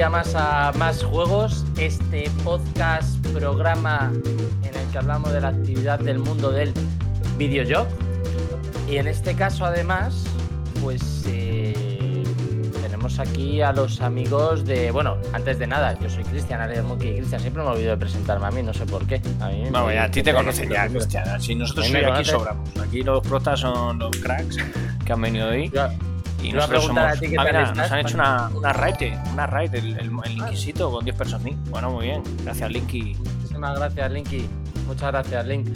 [0.00, 4.10] día más a Más Juegos, este podcast, programa
[4.62, 6.72] en el que hablamos de la actividad del mundo del
[7.36, 7.86] videojuego.
[8.88, 10.24] Y en este caso, además,
[10.80, 12.24] pues eh,
[12.80, 14.90] tenemos aquí a los amigos de.
[14.90, 17.16] Bueno, antes de nada, yo soy Cristian Arias Monkey.
[17.18, 19.20] Cristian, siempre me olvido de presentarme a mí, no sé por qué.
[19.42, 21.38] A mí Vamos, me- ya, a ti te me- conocen ya, Cristian.
[21.42, 22.70] Si nosotros aquí sobramos.
[22.78, 24.56] Aquí los protas son los cracks
[25.04, 25.70] que han venido hoy.
[26.42, 27.04] Y nosotros somos.
[27.04, 30.32] a ti Ah, mira, nos han hecho una, una raid, una raid, el, el, el
[30.32, 31.52] Inquisito con 10 personas.
[31.70, 32.22] Bueno, muy bien.
[32.44, 33.14] Gracias, Linky.
[33.16, 34.48] Muchísimas gracias, Linky.
[34.86, 35.68] Muchas gracias, Link.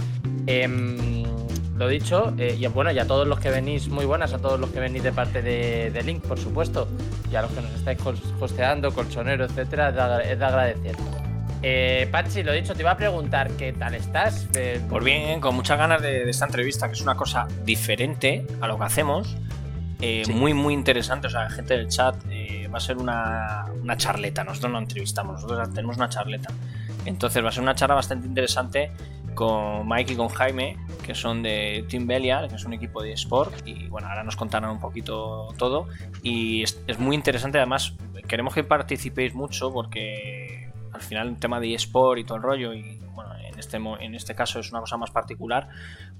[0.47, 1.25] Em,
[1.77, 4.59] lo dicho, eh, y bueno, y a todos los que venís, muy buenas a todos
[4.61, 6.89] los que venís de parte de, de Link, por supuesto,
[7.31, 7.99] y a los que nos estáis
[8.41, 10.97] hosteando, colchonero, etcétera, es de, agra- es de agradecer.
[11.67, 14.47] Eh, Pachi, lo dicho, te iba a preguntar qué tal estás.
[14.55, 18.47] Eh, Pues bien, con muchas ganas de, de esta entrevista, que es una cosa diferente
[18.61, 19.37] a lo que hacemos.
[20.01, 20.33] Eh, Sí.
[20.33, 21.27] Muy, muy interesante.
[21.27, 24.45] O sea, gente del chat, eh, va a ser una, una charleta.
[24.45, 26.49] Nosotros no entrevistamos, nosotros tenemos una charleta.
[27.05, 28.91] Entonces va a ser una charla bastante interesante
[29.35, 33.13] con Mike y con Jaime, que son de Team Belial, que es un equipo de
[33.13, 33.67] sport.
[33.67, 35.89] Y bueno, ahora nos contarán un poquito todo.
[36.23, 37.95] Y es, es muy interesante, además,
[38.29, 42.73] queremos que participéis mucho porque al final el tema de eSport y todo el rollo,
[42.73, 43.34] y bueno, en
[43.65, 45.69] este, en este caso es una cosa más particular,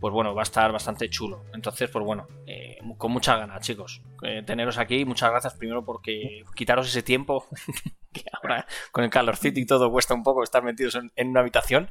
[0.01, 1.45] pues bueno, va a estar bastante chulo.
[1.53, 5.05] Entonces, pues bueno, eh, con muchas ganas, chicos, eh, teneros aquí.
[5.05, 7.47] Muchas gracias primero porque quitaros ese tiempo
[8.13, 11.89] que ahora con el calorcito y todo cuesta un poco estar metidos en, una habitación.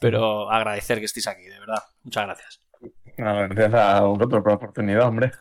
[0.00, 1.82] Pero agradecer que estéis aquí, de verdad.
[2.02, 2.60] Muchas gracias.
[3.16, 5.32] Gracias a vosotros por la oportunidad, hombre.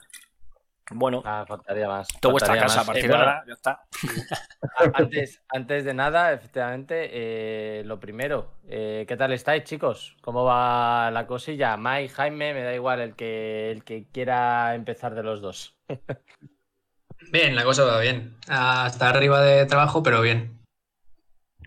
[0.92, 2.08] Bueno, Ah, faltaría más.
[2.20, 2.86] toda vuestra casa a más.
[2.86, 3.84] partir Eh, de ahora ya está.
[4.78, 10.16] a- antes, antes de nada, efectivamente, eh, lo primero, eh, ¿qué tal estáis, chicos?
[10.22, 11.76] ¿Cómo va la cosilla?
[11.78, 15.76] Mike, Jaime, me da igual el que, el que quiera empezar de los dos.
[17.32, 18.38] Bien, la cosa va bien.
[18.48, 20.60] Hasta arriba de trabajo, pero bien.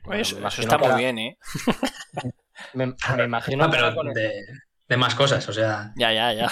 [0.05, 1.39] Bueno, Eso, imagino está que muy bien, ¿eh?
[2.75, 2.87] Me,
[3.17, 4.45] me imagino No, que pero con- de,
[4.89, 5.93] de más cosas, o sea.
[5.97, 6.49] Ya, ya, ya.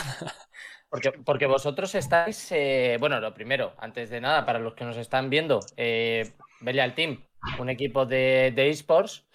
[0.89, 4.97] Porque, porque vosotros estáis, eh, bueno, lo primero, antes de nada, para los que nos
[4.97, 7.25] están viendo, eh, Belial Team,
[7.59, 9.27] un equipo de, de esports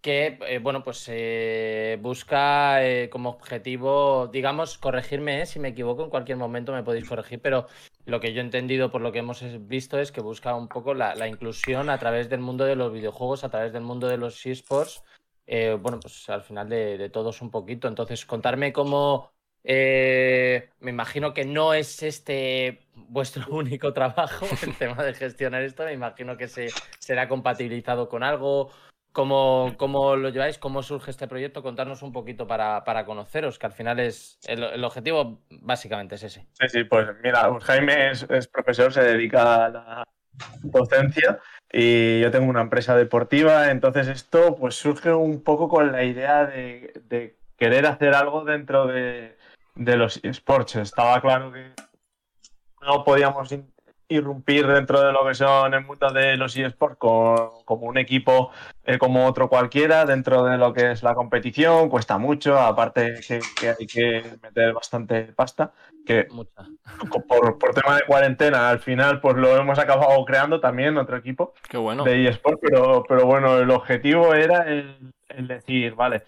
[0.00, 2.80] que, eh, bueno, pues eh, busca
[3.10, 7.66] como objetivo, digamos, corregirme, si me equivoco, en cualquier momento me podéis corregir, pero
[8.04, 10.94] lo que yo he entendido por lo que hemos visto es que busca un poco
[10.94, 14.46] la, inclusión a través del mundo de los videojuegos, a través del mundo de los
[14.46, 15.02] esports,
[15.46, 17.88] bueno, pues al final de, de todos un poquito.
[17.88, 19.32] Entonces, contarme cómo,
[19.70, 25.84] eh, me imagino que no es este vuestro único trabajo, el tema de gestionar esto,
[25.84, 28.70] me imagino que se, será compatibilizado con algo.
[29.12, 30.58] ¿Cómo, cómo lo lleváis?
[30.58, 31.62] ¿Cómo surge este proyecto?
[31.62, 36.46] Contarnos un poquito para, para conoceros, que al final es el, objetivo básicamente es ese.
[36.52, 40.04] Sí, sí, pues mira, Jaime es, es profesor, se dedica a la
[40.62, 41.40] docencia
[41.72, 46.46] y yo tengo una empresa deportiva, entonces esto pues surge un poco con la idea
[46.46, 49.37] de, de querer hacer algo dentro de,
[49.78, 50.76] de los esports.
[50.76, 51.72] Estaba claro que
[52.82, 53.48] no podíamos
[54.10, 58.50] irrumpir dentro de lo que son el mundo de los esports con- como un equipo
[58.84, 63.40] eh, como otro cualquiera dentro de lo que es la competición, cuesta mucho, aparte que,
[63.60, 65.72] que hay que meter bastante pasta,
[66.06, 66.66] que Mucha.
[67.28, 71.52] por, por tema de cuarentena al final pues lo hemos acabado creando también otro equipo
[71.68, 72.02] Qué bueno.
[72.04, 76.22] de eSport, pero, pero bueno, el objetivo era el, el decir, vale,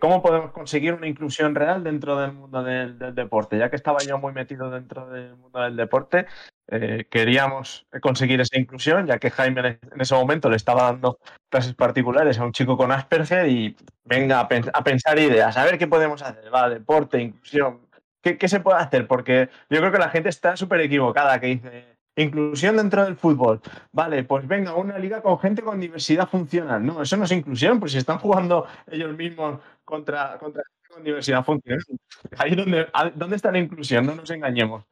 [0.00, 3.58] ¿cómo podemos conseguir una inclusión real dentro del mundo del, deporte?
[3.58, 6.26] Ya que estaba yo muy metido dentro del mundo del deporte,
[6.68, 11.18] eh, queríamos conseguir esa inclusión, ya que Jaime en ese momento le estaba dando
[11.50, 15.64] clases particulares a un chico con Asperger y venga a, pen- a pensar ideas, a
[15.64, 17.80] ver qué podemos hacer, va, deporte, inclusión,
[18.22, 19.06] ¿qué, qué se puede hacer?
[19.06, 23.60] Porque yo creo que la gente está súper equivocada, que dice, inclusión dentro del fútbol.
[23.92, 26.84] Vale, pues venga, una liga con gente con diversidad funcional.
[26.84, 31.04] No, eso no es inclusión, pues si están jugando ellos mismos contra, contra gente con
[31.04, 31.84] diversidad funcional.
[32.38, 34.06] Ahí donde, a- ¿dónde está la inclusión?
[34.06, 34.84] No nos engañemos.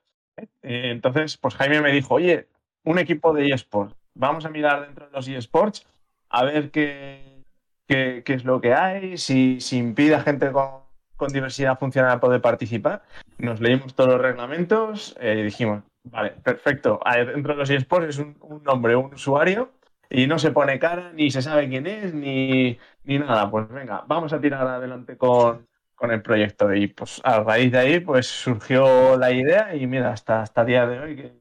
[0.62, 2.48] Eh, entonces, pues Jaime me dijo, oye,
[2.84, 5.86] un equipo de eSports, vamos a mirar dentro de los eSports
[6.30, 7.44] a ver qué,
[7.86, 10.68] qué, qué es lo que hay, si, si impide a gente con,
[11.16, 13.02] con diversidad funcional poder participar.
[13.38, 18.18] Nos leímos todos los reglamentos eh, y dijimos, vale, perfecto, dentro de los eSports es
[18.18, 19.72] un, nombre, un usuario
[20.10, 23.50] y no se pone cara, ni se sabe quién es, ni, ni nada.
[23.50, 26.74] Pues venga, vamos a tirar adelante con, con el proyecto.
[26.74, 30.86] Y pues a raíz de ahí pues surgió la idea y mira, hasta, hasta día
[30.86, 31.32] de hoy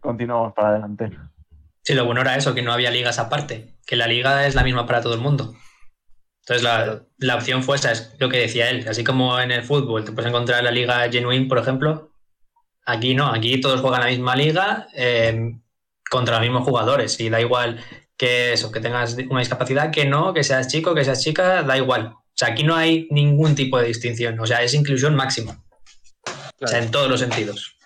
[0.00, 1.10] continuamos para adelante.
[1.82, 4.64] Sí, lo bueno era eso, que no había ligas aparte, que la liga es la
[4.64, 5.54] misma para todo el mundo.
[6.40, 8.86] Entonces la, la opción fue esa, es lo que decía él.
[8.88, 12.10] Así como en el fútbol te puedes encontrar la liga Genuine, por ejemplo,
[12.88, 15.52] aquí no, aquí todos juegan la misma liga, eh,
[16.10, 17.84] contra los mismos jugadores y da igual
[18.16, 21.76] que eso, que tengas una discapacidad, que no, que seas chico, que seas chica, da
[21.76, 22.14] igual.
[22.14, 25.62] O sea, aquí no hay ningún tipo de distinción, o sea, es inclusión máxima.
[26.60, 27.76] O sea, en todos los sentidos.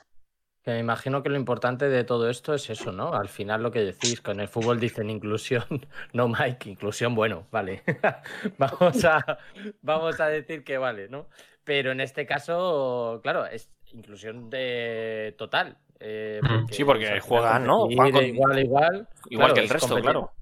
[0.62, 3.12] Que me imagino que lo importante de todo esto es eso, ¿no?
[3.12, 5.64] Al final lo que decís, con el fútbol dicen inclusión,
[6.12, 7.82] no Mike, inclusión, bueno, vale.
[8.58, 9.38] vamos, a,
[9.82, 11.28] vamos a decir que vale, ¿no?
[11.64, 15.76] Pero en este caso, claro, es inclusión de total.
[16.00, 16.40] Eh,
[16.70, 17.90] sí, porque juegan, ¿no?
[17.90, 19.08] Igual, igual.
[19.30, 20.32] Igual que el resto, claro.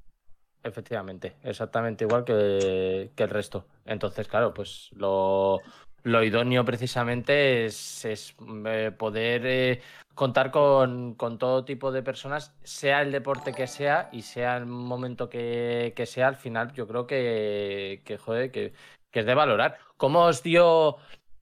[0.62, 3.66] Efectivamente, exactamente igual que, que, el resto.
[3.86, 5.58] Entonces, claro, pues lo,
[6.02, 8.36] lo idóneo precisamente es, es
[8.66, 9.82] eh, poder eh,
[10.14, 14.66] contar con, con, todo tipo de personas, sea el deporte que sea y sea el
[14.66, 18.74] momento que, que sea, al final yo creo que, que joder, que,
[19.10, 19.78] que, es de valorar.
[19.96, 20.96] ¿Cómo os dio,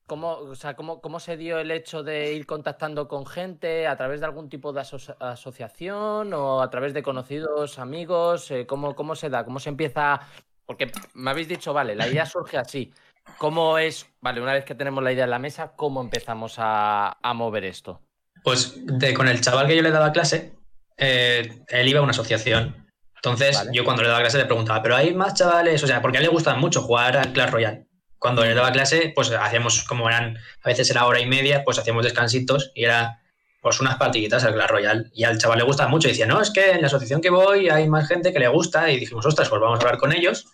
[0.09, 3.97] cómo, o sea, cómo, cómo se dio el hecho de ir contactando con gente a
[3.97, 8.51] través de algún tipo de asociación o a través de conocidos, amigos?
[8.51, 9.45] Eh, ¿cómo, ¿Cómo se da?
[9.45, 10.21] ¿Cómo se empieza?
[10.67, 12.93] Porque me habéis dicho, vale, la idea surge así.
[13.37, 17.19] ¿Cómo es, vale, una vez que tenemos la idea en la mesa, cómo empezamos a,
[17.23, 18.01] a mover esto?
[18.43, 20.55] Pues de, con el chaval que yo le daba clase,
[20.97, 22.89] eh, él iba a una asociación.
[23.17, 25.83] Entonces, yo cuando le daba clase le preguntaba, ¿pero hay más chavales?
[25.83, 27.88] O sea, porque a él le gustaba mucho jugar al Clash Royale.
[28.19, 31.79] Cuando le daba clase, pues hacíamos, como eran, a veces era hora y media, pues
[31.79, 33.21] hacíamos descansitos y era
[33.61, 35.11] pues unas partiditas al Clash Royale.
[35.13, 36.09] Y al chaval le gustaba mucho.
[36.09, 38.49] Y decía, no, es que en la asociación que voy hay más gente que le
[38.49, 38.91] gusta.
[38.91, 40.47] Y dijimos, ostras, pues vamos a hablar con ellos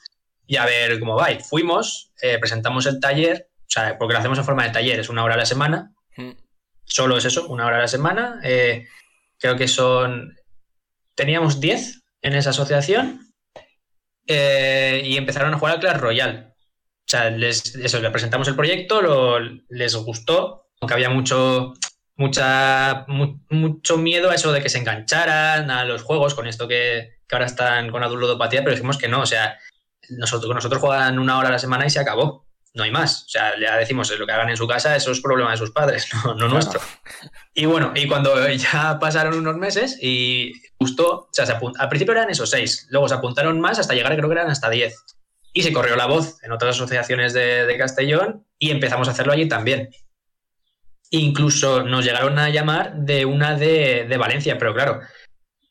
[0.47, 1.31] y a ver cómo va.
[1.31, 5.01] Y fuimos, eh, presentamos el taller, o sea, porque lo hacemos en forma de taller,
[5.01, 5.95] es una hora a la semana.
[6.17, 6.31] Mm.
[6.85, 8.41] Solo es eso, una hora a la semana.
[8.43, 8.87] Eh,
[9.39, 10.37] creo que son.
[11.15, 13.33] Teníamos 10 en esa asociación
[14.27, 16.54] eh, y empezaron a jugar al Clash Royale.
[17.15, 19.39] O sea, les, eso, presentamos el proyecto, lo,
[19.69, 21.75] les gustó, aunque había mucho,
[22.17, 27.19] mucha, mucho miedo a eso de que se engancharan a los juegos con esto que,
[27.29, 29.59] que ahora están con adulodopatía, pero dijimos que no, o sea,
[30.09, 32.45] nosotros, nosotros juegan una hora a la semana y se acabó
[32.75, 33.23] no hay más.
[33.27, 35.71] O sea, ya decimos, lo que hagan en su casa, eso es problema de sus
[35.71, 36.81] padres, no, nuestro.
[37.55, 42.31] Y bueno, y cuando ya pasaron unos meses y justo, o sea, al principio eran
[42.31, 45.05] esos seis, luego se apuntaron más hasta llegar, creo que eran hasta diez.
[45.55, 49.49] Y se corrió la voz en otras asociaciones de, Castellón y empezamos a hacerlo allí
[49.49, 49.89] también.
[51.11, 55.01] Incluso nos llegaron a llamar de una de, Valencia, pero claro,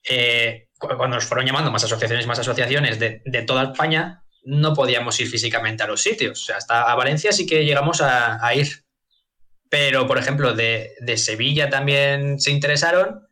[0.09, 5.19] eh, cuando nos fueron llamando más asociaciones, más asociaciones de, de toda España, no podíamos
[5.19, 6.41] ir físicamente a los sitios.
[6.41, 8.83] O sea, hasta a Valencia sí que llegamos a, ir.
[9.69, 13.27] Pero, por ejemplo, de, Sevilla también se interesaron,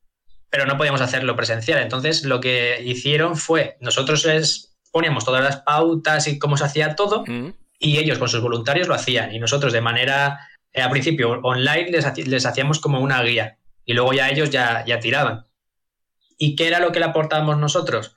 [0.50, 1.82] pero no podíamos hacerlo presencial.
[1.82, 6.96] Entonces, lo que hicieron fue, nosotros les poníamos todas las pautas y cómo se hacía
[6.96, 7.54] todo, mm.
[7.80, 9.34] y ellos con sus voluntarios lo hacían.
[9.34, 13.58] Y nosotros de manera, eh, al principio, online, les, les, hacíamos como una guía.
[13.86, 15.48] Y luego ya ellos ya, ya tiraban.
[16.38, 18.16] ¿Y qué era lo que le aportábamos nosotros?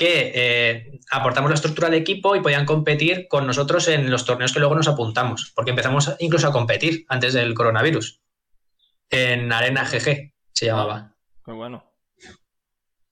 [0.00, 4.50] que eh, aportamos la estructura de equipo y podían competir con nosotros en los torneos
[4.50, 8.18] que luego nos apuntamos, porque empezamos incluso a competir antes del coronavirus.
[9.10, 11.14] En Arena GG se llamaba.
[11.44, 11.89] Muy bueno.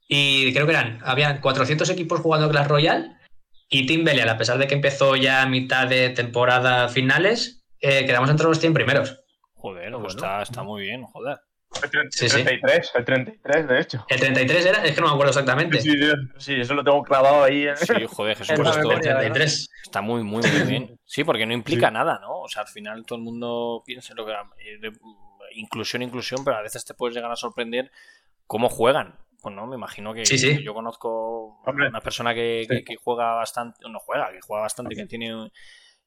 [0.09, 3.13] Y creo que eran, habían 400 equipos jugando Clash Royale
[3.69, 8.07] y Team Belial, a pesar de que empezó ya a mitad de temporada finales, eh,
[8.07, 9.21] quedamos entre los 100 primeros.
[9.53, 11.39] Joder, pues está, está muy bien, joder.
[11.83, 14.07] El, 33, el 33, de hecho.
[14.09, 14.85] ¿El 33 era?
[14.85, 15.81] Es que no me acuerdo exactamente.
[15.81, 17.67] Sí, eso lo tengo clavado ahí.
[17.77, 18.57] Sí, joder, Jesús.
[18.59, 19.69] Pues esto, 33.
[19.85, 20.99] Está muy, muy, muy bien.
[21.05, 22.41] Sí, porque no implica nada, ¿no?
[22.41, 24.33] O sea, al final todo el mundo piensa lo que.
[24.33, 24.93] Eh,
[25.53, 27.91] inclusión, inclusión, pero a veces te puedes llegar a sorprender
[28.47, 29.19] cómo juegan.
[29.41, 30.25] Pues no, me imagino que,
[30.63, 32.67] yo conozco una persona que,
[33.03, 35.53] juega bastante, no juega, que juega bastante, que tiene,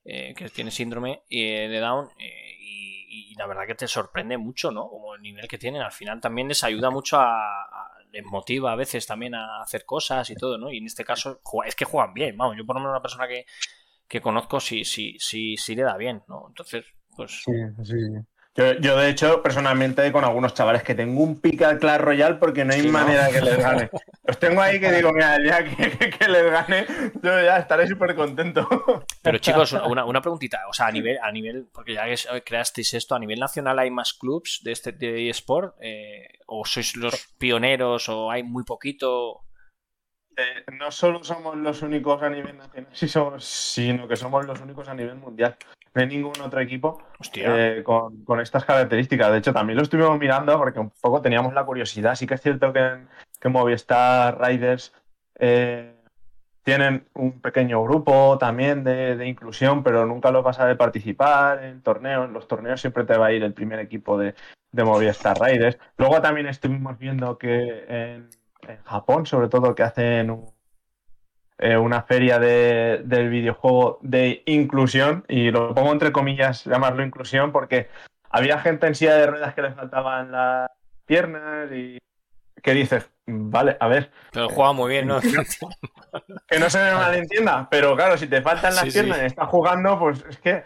[0.04, 4.88] eh, que tiene síndrome eh, de Down y, la verdad que te sorprende mucho, ¿no?
[4.88, 5.82] Como el nivel que tienen.
[5.82, 10.30] Al final también les ayuda mucho a, les motiva a veces también a hacer cosas
[10.30, 10.72] y todo, ¿no?
[10.72, 13.28] Y en este caso es que juegan bien, vamos, yo por lo menos una persona
[13.28, 13.46] que,
[14.08, 16.46] que conozco sí, sí, sí, sí le da bien, ¿no?
[16.50, 16.86] Entonces,
[17.16, 17.44] pues...
[17.44, 17.96] Sí, sí.
[18.53, 22.65] Yo, de hecho, personalmente, con algunos chavales que tengo un pica al Clash Royale porque
[22.65, 23.89] no hay manera que les gane.
[24.25, 26.86] Los tengo ahí que digo, mira, ya que, les gane,
[27.24, 28.67] yo ya estaré súper contento.
[29.22, 30.67] Pero chicos, una, una, preguntita.
[30.67, 32.03] O sea, a nivel, a nivel, porque ya
[32.43, 35.75] creasteis esto, ¿a nivel nacional hay más clubs de este de eSport?
[35.79, 39.46] Eh, ¿O sois los pioneros o hay muy poquito?
[40.36, 42.91] Eh, no solo somos los únicos a nivel nacional,
[43.39, 45.58] sino que somos los únicos a nivel mundial
[45.93, 47.01] no hay ningún otro equipo
[47.36, 49.31] eh, con, estas características.
[49.31, 52.15] De hecho, también lo estuvimos mirando porque un poco teníamos la curiosidad.
[52.15, 52.98] Sí que es cierto que,
[53.39, 54.93] que Movistar Riders
[55.38, 55.93] eh,
[56.63, 62.25] tienen un pequeño grupo también de, inclusión, pero nunca lo pasa de participar en torneos.
[62.25, 64.36] En los torneos siempre te va a ir el primer equipo de,
[64.71, 65.77] de Movistar Riders.
[65.98, 68.29] Luego también estuvimos viendo que en,
[68.86, 70.29] Japón, sobre todo, que hacen
[71.62, 77.51] eh, una feria de, del videojuego de inclusión, y lo pongo entre comillas, llamarlo inclusión,
[77.51, 77.88] porque
[78.32, 80.72] había gente en silla de ruedas que le faltaban las
[81.06, 82.00] piernas y
[82.63, 84.12] que dices, vale, a ver.
[84.32, 85.20] Pero juega muy bien, ¿no?
[86.48, 90.00] que no se me malentienda, pero claro, si te faltan las piernas y estás jugando,
[90.00, 90.63] pues es que,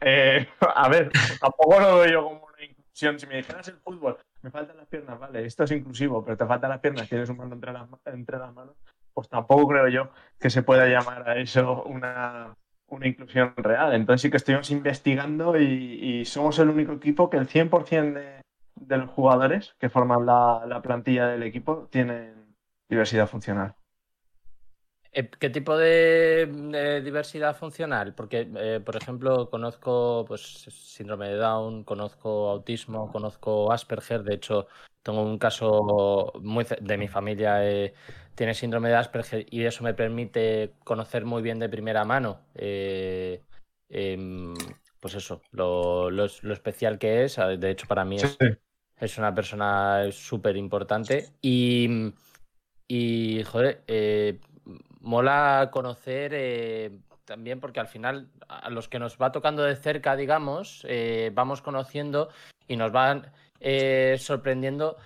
[0.00, 1.10] eh, a ver,
[1.40, 3.18] tampoco lo veo yo como una inclusión.
[3.18, 6.46] Si me dijeras el fútbol, me faltan las piernas, vale, esto es inclusivo, pero te
[6.46, 8.76] faltan las piernas, tienes un mando entre las, entre las manos,
[9.16, 12.54] pues tampoco creo yo que se pueda llamar a eso una,
[12.88, 13.94] una inclusión real.
[13.94, 18.42] Entonces sí que estuvimos investigando y, somos el único equipo que el 100% de,
[18.74, 22.54] de los jugadores que forman la, plantilla del equipo tienen
[22.90, 23.74] diversidad funcional.
[25.12, 28.14] Eh, ¿Qué tipo de, diversidad funcional?
[28.14, 34.22] Porque, eh, por ejemplo, conozco pues, síndrome de Down, conozco autismo, conozco Asperger.
[34.24, 34.66] De hecho,
[35.02, 37.66] tengo un caso muy de mi familia.
[37.66, 37.94] Eh,
[38.36, 44.54] tiene síndrome de Asperger y eso me permite conocer muy bien de primera mano, em,
[45.00, 47.36] pues eso, lo, especial que es.
[47.58, 48.36] De hecho, para mí es,
[48.98, 51.30] es una persona súper importante.
[51.40, 52.12] Y,
[52.88, 54.38] y, joder, eh,
[55.00, 56.90] mola conocer eh,
[57.24, 61.62] también porque al final a los que nos va tocando de cerca, digamos, eh, vamos
[61.62, 62.28] conociendo
[62.68, 63.32] y nos van
[64.18, 64.96] sorprendiendo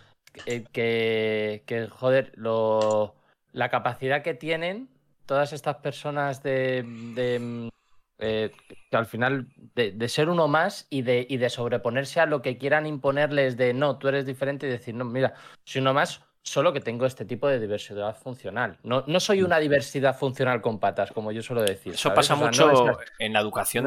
[0.72, 3.14] que, que, joder, lo,
[3.52, 4.88] la capacidad que tienen
[5.26, 7.70] todas estas personas de,
[8.18, 8.52] eh,
[8.90, 12.58] que al final de, ser uno más y de, y de sobreponerse a lo que
[12.58, 16.72] quieran imponerles de no, tú eres diferente y decir, no, mira, soy uno más, solo
[16.72, 18.78] que tengo este tipo de diversidad funcional.
[18.82, 21.94] No, no soy una diversidad funcional con patas, como yo suelo decir.
[21.94, 23.86] Eso pasa mucho en la educación,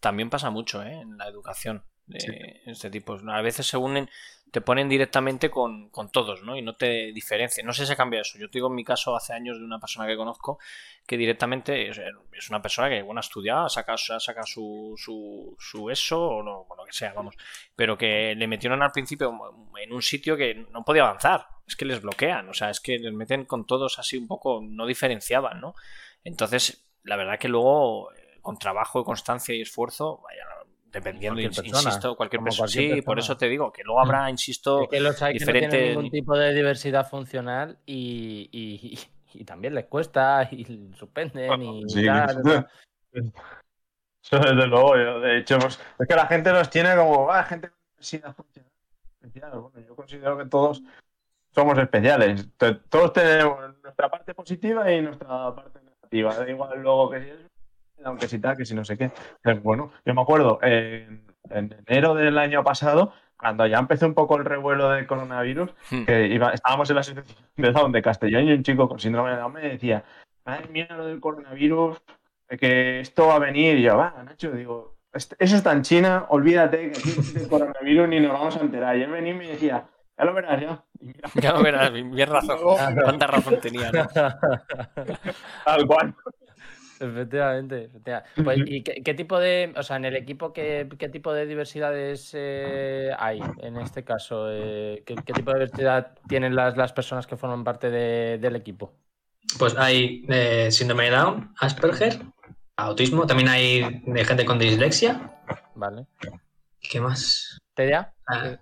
[0.00, 1.00] también pasa mucho ¿eh?
[1.00, 3.18] en la educación de este tipo.
[3.28, 4.08] A veces se unen
[4.50, 6.56] te ponen directamente con, todos, ¿no?
[6.56, 7.66] Y no te diferencian.
[7.66, 8.38] No sé si se cambia eso.
[8.38, 10.58] Yo te digo en mi caso hace años de una persona que conozco
[11.06, 11.98] que directamente es,
[12.48, 13.98] una persona que, bueno, ha estudiado, ha sacado,
[14.46, 17.36] su, su, su, eso o lo, que sea, vamos.
[17.74, 19.30] Pero que le metieron al principio
[19.76, 21.48] en un sitio que no podía avanzar.
[21.66, 24.62] Es que les bloquean, o sea, es que les meten con todos así un poco,
[24.62, 25.74] no diferenciaban, ¿no?
[26.22, 30.44] Entonces, la verdad que luego, eh, con trabajo, constancia y esfuerzo, vaya,
[30.96, 32.68] dependiendo, insisto, cualquier persona.
[32.68, 34.30] Sí, por eso te digo, que luego habrá, mm.
[34.30, 35.60] insisto, que los hay diferente...
[35.60, 38.98] que no tienen ningún tipo de diversidad funcional y, y,
[39.38, 42.66] y, también les cuesta y suspenden y tal.
[44.22, 47.44] Eso desde luego, yo, de hecho, pues, es que la gente los tiene como, ah,
[47.44, 48.72] gente con diversidad funcional.
[49.20, 50.82] Bueno, yo considero que todos
[51.54, 52.48] somos especiales.
[52.88, 56.34] Todos tenemos nuestra parte positiva y nuestra parte negativa.
[56.34, 57.38] Da igual luego que si es
[58.04, 59.10] aunque si tal, que si no sé qué.
[59.62, 64.44] bueno, yo me acuerdo en, enero del año pasado, cuando ya empezó un poco el
[64.44, 66.04] revuelo del coronavirus, hmm.
[66.04, 69.30] que iba, estábamos en la asociación de Down de Castellón y un chico con síndrome
[69.30, 70.04] de Down me decía,
[70.44, 72.02] madre mía, lo del coronavirus,
[72.58, 73.78] que esto va a venir.
[73.78, 78.20] Y yo, va, Nacho, digo, eso está en China, olvídate que aquí el coronavirus ni
[78.20, 78.96] nos vamos a enterar.
[78.96, 79.86] Y él venía y me decía,
[80.18, 80.84] ya lo verás, ya.
[81.34, 82.58] ya lo verás, bien razón.
[83.04, 83.90] ¿Cuánta razón tenía?
[85.64, 86.14] Tal cual.
[87.00, 88.30] Efectivamente, efectivamente.
[88.42, 92.30] Pues, ¿Y qué, tipo de, o sea, en el equipo, qué, qué tipo de diversidades
[92.34, 94.46] eh, hay en este caso?
[94.50, 98.94] Eh, ¿qué, tipo de diversidad tienen las, las personas que forman parte del equipo?
[99.58, 102.18] Pues hay eh, síndrome de Down, Asperger,
[102.76, 105.38] autismo, también hay de gente con dislexia.
[105.74, 106.06] Vale.
[106.80, 107.58] ¿Qué más?
[107.74, 108.14] ¿TDA?
[108.26, 108.56] Ah,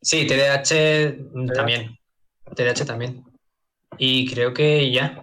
[0.00, 1.98] sí, TDAH, también.
[2.54, 3.24] TDAH también.
[3.98, 5.22] Y creo que ya,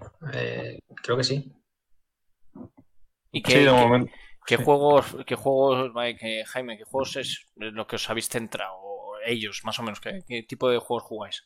[1.01, 1.51] creo que sí.
[3.31, 3.65] ¿Y qué,
[4.45, 5.91] qué, juegos, qué juegos,
[6.47, 8.75] Jaime, qué juegos es lo que os habéis centrado?
[9.25, 11.43] Ellos, más o menos, ¿qué, tipo de juegos jugáis?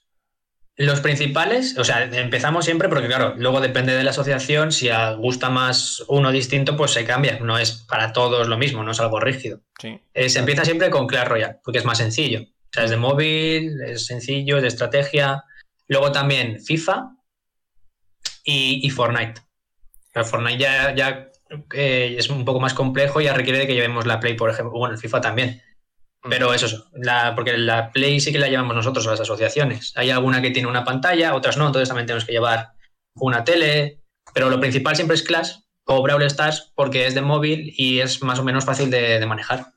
[0.78, 5.50] Los principales, o sea, empezamos siempre porque, claro, luego depende de la asociación, si gusta
[5.50, 7.40] más uno distinto, pues se cambia.
[7.40, 9.62] No es para todos lo mismo, no es algo rígido.
[9.80, 9.98] Sí.
[10.14, 12.42] Eh, se empieza siempre con Clash Royale, porque es más sencillo.
[12.42, 15.46] O sea, es de móvil, es sencillo, es de estrategia.
[15.88, 17.12] Luego también FIFA
[18.44, 19.42] y, Fortnite.
[20.14, 21.32] Fortnite ya, ya
[21.72, 24.78] es un poco más complejo y ya requiere de que llevemos la Play, por ejemplo,
[24.78, 25.62] bueno, el FIFA también.
[26.28, 29.94] Pero eso, la, porque la Play sí que la llevamos nosotros a las asociaciones.
[29.96, 32.72] Hay alguna que tiene una pantalla, otras no, entonces también tenemos que llevar
[33.16, 34.02] una tele.
[34.34, 35.52] Pero lo principal siempre es Clash
[35.86, 39.68] o Brawl Stars porque es de móvil y es más o menos fácil de, manejar.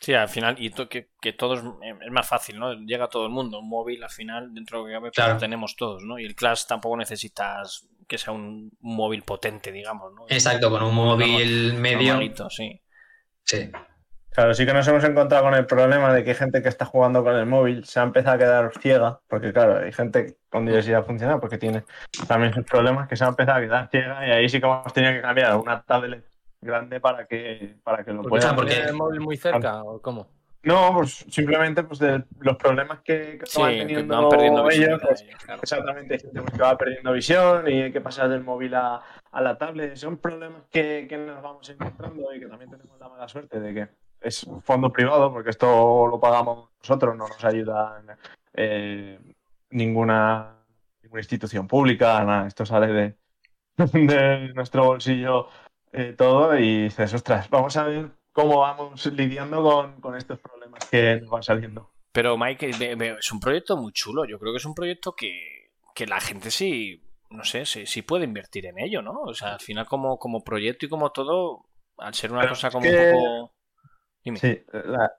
[0.00, 2.72] Sí, al final, y que, que, todos es más fácil, ¿no?
[2.72, 3.60] Llega todo el mundo.
[3.60, 6.18] Un móvil, al final, dentro de lo que cabe, pues tenemos todos, ¿no?
[6.18, 10.12] Y el Clash tampoco necesitas que sea un, móvil potente, digamos.
[10.12, 10.26] ¿no?
[10.28, 12.20] Exacto, con un móvil medio.
[12.50, 12.78] sí.
[13.44, 13.70] Sí.
[14.28, 16.84] Claro, sí que nos hemos encontrado con el problema de que hay gente que está
[16.84, 20.64] jugando con el móvil se ha empezado a quedar ciega, porque claro, hay gente con
[20.66, 21.84] diversidad funcional porque tiene
[22.28, 24.92] también sus problemas que se ha empezado a quedar ciega y ahí sí que hemos
[24.92, 26.24] tenido que cambiar una tablet
[26.60, 28.54] grande para que, para que lo puedan.
[28.54, 30.30] ¿Porque el móvil muy cerca o cómo?
[30.64, 35.24] No, pues simplemente pues de los problemas que, que van teniendo van perdiendo ellos, pues,
[35.60, 39.02] exactamente, que va perdiendo visión y hay que pasar del móvil a,
[39.32, 39.96] a la tablet.
[39.96, 43.74] Son problemas que, que, nos vamos encontrando y que también tenemos la mala suerte de
[43.74, 43.88] que
[44.20, 48.00] es fondo privado, porque esto lo pagamos nosotros, no nos ayuda
[48.54, 49.18] eh,
[49.70, 50.64] ninguna,
[51.02, 53.16] ninguna institución pública, nada, esto sale de,
[53.92, 55.48] de nuestro bolsillo
[55.92, 60.84] eh, todo y dices, ostras, vamos a ver cómo vamos lidiando con, con estos problemas
[60.90, 61.90] que nos van saliendo.
[62.12, 62.70] Pero Mike,
[63.18, 66.50] es un proyecto muy chulo, yo creo que es un proyecto que, que la gente
[66.50, 69.22] sí, no sé, sí, sí, puede invertir en ello, ¿no?
[69.22, 71.66] O sea, al final como, como proyecto y como todo,
[71.98, 73.52] al ser una cosa como un poco...
[74.36, 74.62] Sí,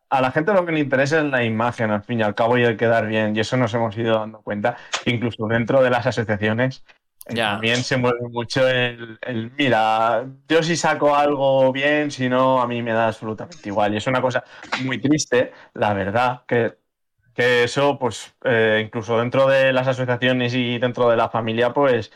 [0.10, 2.58] a la gente lo que le interesa es la imagen, al fin y al cabo,
[2.58, 3.36] y el quedar bien.
[3.36, 4.78] Y eso nos hemos ido dando cuenta.
[5.06, 6.86] Incluso dentro de las asociaciones
[7.26, 12.62] eh, también se mueve mucho el, el, mira, yo si saco algo bien, si no,
[12.62, 13.94] a mí me da absolutamente igual.
[13.94, 14.44] Y es una cosa
[14.84, 16.74] muy triste, la verdad, que,
[17.34, 22.12] que eso, pues, eh, incluso dentro de las asociaciones y dentro de la familia, pues,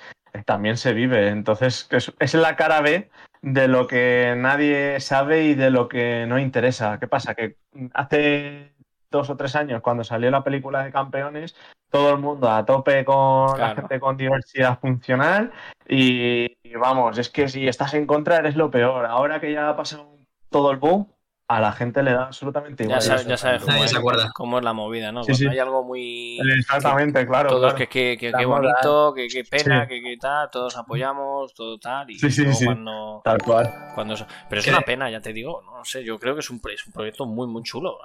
[0.46, 1.30] también se vive.
[1.30, 3.10] Entonces, es, es la cara B
[3.42, 7.00] de lo que nadie sabe y de lo que no interesa.
[7.00, 7.34] ¿Qué pasa?
[7.34, 7.56] Que
[7.94, 8.74] hace
[9.10, 11.56] dos o tres años, cuando salió la película de campeones,
[11.90, 15.52] todo el mundo a tope con la gente con diversidad funcional
[15.88, 19.06] y, y, vamos, es que si estás en contra eres lo peor.
[19.06, 20.18] Ahora que ya ha pasado
[20.50, 21.08] todo el boom,
[21.50, 23.00] a la gente le da absolutamente igual.
[23.00, 23.94] Ya sabes, ya sabes cómo, es,
[24.34, 25.24] cómo, es, la movida, ¿no?
[25.24, 25.48] Sí, sí.
[25.48, 26.40] hay algo muy.
[26.58, 27.50] Exactamente, claro.
[27.50, 27.90] Todos claro.
[27.90, 32.10] que, qué bonito, que, que pena, que, que, tal, todos apoyamos, todo tal.
[32.12, 32.66] Y sí, sí, sí.
[32.66, 33.74] Cuando, tal cual.
[33.96, 34.16] Cuando,
[34.50, 34.72] pero es ¿Qué?
[34.72, 37.26] una pena, ya te digo, no sé, yo creo que es un, es un proyecto
[37.26, 37.98] muy, muy chulo.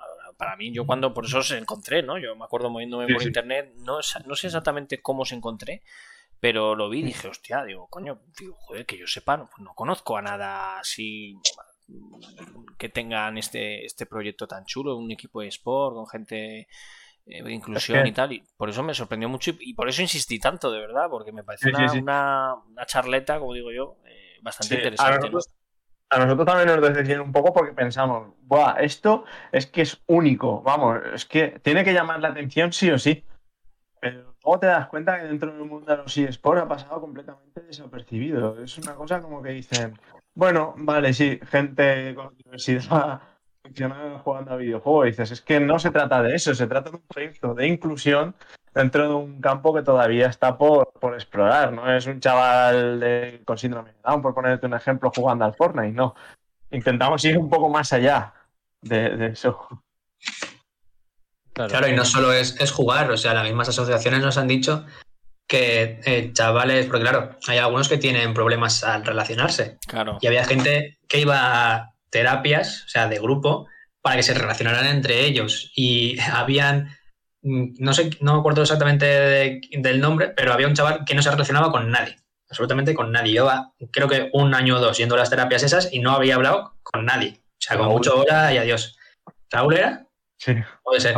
[0.42, 2.18] Para mí, yo cuando por eso se encontré, ¿no?
[2.18, 5.84] Yo me acuerdo moviéndome por internet, no, no sé exactamente cómo se encontré,
[6.40, 9.72] pero lo vi y dije, hostia, digo, coño, digo, joder, que yo sepa, no, no
[9.74, 11.36] conozco a nada así
[12.76, 16.66] que tengan este, este proyecto tan chulo, un equipo de sport con gente
[17.24, 18.08] eh, de inclusión es que...
[18.08, 18.32] y tal.
[18.32, 21.44] Y por eso me sorprendió mucho y, por eso insistí tanto, de verdad, porque me
[21.44, 22.02] pareció sí, una, sí, sí.
[22.02, 25.12] Una, una, charleta, como digo yo, eh, bastante interesante.
[25.12, 25.61] A nosotros, ¿no?
[26.12, 30.62] A nosotros, también nos decidieron un poco porque pensamos, Buah, esto es que es único,
[30.62, 33.24] vamos, es que tiene que llamar la atención sí o sí.
[33.98, 37.62] Pero luego te das cuenta que dentro del mundo de los eSports ha pasado completamente
[37.62, 38.62] desapercibido.
[38.62, 39.98] Es una cosa como que dicen,
[40.34, 43.22] bueno, vale, sí, gente con diversidad
[43.62, 45.06] funcional jugando a videojuegos.
[45.06, 48.34] Dices, es que no se trata de eso, se trata de un proyecto de inclusión
[48.74, 51.72] dentro de un campo que todavía está por, por explorar.
[51.72, 55.54] No es un chaval de, con síndrome de Down, por ponerte un ejemplo, jugando al
[55.54, 56.14] Fortnite, no.
[56.70, 58.32] Intentamos ir un poco más allá
[58.80, 59.68] de, de eso.
[61.52, 64.48] Claro, claro, y no solo es, es, jugar, o sea, las mismas asociaciones nos han
[64.48, 64.86] dicho
[65.46, 69.76] que eh, chavales, porque claro, hay algunos que tienen problemas al relacionarse.
[69.86, 70.16] Claro.
[70.22, 73.66] Y había gente que iba a terapias, o sea, de grupo,
[74.00, 75.70] para que se relacionaran entre ellos.
[75.74, 76.96] Y habían,
[77.42, 81.22] no sé, no me acuerdo exactamente de, del nombre, pero había un chaval que no
[81.22, 82.16] se relacionaba con nadie,
[82.48, 83.32] absolutamente con nadie.
[83.32, 86.36] Lleva, creo que un año o dos yendo a las terapias esas y no había
[86.36, 87.38] hablado con nadie.
[87.38, 88.96] O sea, con mucho hora y adiós.
[89.50, 90.06] ¿Raúl era?
[90.38, 90.54] Sí.
[90.82, 91.16] Puede ser.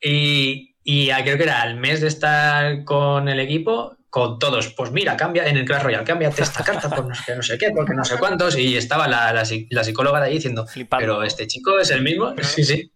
[0.00, 4.90] Y, y creo que era al mes de estar con el equipo, con todos, pues
[4.90, 7.70] mira, cambia en el Clash Royale, cámbiate esta carta por no sé, no sé qué,
[7.74, 11.02] porque no sé cuántos, y estaba la, la, la psicóloga de ahí diciendo, Flipando.
[11.02, 12.92] pero este chico es el mismo, sí, sí.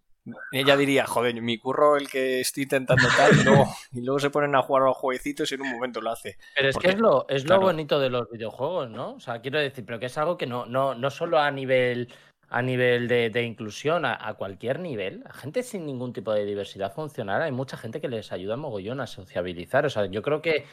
[0.51, 3.65] Ella diría, joder, mi curro el que estoy intentando tal, no.
[3.91, 6.37] y luego se ponen a jugar a los jueguecitos y en un momento lo hace.
[6.55, 7.61] Pero es porque, que es lo, es claro.
[7.61, 9.13] lo bonito de los videojuegos, ¿no?
[9.13, 12.13] O sea, quiero decir, pero que es algo que no, no, no solo a nivel
[12.49, 16.45] a nivel de, de inclusión, a, a, cualquier nivel, a gente sin ningún tipo de
[16.45, 19.85] diversidad funcional, hay mucha gente que les ayuda mogollón a sociabilizar.
[19.85, 20.65] O sea, yo creo que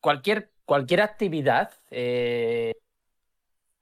[0.00, 2.74] cualquier, cualquier actividad eh,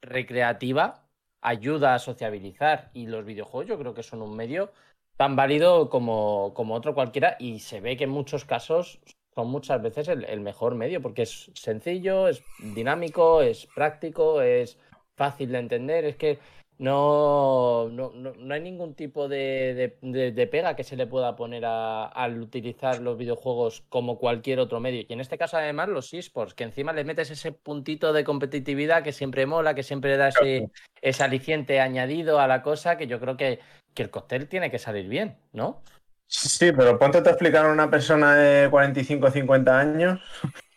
[0.01, 1.09] recreativa
[1.41, 4.73] ayuda a sociabilizar y los videojuegos yo creo que son un medio
[5.19, 9.01] tan válido como, como otro cualquiera y se ve que en muchos casos
[9.35, 14.79] son muchas veces el, el mejor medio porque es sencillo, es dinámico, es práctico, es
[15.17, 16.39] fácil de entender, es que
[16.79, 21.09] no, no, no, no, hay ningún tipo de, de, de, de, pega que se le
[21.09, 25.05] pueda poner a, al utilizar los videojuegos como cualquier otro medio.
[25.09, 29.03] Y en este caso, además, los esports, que encima le metes ese puntito de competitividad
[29.03, 30.71] que siempre mola, que siempre da ese,
[31.03, 33.59] ese aliciente añadido a la cosa, que yo creo que,
[33.99, 35.83] que el cóctel tiene que salir bien, ¿no?
[36.29, 40.21] Sí, pero ponte a explicar a una persona de 45 o 50 años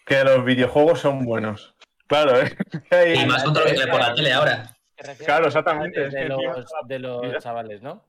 [0.08, 1.76] que los videojuegos son buenos.
[2.08, 2.58] Claro, ¿eh?
[3.16, 4.76] Y más con todo lo que por la tele ahora.
[5.24, 6.10] Claro, exactamente.
[6.10, 6.40] De, de, los,
[6.88, 8.04] de los, chavales, ¿no?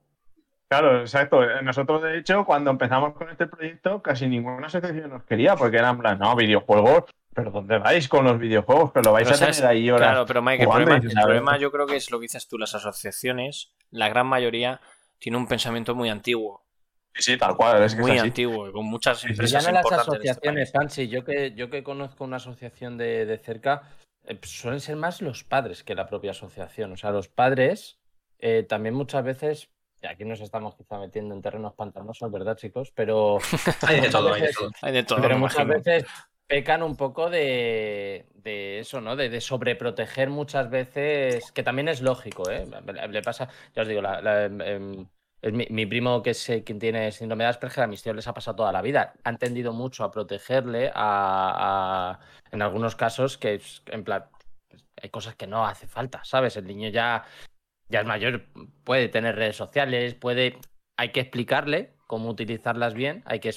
[0.68, 1.44] Claro, exacto.
[1.61, 5.98] Nosotros, de hecho, cuando empezamos con este proyecto, casi ninguna asociación nos quería, porque eran
[5.98, 8.92] plan, no, videojuegos, pero ¿dónde vais con los videojuegos?
[8.92, 10.09] Que lo vais a tener ahí horas.
[10.09, 13.75] Claro, pero Mike, el problema, yo creo que es lo que dices tú, las asociaciones,
[13.90, 14.81] la gran mayoría
[15.22, 16.64] tiene un pensamiento muy antiguo.
[17.14, 17.85] Sí, sí, tal cual.
[17.85, 19.62] Es muy antiguo, con muchas empresas.
[19.62, 21.08] Ya no las este asociaciones, Fancy.
[21.08, 23.82] Yo que, yo que conozco una asociación de, cerca,
[24.24, 26.90] eh, suelen ser más los padres que la propia asociación.
[26.90, 28.00] O sea, los padres
[28.40, 29.70] eh, también muchas veces
[30.02, 32.90] y aquí nos estamos quizá metiendo en terrenos pantanosos, ¿verdad, chicos?
[32.92, 33.38] Pero.
[33.87, 35.22] hay de todo, hay de todo.
[35.22, 36.04] Pero muchas veces
[36.52, 39.16] pecan un poco de, eso, ¿no?
[39.16, 42.66] De, sobreproteger muchas veces, que también es lógico, ¿eh?
[43.08, 45.06] Le pasa, ya os digo, em, em,
[45.70, 48.34] mi, primo que es eh, quien tiene síndrome de Asperger, a mis tíos les ha
[48.34, 49.14] pasado toda la vida.
[49.24, 54.26] Han tendido mucho a protegerle a, en algunos casos que, en plan,
[55.02, 56.58] hay cosas que no hace falta, ¿sabes?
[56.58, 57.24] El niño ya
[57.88, 58.46] ya es mayor,
[58.84, 60.58] puede tener redes sociales, puede,
[60.98, 63.48] hay que explicarle cómo utilizarlas bien, hay que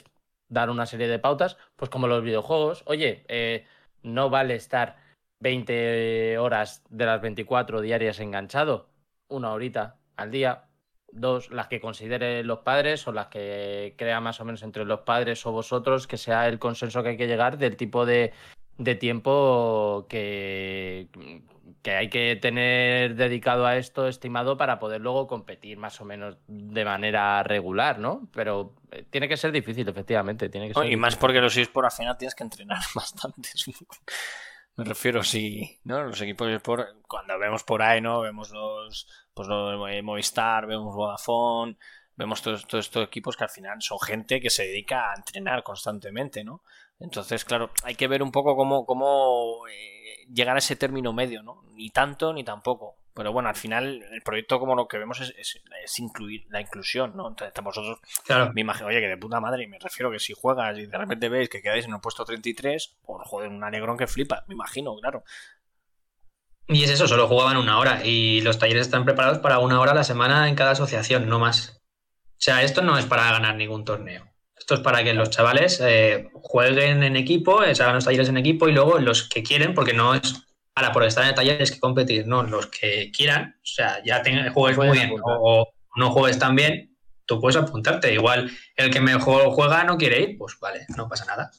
[0.49, 3.65] dar una serie de pautas, pues como los videojuegos, oye, eh,
[4.03, 4.97] no vale estar
[5.39, 8.89] 20 horas de las 24 diarias enganchado,
[9.27, 10.65] una horita al día,
[11.11, 15.01] dos, las que consideren los padres o las que crea más o menos entre los
[15.01, 18.33] padres o vosotros, que sea el consenso que hay que llegar del tipo de,
[18.77, 21.07] de tiempo que,
[21.81, 26.37] que hay que tener dedicado a esto estimado para poder luego competir más o menos
[26.47, 28.27] de manera regular, ¿no?
[28.33, 30.49] Pero eh, tiene que ser difícil, efectivamente.
[30.49, 33.49] Tiene que ser y más porque los eSports al final tienes que entrenar bastante.
[34.77, 36.03] Me refiero, si, ¿no?
[36.03, 36.59] Los equipos de
[37.07, 38.19] cuando vemos por ahí, ¿no?
[38.19, 41.77] Vemos los, pues los Movistar, vemos Vodafone,
[42.15, 45.63] vemos todos, todos estos equipos que al final son gente que se dedica a entrenar
[45.63, 46.63] constantemente, ¿no?
[46.99, 51.43] Entonces, claro, hay que ver un poco cómo, cómo eh, llegar a ese término medio,
[51.43, 51.63] ¿no?
[51.73, 52.97] Ni tanto ni tampoco.
[53.13, 57.15] Pero bueno, al final el proyecto como lo que vemos es, es, incluir la inclusión,
[57.15, 57.29] ¿no?
[57.29, 58.51] Entonces vosotros, claro.
[58.53, 60.97] me imagino, oye, que de puta madre, y me refiero que si juegas y de
[60.97, 64.55] repente veis que quedáis en el puesto 33, pues joder, un alegrón que flipa, me
[64.55, 65.23] imagino, claro.
[66.67, 69.91] Y es eso, solo jugaban una hora y los talleres están preparados para una hora
[69.91, 71.81] a la semana en cada asociación, no más.
[72.31, 74.34] O sea, esto no es para ganar ningún torneo.
[74.57, 78.29] Esto es para que los chavales eh, jueguen en equipo, eh, se hagan los talleres
[78.29, 81.35] en equipo y luego los que quieren, porque no es para por estar en el
[81.35, 84.21] taller es que competir, no, los que quieran, o sea, ya
[84.53, 88.13] juegues muy bien o, no juegues tan bien, tú puedes apuntarte.
[88.13, 91.49] Igual el que mejor juega no quiere ir, pues vale, no pasa nada.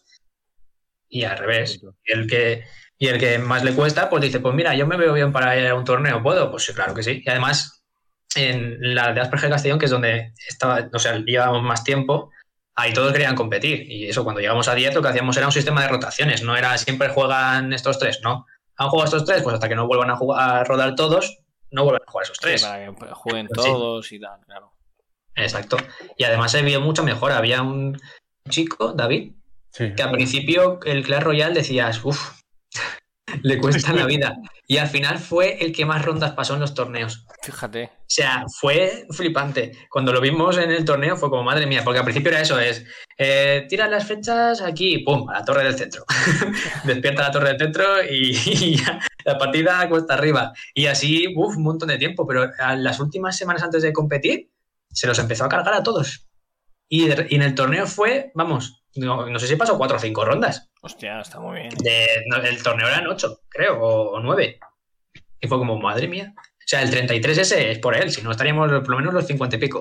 [1.09, 2.65] Y al revés, el que,
[2.99, 5.59] y el que más le cuesta, pues dice, pues mira, yo me veo bien para
[5.59, 6.51] ir a un torneo, ¿puedo?
[6.51, 7.23] Pues sí, claro que sí.
[7.25, 7.87] Y además,
[8.35, 12.31] en la de Asperger Castellón, que es donde estaba, o sea, llevábamos más tiempo,
[12.77, 13.91] ahí todos querían competir.
[13.91, 16.43] Y eso, cuando llegamos a 10, lo que hacíamos era un sistema de rotaciones.
[16.43, 18.47] No era siempre juegan estos tres, no.
[18.77, 21.39] Han jugado estos tres, pues hasta que no vuelvan a, jugar, a rodar todos,
[21.71, 22.63] no vuelven a jugar esos tres.
[22.63, 24.73] para que jueguen todos y tal, claro.
[25.35, 25.77] Exacto.
[26.17, 27.33] Y además se vio mucho mejor.
[27.33, 28.01] Había un
[28.49, 29.33] chico, David,
[29.73, 32.41] que al principio el Clash Royale decías, uff,
[33.43, 34.37] le cuesta la vida.
[34.69, 37.25] Y al final fue el que más rondas pasó en los torneos.
[37.41, 37.85] Fíjate.
[37.85, 39.71] O sea, fue flipante.
[39.89, 42.59] Cuando lo vimos en el torneo fue como, madre mía, porque al principio era eso,
[42.59, 42.85] es,
[43.17, 46.05] eh, tira las fechas aquí, ¡pum!, a la torre del centro.
[46.85, 48.77] Despierta la torre del centro y,
[49.25, 50.53] la partida cuesta arriba.
[50.75, 52.27] Y así, uff, un montón de tiempo.
[52.27, 54.51] Pero las últimas semanas antes de competir,
[54.91, 56.27] se los empezó a cargar a todos.
[56.89, 60.71] Y, en el torneo fue, vamos, no, sé si pasó cuatro o cinco rondas.
[60.81, 61.73] Hostia, está muy bien.
[62.45, 64.59] el torneo eran ocho, creo, o, nueve.
[65.41, 66.33] Y fue como, madre mía.
[66.37, 69.27] O sea, el 33 ese es por él, si no estaríamos por lo menos los
[69.27, 69.81] 50 y pico.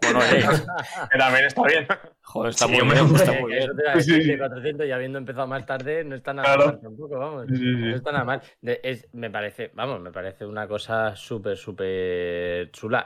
[0.00, 0.20] Bueno,
[1.10, 1.86] que también está bien.
[2.32, 3.14] Joder, está muy bien.
[3.14, 3.62] Está muy bien.
[3.62, 7.46] Eso te 400 y habiendo empezado más tarde, no está nada mal tampoco, vamos.
[7.46, 8.42] No está nada mal.
[9.12, 13.04] me parece, vamos, me parece una cosa súper, súper chula.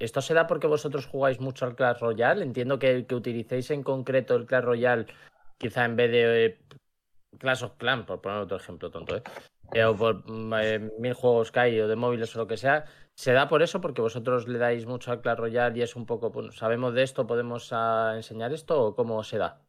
[0.00, 2.42] ¿Esto se da porque vosotros jugáis mucho al Clash Royale?
[2.42, 5.06] Entiendo que, que utilicéis en concreto el Clash Royale,
[5.58, 6.58] quizá en vez de eh,
[7.38, 9.22] Clash of Clans, por poner otro ejemplo tonto, ¿eh?
[9.74, 12.56] Eh, o por mm, eh, mil juegos que hay o de móviles o lo que
[12.56, 12.84] sea,
[13.16, 13.80] ¿se da por eso?
[13.80, 17.02] Porque vosotros le dais mucho al Clash Royale y es un poco, pues, ¿sabemos de
[17.02, 17.26] esto?
[17.26, 19.62] ¿Podemos ah, enseñar esto o cómo se da?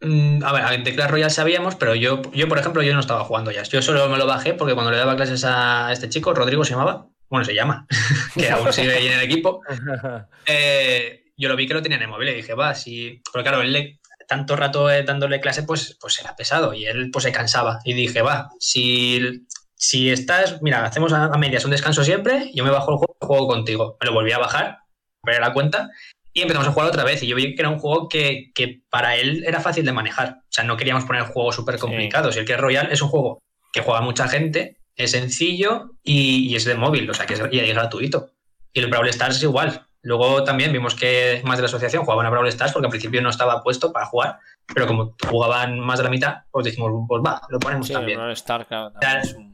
[0.00, 3.24] Mm, a ver, de Clash Royale sabíamos, pero yo, yo, por ejemplo, yo no estaba
[3.24, 3.62] jugando ya.
[3.64, 6.72] Yo solo me lo bajé porque cuando le daba clases a este chico, Rodrigo se
[6.72, 7.86] llamaba, bueno, se llama,
[8.34, 9.62] que aún sigue ahí en el equipo,
[10.46, 13.20] eh, yo lo vi que lo tenía en el móvil y dije, va, si.
[13.32, 17.10] Porque claro, él le, tanto rato eh, dándole clase, pues, pues era pesado y él
[17.10, 17.80] pues se cansaba.
[17.84, 19.46] Y dije, va, si,
[19.82, 23.48] si estás, mira, hacemos a, medias un descanso siempre, yo me bajo el juego, juego
[23.48, 23.96] contigo.
[24.00, 24.78] Me lo volví a bajar,
[25.24, 25.90] a la cuenta
[26.32, 27.20] y empezamos a jugar otra vez.
[27.24, 28.52] Y yo vi que era un juego que,
[28.90, 30.38] para él era fácil de manejar.
[30.42, 32.36] O sea, no queríamos poner juegos súper complicados.
[32.36, 33.40] Y el que es Royal es un juego
[33.72, 37.58] que juega mucha gente, es sencillo y, es de móvil, o sea, que es, y
[37.58, 38.30] es gratuito.
[38.72, 39.84] Y el Brawl Stars es igual.
[40.02, 43.20] Luego también vimos que más de la asociación jugaban a Brawl Stars porque al principio
[43.20, 44.38] no estaba puesto para jugar,
[44.72, 48.18] pero como jugaban más de la mitad, pues dijimos, pues va, lo ponemos Sí, también.
[48.18, 49.51] Brawl Stars, claro, también es un-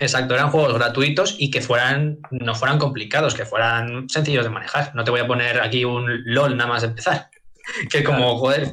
[0.00, 4.94] Exacto, eran juegos gratuitos y que fueran, no fueran complicados, que fueran sencillos de manejar.
[4.94, 7.30] No te voy a poner aquí un LOL nada más de empezar.
[7.90, 8.72] Que como, joder,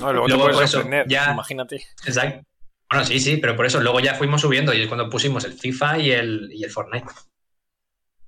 [0.00, 1.76] No, luego, te Luego, puedes por eso, ya- imagínate.
[2.04, 2.44] exacto.
[2.90, 5.52] Bueno, sí, sí, pero por eso luego ya fuimos subiendo y es cuando pusimos el
[5.54, 7.06] FIFA y el, y el Fortnite.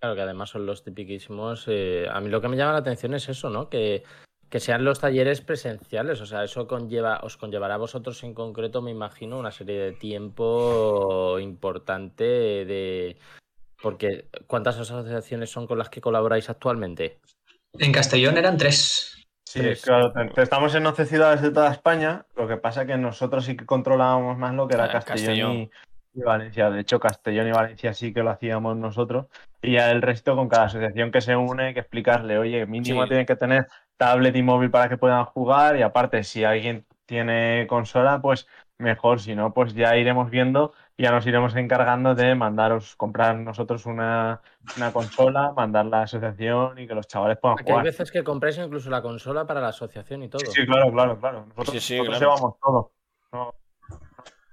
[0.00, 1.64] Claro, que además son los tipiquísimos.
[1.68, 3.68] eh, a mí lo que me llama la atención es eso, ¿no?
[3.68, 4.02] Que,
[4.52, 6.20] que sean los talleres presenciales.
[6.20, 9.92] O sea, eso conlleva, os conllevará a vosotros en concreto, me imagino, una serie de
[9.92, 13.16] tiempo importante de.
[13.80, 17.18] Porque, ¿cuántas asociaciones son con las que colaboráis actualmente?
[17.78, 19.24] En Castellón eran tres.
[19.48, 19.82] Sí, Tres.
[19.82, 23.64] claro, estamos en 11 ciudades de toda España, lo que pasa que nosotros sí que
[23.66, 25.52] controlábamos más lo que era Ah, Castellón, Castellón.
[25.56, 25.70] Y,
[26.14, 26.70] y Valencia.
[26.70, 29.26] De hecho, Castellón y Valencia sí que lo hacíamos nosotros.
[29.62, 33.02] Y ya el resto, con cada asociación que se une, hay que explicarle, oye, mínimo
[33.02, 33.08] Sí.
[33.08, 33.66] tienen que tener
[34.02, 35.76] tablet y móvil para que puedan jugar.
[35.76, 39.20] Y aparte, si alguien tiene consola, pues mejor.
[39.20, 43.86] Si no, pues ya iremos viendo y ya nos iremos encargando de mandaros, comprar nosotros
[43.86, 44.40] una,
[44.76, 47.84] una consola, mandar la asociación y que los chavales puedan Porque hay jugar.
[47.86, 50.40] veces que compráis incluso la consola para la asociación y todo.
[50.46, 51.46] Sí, claro, claro, claro.
[51.46, 52.34] Nosotros, Sí, sí, nosotros claro.
[52.34, 52.92] llevamos todo.
[53.32, 53.54] No,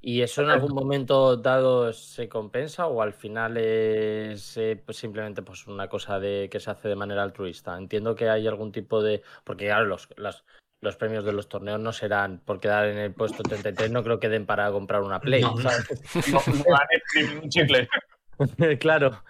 [0.02, 5.42] ¿Y eso en algún momento dado se compensa o al final es eh, pues simplemente
[5.42, 7.78] pues una cosa de que se hace de manera altruista?
[7.78, 9.22] Entiendo que hay algún tipo de...
[9.44, 10.46] Porque claro, los, las-
[10.82, 14.20] los premios de los torneos no serán por quedar en el puesto 33, no creo
[14.20, 15.42] que den para comprar una Play.
[15.42, 15.58] No.
[15.58, 15.86] ¿sabes?
[16.32, 17.90] no, no un chicle.
[18.80, 19.22] claro.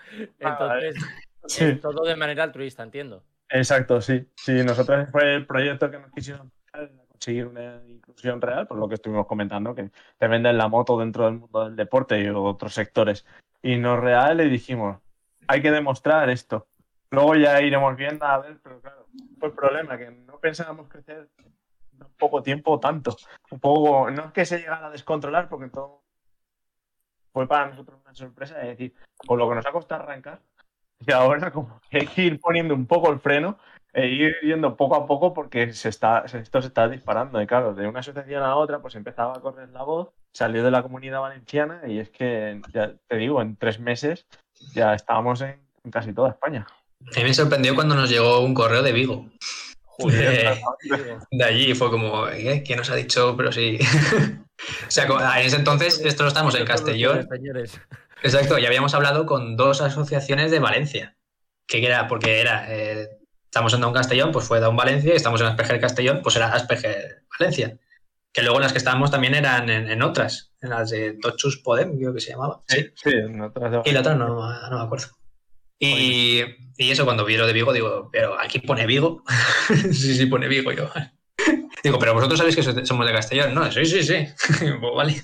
[0.44, 0.96] Ah, Entonces,
[1.46, 1.76] Sí.
[1.82, 3.24] todo de manera altruista, entiendo.
[3.50, 4.28] Exacto, sí.
[4.36, 6.52] Sí, nosotros fue el proyecto que nos quisieron
[7.20, 11.26] conseguir una inclusión real, por lo que estuvimos comentando, que te venden la moto dentro
[11.26, 13.26] del mundo del deporte y otros sectores.
[13.62, 15.00] Y no real y dijimos,
[15.46, 16.68] hay que demostrar esto.
[17.12, 19.06] Luego ya iremos viendo, a ver, pero claro,
[19.38, 23.18] fue el problema, que no pensábamos crecer en poco tiempo tanto.
[23.52, 26.04] Un poco, no es que se llegara a descontrolar, porque todo
[27.34, 30.40] fue para nosotros una sorpresa, de decir, con lo que nos ha costado arrancar,
[31.06, 33.58] y ahora como hay que ir poniendo un poco el freno
[33.94, 37.42] e ir yendo poco a poco porque se está, esto se está disparando.
[37.42, 40.72] Y claro, de una asociación a otra, pues empezaba a correr la voz, salió de
[40.72, 44.28] la comunidad valenciana y es que, ya te digo, en tres meses
[44.74, 46.68] ya estábamos en, en casi toda España.
[47.16, 49.26] A mí me sorprendió cuando nos llegó un correo de Vigo.
[50.00, 50.62] De,
[51.32, 52.64] de allí fue como, ¿eh?
[52.66, 53.36] ¿quién nos ha dicho?
[53.36, 53.80] Pero sí.
[54.88, 55.06] o sea,
[55.40, 57.28] en ese entonces, esto lo estamos en Castellón.
[58.22, 61.16] Exacto, ya habíamos hablado con dos asociaciones de Valencia.
[61.68, 63.19] Que era, porque era, eh,
[63.50, 66.54] estamos en Down Castellón, pues fue Down Valencia, y estamos en Asperger Castellón, pues era
[66.54, 67.78] Asperger Valencia.
[68.32, 71.98] Que luego las que estábamos también eran en, en otras, en las de Tochus Podem,
[71.98, 72.62] creo que se llamaba.
[72.68, 72.86] Sí.
[72.96, 74.28] Sí, en otras de- Y la otra no,
[74.70, 75.08] no me acuerdo.
[75.80, 76.44] Y,
[76.78, 79.24] y eso cuando vi lo de Vigo, digo, pero aquí pone Vigo.
[79.92, 80.72] sí, sí, pone Vigo.
[80.72, 80.92] Yo.
[81.84, 83.72] Digo, pero vosotros sabéis que so- somos de Castellón, ¿no?
[83.72, 84.28] Sí, sí, sí.
[84.60, 85.22] Pues vale.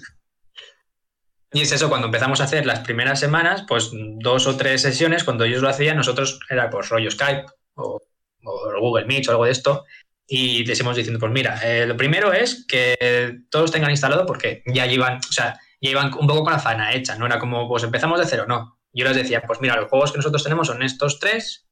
[1.53, 5.23] Y es eso, cuando empezamos a hacer las primeras semanas, pues dos o tres sesiones,
[5.23, 8.01] cuando ellos lo hacían, nosotros era pues rollo Skype o,
[8.45, 9.85] o Google Meet o algo de esto.
[10.27, 14.63] Y les íbamos diciendo, pues mira, eh, lo primero es que todos tengan instalado porque
[14.65, 17.67] ya llevan, o sea, ya iban un poco con la faena hecha, no era como,
[17.67, 18.79] pues empezamos de cero, no.
[18.91, 21.67] Yo les decía, pues mira, los juegos que nosotros tenemos son estos tres.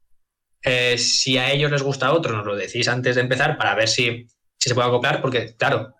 [0.62, 3.88] Eh, si a ellos les gusta otro, nos lo decís antes de empezar para ver
[3.88, 4.27] si,
[4.59, 5.95] si se puede acoplar, porque claro,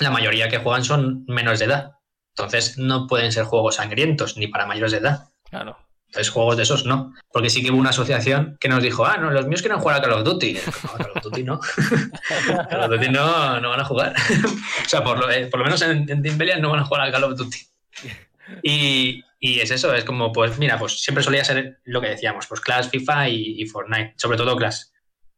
[0.00, 1.92] la mayoría que juegan son menores de edad.
[2.36, 5.28] Entonces no pueden ser juegos sangrientos ni para mayores de edad.
[5.44, 5.76] Claro.
[6.14, 7.12] Entonces juegos de esos no.
[7.32, 9.96] Porque sí que hubo una asociación que nos dijo, ah, no, los míos quieren jugar
[9.96, 10.54] a Call of Duty.
[10.54, 11.58] No, Call of Duty no.
[12.70, 14.14] Call of Duty no, no van a jugar.
[14.86, 16.84] o sea, por lo, eh, por lo menos en, en Team Bellion no van a
[16.84, 17.58] jugar a Call of Duty.
[18.62, 22.46] Y, y es eso, es como, pues mira, pues siempre solía ser lo que decíamos,
[22.46, 24.82] pues Clash, FIFA y, y Fortnite, sobre todo Clash.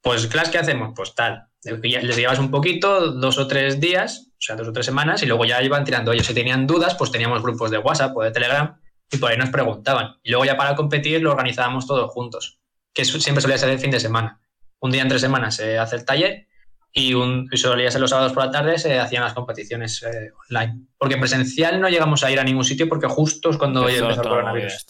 [0.03, 0.93] Pues Clash, ¿qué hacemos?
[0.95, 4.85] Pues tal, les llevas un poquito, dos o tres días, o sea, dos o tres
[4.85, 6.27] semanas, y luego ya iban tirando ellos.
[6.27, 8.79] Si tenían dudas, pues teníamos grupos de WhatsApp o de Telegram,
[9.11, 10.17] y por ahí nos preguntaban.
[10.23, 12.59] Y luego ya para competir lo organizábamos todos juntos,
[12.93, 14.41] que siempre solía ser el fin de semana.
[14.81, 16.47] Un día entre semanas se hace el taller
[16.93, 20.33] y, un, y solía ser los sábados por la tarde se hacían las competiciones eh,
[20.49, 20.87] online.
[20.99, 24.17] Porque presencial no llegamos a ir a ningún sitio porque justo es cuando Empezó el
[24.17, 24.87] coronavirus.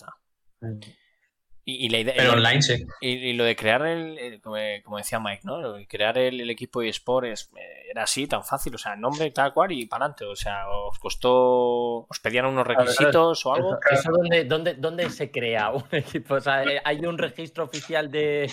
[1.69, 2.87] Y, y la idea, Pero y- online sí.
[3.01, 5.61] y, y lo de crear el, el- como, como decía Mike, ¿no?
[5.61, 8.79] Lo de crear el, el equipo de eSport es- eh, era así, tan fácil, o
[8.79, 10.27] sea, nombre tal cual y para adelante.
[10.27, 13.79] O sea, os costó, os pedían unos ver, requisitos o algo.
[13.91, 16.35] ¿Eso dónde, dónde, dónde se crea un equipo?
[16.35, 18.49] O sea, eh, ¿hay un registro oficial de,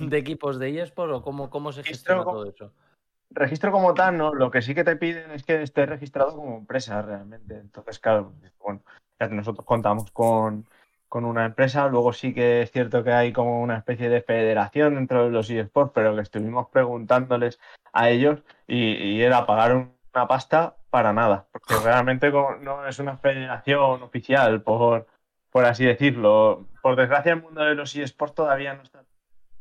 [0.00, 2.72] de equipos de eSport o cómo, cómo se gestiona como- todo eso?
[3.28, 4.32] registro como tal, no.
[4.32, 7.56] Lo que sí que te piden es que estés registrado como empresa realmente.
[7.58, 8.80] Entonces, claro, bueno,
[9.20, 10.64] ya que nosotros contamos con,
[11.08, 11.88] con una empresa.
[11.88, 15.50] Luego sí que es cierto que hay como una especie de federación dentro de los
[15.50, 17.60] eSports, pero que estuvimos preguntándoles
[17.92, 24.02] a ellos y, era pagar una pasta para nada, porque realmente no es una federación
[24.02, 25.06] oficial, por,
[25.50, 26.66] por así decirlo.
[26.82, 29.02] Por desgracia, el mundo de los eSports todavía no está.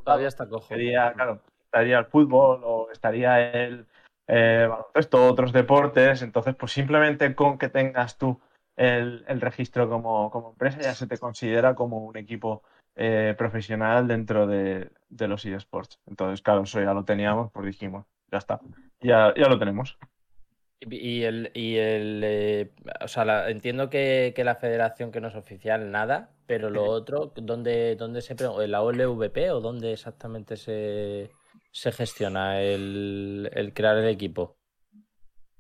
[0.03, 0.63] Todavía está cojo.
[0.63, 3.88] Estaría, claro, estaría el fútbol o estaría el
[4.27, 6.21] eh, otros deportes.
[6.21, 8.39] Entonces, pues simplemente con que tengas tú
[8.75, 12.63] el, registro como, empresa, ya se te considera como un equipo
[12.95, 15.99] eh, profesional dentro de, los eSports.
[16.07, 18.59] Entonces, claro, eso ya lo teníamos, pues dijimos, ya está,
[19.01, 19.97] ya, ya lo tenemos.
[20.81, 25.89] Y el, y el eh, o sea, entiendo que, la federación que no es oficial,
[25.89, 31.31] nada, pero lo otro, ¿dónde, dónde se ¿En la OLVP o dónde exactamente se,
[31.71, 34.57] se gestiona el, el crear el equipo?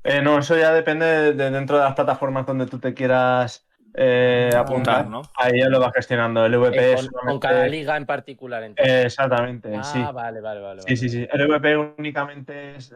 [0.05, 4.51] Eh, no, eso ya depende de, dentro de las plataformas donde tú te quieras eh,
[4.55, 5.07] apuntar.
[5.07, 5.23] ¿no?
[5.35, 6.45] Ahí ya lo va gestionando.
[6.45, 8.63] El VP eh, con, cada liga en particular.
[8.77, 9.99] exactamente, ah, sí.
[10.13, 10.81] vale, vale, vale.
[10.83, 11.27] Sí, sí, sí.
[11.31, 12.93] El VP únicamente es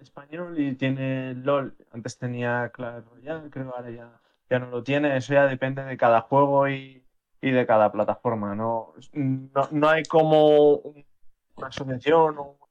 [0.00, 1.74] español y tiene LOL.
[1.92, 4.10] Antes tenía Clash Royale, creo ahora ya,
[4.48, 5.16] ya no lo tiene.
[5.16, 7.02] Eso ya depende de cada juego y,
[7.40, 8.54] de cada plataforma.
[8.54, 12.66] No, no, no hay como una asociación o una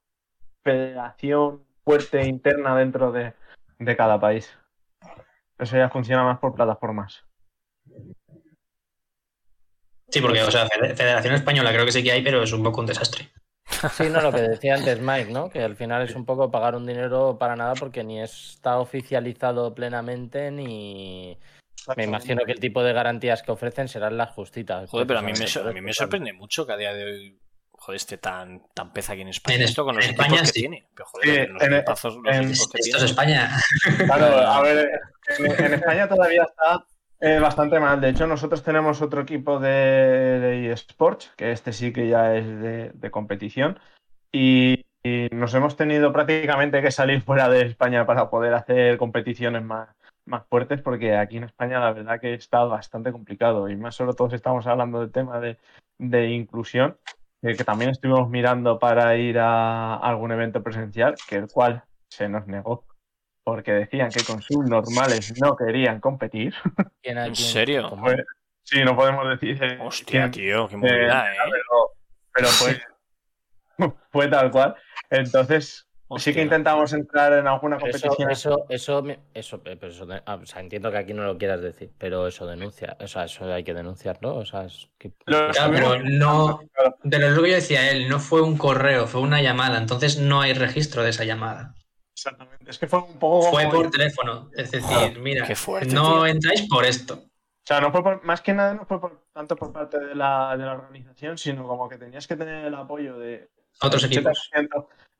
[0.62, 3.34] federación fuerte interna dentro de,
[3.80, 4.56] de cada país.
[5.58, 7.24] Eso ya funciona más por plataformas.
[10.08, 12.80] Sí, porque, o sea, Federación Española creo que sí que hay, pero es un poco
[12.80, 13.30] un desastre.
[13.92, 15.48] Sí, no, lo que decía antes Mike, ¿no?
[15.48, 19.74] Que al final es un poco pagar un dinero para nada porque ni está oficializado
[19.74, 21.38] plenamente ni.
[21.96, 24.90] Me imagino que el tipo de garantías que ofrecen serán las justitas.
[24.90, 27.40] Joder, pero a mí, me, a mí me sorprende mucho que a día de hoy
[27.90, 29.56] joder, este tan, tan peza aquí en España.
[29.56, 30.86] En esto con los España, que tiene.
[30.94, 33.50] Pero joder, los equipazos, los en, equipos que esto es España.
[34.06, 34.90] Claro, a ver,
[35.38, 36.84] en, España todavía está
[37.20, 38.00] eh, bastante mal.
[38.00, 42.46] De hecho, nosotros tenemos otro equipo de, de eSports, que este sí que ya es
[42.46, 43.78] de, de competición.
[44.32, 49.64] Y, y, nos hemos tenido prácticamente que salir fuera de España para poder hacer competiciones
[49.64, 49.88] más,
[50.26, 53.68] más fuertes, porque aquí en España la verdad que está bastante complicado.
[53.68, 55.58] Y más solo todos estamos hablando del tema de,
[55.98, 56.96] de inclusión
[57.42, 62.46] que también estuvimos mirando para ir a algún evento presencial, que el cual se nos
[62.46, 62.84] negó,
[63.44, 66.54] porque decían que con sus normales no querían competir.
[67.02, 67.90] ¿En serio?
[68.62, 69.62] sí, no podemos decir.
[69.62, 71.50] Eh, Hostia, tío, qué movida, eh, ¿eh?
[72.32, 72.80] Pero, fue,
[74.10, 74.76] fue tal cual.
[75.08, 78.30] Entonces, Sí que intentamos entrar en alguna competición.
[78.30, 81.92] Eso, eso, eso, eh, eso, ah, o sea, entiendo que aquí no lo quieras decir,
[81.98, 85.12] pero eso denuncia, o sea, eso hay que denunciarlo, o sea, es que...
[85.24, 86.60] pero no,
[87.08, 90.40] pero lo que yo decía él, no fue un correo, fue una llamada, entonces no
[90.40, 91.74] hay registro de esa llamada.
[92.12, 93.50] Exactamente, es que fue un poco...
[93.50, 95.46] Fue por teléfono, es decir, mira,
[95.92, 97.14] no entráis por esto.
[97.14, 98.98] O sea, no fue más que nada no fue
[99.32, 102.74] tanto por parte de la, de la organización, sino como que tenías que tener el
[102.74, 103.48] apoyo de
[103.80, 104.50] otros equipos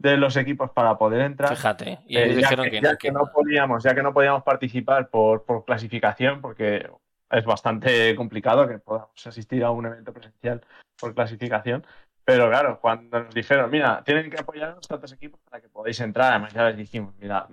[0.00, 1.50] de los equipos para poder entrar.
[1.50, 5.44] Fíjate, y eh, dijeron que, ya que, no podíamos, ya que no podíamos participar por,
[5.44, 6.88] por, clasificación, porque
[7.30, 10.62] es bastante complicado que podamos asistir a un evento presencial
[10.98, 11.84] por clasificación.
[12.24, 16.00] Pero claro, cuando nos dijeron, mira, tienen que apoyar a tantos equipos para que podáis
[16.00, 17.46] entrar, además ya les dijimos, mira,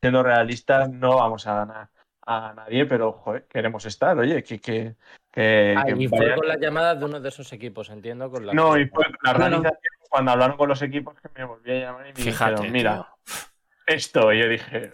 [0.00, 1.88] siendo realistas, no vamos a ganar
[2.26, 4.96] a nadie, pero joder, queremos estar, oye, que, que,
[5.30, 8.28] que, ah, y fue con la llamada de uno de esos equipos, entiendo.
[8.28, 11.70] Con la no, y fue la organización cuando hablaron con los equipos que me volví
[11.70, 13.14] a llamar y me dijeron, mira,
[13.86, 14.90] esto, y yo dije,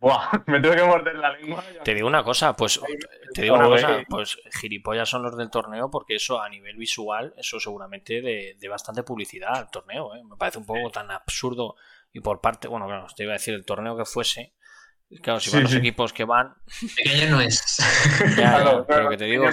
[0.00, 1.64] Buah, me tengo que morder la lengua.
[1.84, 2.80] Te digo una cosa, pues
[3.32, 7.32] te digo una cosa, pues gilipollas son los del torneo porque eso a nivel visual,
[7.36, 10.24] eso seguramente de, de bastante publicidad al torneo, ¿eh?
[10.24, 11.76] me parece un poco tan absurdo
[12.12, 14.54] y por parte, bueno, claro, te iba a decir el torneo que fuese,
[15.22, 16.54] Claro, si van los equipos que van.
[16.96, 17.78] Pequeño no es.
[18.36, 19.46] Ya, ya, pero que te digo.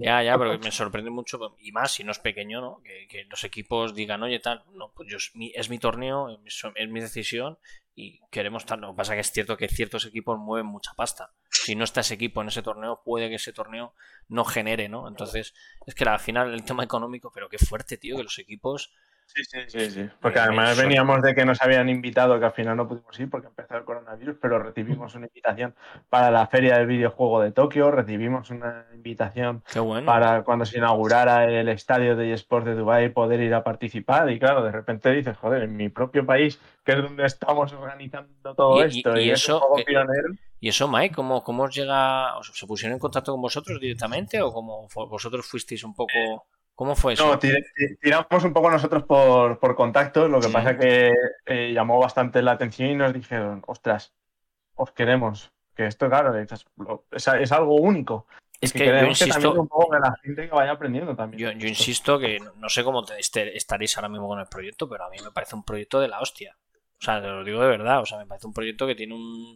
[0.00, 1.38] ya, ya, pero me sorprende mucho.
[1.60, 2.82] Y más si no es pequeño, ¿no?
[2.82, 5.18] Que, los equipos digan, oye, tal, no, pues yo,
[5.54, 7.58] es mi torneo, es mi decisión
[7.94, 8.80] y queremos tal.
[8.80, 11.30] Lo que pasa es que es cierto que ciertos equipos mueven mucha pasta.
[11.50, 13.94] Si no está ese equipo en ese torneo, puede que ese torneo
[14.28, 15.06] no genere, ¿no?
[15.06, 15.54] Entonces,
[15.86, 18.92] es que al final el tema económico, pero qué fuerte, tío, que los equipos
[19.34, 22.88] Sí, sí, sí, Porque además veníamos de que nos habían invitado, que al final no
[22.88, 25.74] pudimos ir porque empezó el coronavirus, pero recibimos una invitación
[26.08, 29.62] para la Feria del Videojuego de Tokio, recibimos una invitación
[30.04, 34.30] para cuando se inaugurara el estadio de eSports de Dubai poder ir a participar.
[34.30, 38.54] Y claro, de repente dices, joder, en mi propio país, que es donde estamos organizando
[38.54, 39.60] todo esto, y, eso,
[40.58, 42.34] ¿Y eso, Mike, cómo, cómo os llega?
[42.52, 46.12] ¿Se pusieron en contacto con vosotros directamente o como vosotros fuisteis un poco.?
[46.80, 47.26] ¿Cómo fue eso?
[47.26, 51.12] No, tiramos un poco nosotros por, por contactos, lo que pasa que
[51.44, 54.14] eh, llamó bastante la atención y nos dijeron, ostras,
[54.76, 58.26] os queremos, que esto, claro, es, es algo único.
[58.62, 59.60] Es que, yo insisto.
[59.60, 61.52] un poco que la gente que vaya aprendiendo también.
[61.52, 65.04] Yo, yo insisto que no sé cómo este, estaréis ahora mismo con el proyecto, pero
[65.04, 66.56] a mí me parece un proyecto de la hostia.
[66.98, 68.00] O sea, te lo digo de verdad.
[68.00, 69.54] O sea, me parece un proyecto que tiene un,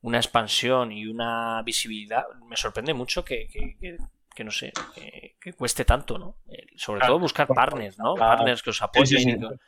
[0.00, 2.24] una expansión y una visibilidad.
[2.48, 3.98] Me sorprende mucho que, que,
[4.34, 4.72] que, no sé,
[5.40, 6.36] que, cueste tanto, ¿no?
[6.76, 8.14] Sobre todo buscar partners, ¿no?
[8.14, 9.58] Partners que os apoyen.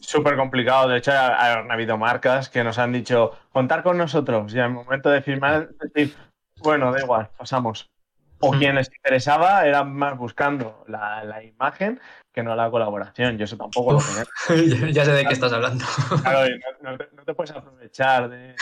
[0.00, 0.88] Súper complicado.
[0.88, 5.10] De hecho, han habido marcas que nos han dicho contar con nosotros y al momento
[5.10, 6.14] de firmar, decir,
[6.58, 7.90] bueno, da igual, pasamos.
[8.44, 12.00] O quien les interesaba era más buscando la, imagen
[12.32, 13.38] que no la colaboración.
[13.38, 14.90] Yo eso tampoco lo tengo.
[14.90, 15.84] ya sé de qué estás hablando.
[16.22, 18.56] Claro, no, te, puedes aprovechar de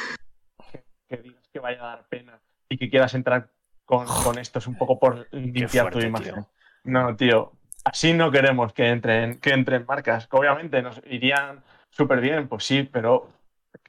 [1.09, 2.39] que, digas que vaya a dar pena
[2.69, 3.49] y que quieras entrar
[3.91, 4.61] con, con esto.
[4.61, 6.47] Es un poco por limpiar tu imagen.
[6.85, 7.53] No, tío.
[7.85, 10.29] Así no queremos que entren, que entren marcas.
[10.29, 13.29] Que obviamente nos irían súper bien, pues sí, pero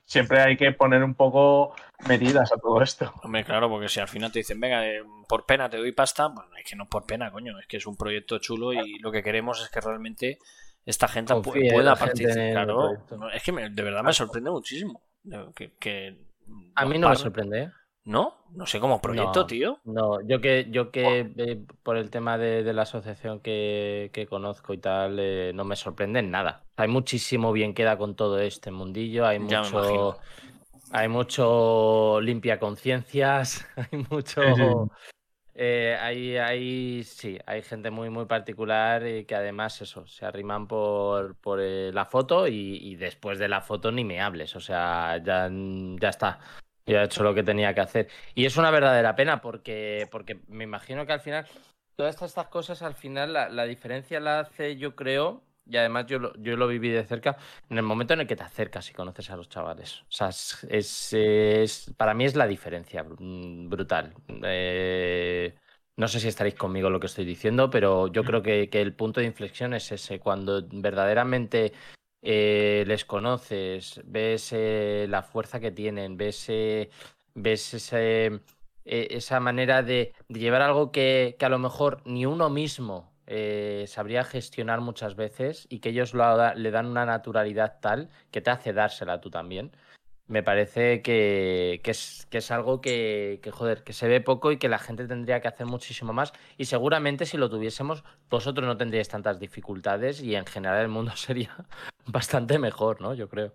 [0.06, 1.76] siempre hay que poner un poco
[2.08, 3.14] medidas a todo esto.
[3.24, 6.28] Hombre, claro, porque si al final te dicen, venga, eh, por pena te doy pasta,
[6.28, 9.12] bueno, es que no por pena, coño, es que es un proyecto chulo y lo
[9.12, 10.40] que queremos es que realmente
[10.86, 12.68] esta gente pueda participar.
[13.34, 15.02] es que de verdad me sorprende muchísimo.
[15.56, 16.18] Que,
[16.76, 17.72] a mí no me sorprende, ¿eh?
[18.04, 18.36] ¿No?
[18.56, 19.80] No sé, como proyecto, tío.
[19.86, 24.80] No, yo que, yo que eh, por el tema de, la asociación que, conozco y
[24.80, 26.64] tal, eh, no me sorprende en nada.
[26.78, 30.18] Hay muchísimo bien queda con todo este mundillo, hay mucho.
[30.94, 34.42] Hay mucho limpia conciencias, hay mucho.
[35.54, 40.68] Eh, hay, hay, sí, hay gente muy, muy particular y que además eso, se arriman
[40.68, 45.22] por, por la foto y, y, después de la foto ni me hables, o sea,
[45.24, 46.40] ya, ya está.
[46.86, 48.08] Yo he hecho lo que tenía que hacer.
[48.36, 51.46] Y es una verdadera pena porque, porque me imagino que al final,
[51.96, 56.34] todas estas cosas, al final la, diferencia la hace, yo creo, y además yo lo,
[56.38, 57.38] yo lo viví de cerca,
[57.70, 60.02] en el momento en el que te acercas y conoces a los chavales.
[60.02, 64.14] O sea, es, es, para mí es la diferencia mm, brutal.
[64.44, 65.54] Eh,
[65.98, 68.96] no sé si estaréis conmigo lo que estoy diciendo, pero yo creo que, que el
[68.96, 71.74] punto de inflexión es ese, cuando verdaderamente
[72.22, 76.90] eh, les conoces, ves eh, la fuerza que tienen, ves, eh,
[77.34, 78.42] ves ese,
[78.86, 83.12] esa manera de, llevar algo que, que, a lo mejor ni uno mismo
[83.88, 88.50] sabría gestionar muchas veces y que ellos lo, le dan una naturalidad tal que te
[88.50, 89.72] hace dársela tú también
[90.32, 94.70] me parece que, es, que es algo que, joder, que se ve poco y que
[94.70, 96.32] la gente tendría que hacer muchísimo más.
[96.58, 101.12] Y seguramente si lo tuviésemos, vosotros no tendríais tantas dificultades y en general el mundo
[101.18, 101.54] sería
[102.06, 103.14] bastante mejor, ¿no?
[103.14, 103.54] Yo creo.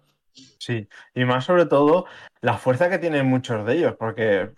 [0.59, 2.05] Sí, y más sobre todo
[2.43, 4.51] la fuerza que tienen muchos de ellos, porque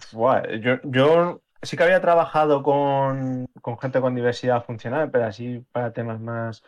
[0.60, 5.92] yo, yo sí que había trabajado con, con gente con diversidad funcional, pero así para
[5.92, 6.64] temas más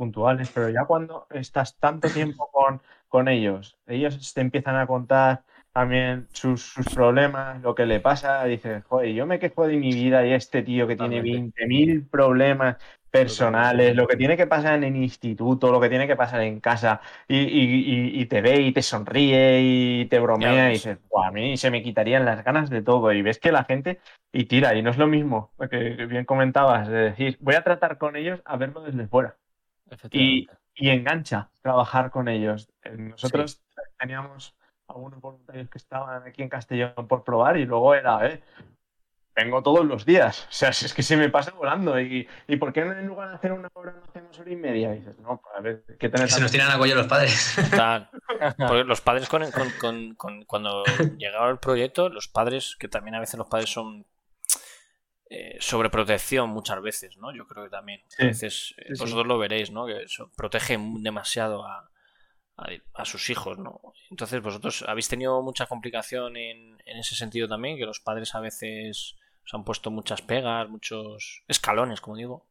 [0.00, 5.42] puntuales, pero ya cuando estás tanto tiempo con, con ellos, ellos te empiezan a contar
[5.72, 10.26] también sus, problemas, lo que le pasa, dices, joder, yo me quejo de mi vida
[10.26, 12.76] y este tío que tiene 20.000 problemas
[13.10, 16.60] personales, lo que tiene que pasar en el instituto, lo que tiene que pasar en
[16.60, 21.70] casa, y, te ve y te sonríe y te bromea y dices, a mí se
[21.70, 23.12] me quitarían las ganas de todo.
[23.12, 24.00] Y ves que la gente,
[24.32, 27.98] y tira, y no es lo mismo, que bien comentabas, de decir, voy a tratar
[27.98, 29.36] con ellos a verlo desde fuera.
[30.12, 32.68] Y, engancha trabajar con ellos.
[32.82, 33.62] Eh, nosotros
[33.98, 34.56] teníamos
[34.88, 38.42] algunos voluntarios que estaban aquí en Castellón por probar y luego era, eh,
[39.34, 40.46] vengo todos los días.
[40.50, 41.98] O sea, es que se me pasa volando.
[42.00, 44.94] ¿Y, y por qué en lugar de hacer una hora no hacemos hora y media?
[44.94, 47.56] Y dices, no, pues, a ver, ¿qué tenés Se nos tiran a cuello los padres.
[48.58, 50.82] Porque los padres, con, con, con, cuando
[51.18, 54.06] llegaba el proyecto, los padres, que también a veces los padres son
[55.32, 57.32] eh, sobreprotección muchas veces, ¿no?
[57.32, 58.02] Yo creo que también.
[58.18, 59.86] a veces eh, vosotros lo veréis, ¿no?
[59.86, 61.88] Que eso, protegen demasiado a,
[62.94, 63.80] a, sus hijos, ¿no?
[64.10, 68.40] Entonces, vosotros habéis tenido mucha complicación en, en, ese sentido también, que los padres a
[68.40, 69.14] veces
[69.44, 72.48] os han puesto muchas pegas, muchos escalones, como digo.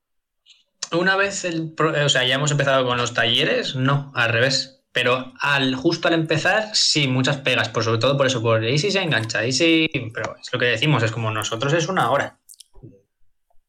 [0.94, 4.78] Una vez, el, o sea, ya hemos empezado con los talleres, no, al revés.
[4.92, 8.80] Pero al justo al empezar, sí, muchas pegas, por sobre todo por eso, por y
[8.80, 9.88] si se engancha, y si.
[10.14, 12.39] Pero es lo que decimos, es como nosotros es una hora.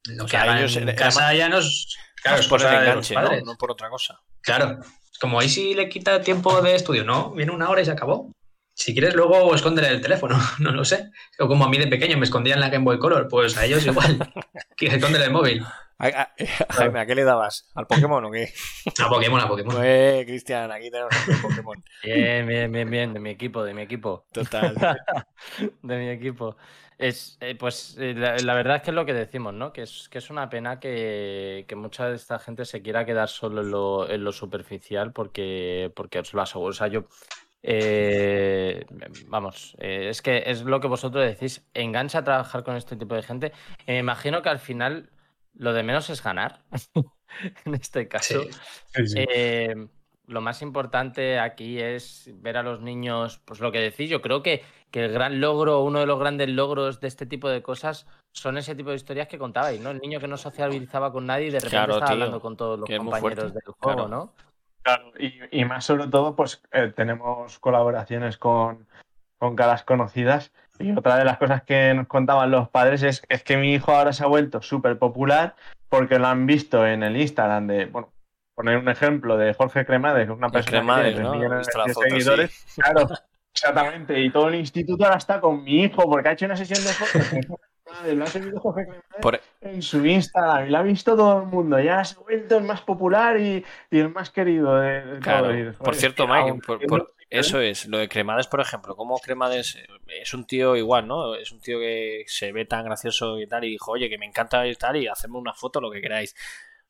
[0.07, 1.97] Lo que ellos en casa ya nos.
[2.23, 3.57] Claro, es por el enganche, ¿no?
[3.57, 4.21] por otra cosa.
[4.43, 4.79] Claro.
[5.21, 7.33] Como ahí sí le quita tiempo de estudio, ¿no?
[7.33, 8.33] Viene una hora y se acabó.
[8.75, 11.11] Si quieres, luego escóndele el teléfono, no lo sé.
[11.39, 13.85] O como a mí de pequeño me escondían la Game Boy Color, pues a ellos
[13.85, 14.33] igual.
[14.77, 15.63] que escóndele el móvil.
[16.01, 16.33] ¿A,
[17.07, 17.69] qué le dabas?
[17.75, 18.51] ¿Al Pokémon o qué?
[19.05, 19.77] A Pokémon, a Pokémon.
[19.85, 21.85] Eh, Cristian, aquí tenemos un Pokémon.
[22.03, 24.27] Bien, bien, bien, bien, de mi equipo, de mi equipo.
[24.33, 24.75] Total.
[25.83, 26.57] de mi equipo.
[27.01, 29.73] Es, eh, pues eh, la, verdad es que es lo que decimos, ¿no?
[29.73, 33.63] Que es, que es una pena que, mucha de esta gente se quiera quedar solo
[33.63, 36.69] en lo, en lo superficial porque, porque os lo aseguro.
[36.69, 37.07] O sea, yo
[37.63, 38.85] eh,
[39.29, 43.15] vamos, eh, es que es lo que vosotros decís, engancha a trabajar con este tipo
[43.15, 43.53] de gente.
[43.87, 45.09] me imagino que al final
[45.55, 46.65] lo de menos es ganar,
[47.65, 48.43] en este caso.
[49.17, 49.89] Eh,
[50.31, 54.43] lo más importante aquí es ver a los niños, pues lo que decís, yo creo
[54.43, 58.07] que, que, el gran logro, uno de los grandes logros de este tipo de cosas
[58.33, 59.91] son ese tipo de historias que contabais, ¿no?
[59.91, 62.89] El niño que no socializaba con nadie y de repente estaba hablando con todos los
[62.89, 64.33] compañeros del juego, ¿no?
[64.83, 68.87] Claro, y, más sobre todo, pues eh, tenemos colaboraciones con,
[69.39, 70.53] con caras conocidas.
[70.79, 73.93] Y otra de las cosas que nos contaban los padres es, es que mi hijo
[73.93, 75.55] ahora se ha vuelto súper popular
[75.91, 78.11] porque lo han visto en el Instagram de, bueno,
[78.61, 82.67] poner un ejemplo de Jorge Cremades, una persona que tiene millones de seguidores.
[82.77, 83.09] Claro,
[83.55, 84.21] exactamente.
[84.21, 86.93] Y todo el instituto ahora está con mi hijo porque ha hecho una sesión de
[86.93, 87.59] fotos
[88.15, 91.81] lo ha seguido Jorge Clemente en su Instagram y lo ha visto todo el mundo.
[91.81, 95.73] Ya se ha vuelto el más popular y, el más querido de, claro.
[95.79, 96.61] Por cierto, Mike,
[97.29, 97.87] eso es.
[97.87, 101.35] Lo de Cremades, por ejemplo, como Cremades es un tío igual, ¿no?
[101.35, 104.27] Es un tío que se ve tan gracioso y tal y dijo, oye, que me
[104.27, 106.35] encanta y tal y hacedme una foto, lo que queráis.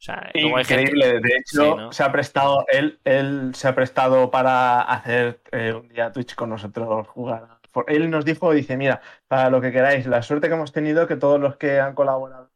[0.00, 5.42] O sea, Increíble, de hecho, se ha prestado, él, él se ha prestado para hacer
[5.52, 7.58] eh, un día Twitch con nosotros jugar.
[7.86, 11.16] Él nos dijo, dice, mira, para lo que queráis, la suerte que hemos tenido que
[11.16, 12.48] todos los que han colaborado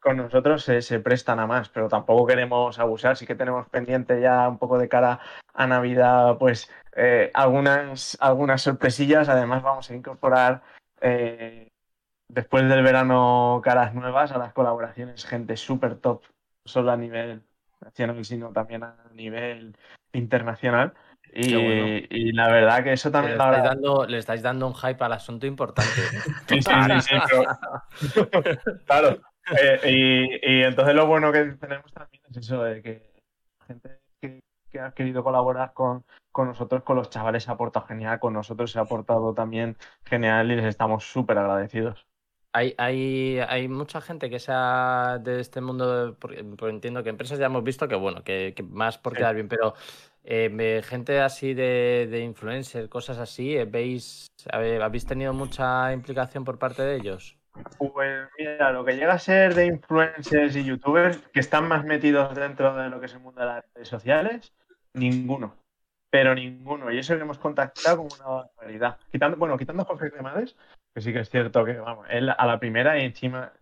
[0.00, 4.48] con nosotros se, prestan a más, pero tampoco queremos abusar, sí que tenemos pendiente ya
[4.48, 5.20] un poco de cara
[5.54, 10.62] a Navidad, pues eh, algunas, algunas sorpresillas, además vamos a incorporar
[11.00, 11.68] eh,
[12.28, 16.24] después del verano caras nuevas a las colaboraciones, gente súper top,
[16.64, 17.42] solo a nivel
[17.80, 19.76] nacional, sino también a nivel
[20.12, 20.94] internacional.
[21.32, 23.36] Y, la verdad que eso también...
[23.36, 25.90] Le estáis, dando, le estáis dando un hype al asunto importante.
[26.48, 28.20] sí, sí, sí,
[28.86, 29.20] claro.
[29.60, 33.10] Eh, y, entonces lo bueno que tenemos también es eso, de que
[33.60, 34.40] la gente que,
[34.80, 38.70] ha querido colaborar con, con, nosotros, con los chavales, se ha aportado genial, con nosotros
[38.70, 42.06] se ha aportado también genial y les estamos súper agradecidos.
[42.56, 46.38] Hay, hay, hay, mucha gente que sea de este mundo, porque,
[46.68, 49.74] entiendo que empresas ya hemos visto que, bueno, que, más por quedar bien, pero
[50.22, 56.60] eh, gente así de, de influencer, cosas así, eh, ¿veis, ¿habéis tenido mucha implicación por
[56.60, 57.36] parte de ellos?
[57.78, 62.34] Pues mira, lo que llega a ser de influencers y youtubers que están más metidos
[62.34, 64.52] dentro de lo que es el mundo de las redes sociales,
[64.92, 65.56] ninguno.
[66.10, 66.92] Pero ninguno.
[66.92, 68.98] Y eso que hemos contactado como una barbaridad.
[69.10, 70.56] Quitando, bueno, quitando a Jorge Cremades,
[70.96, 73.52] sí que es cierto que, vamos, él a la primera y encima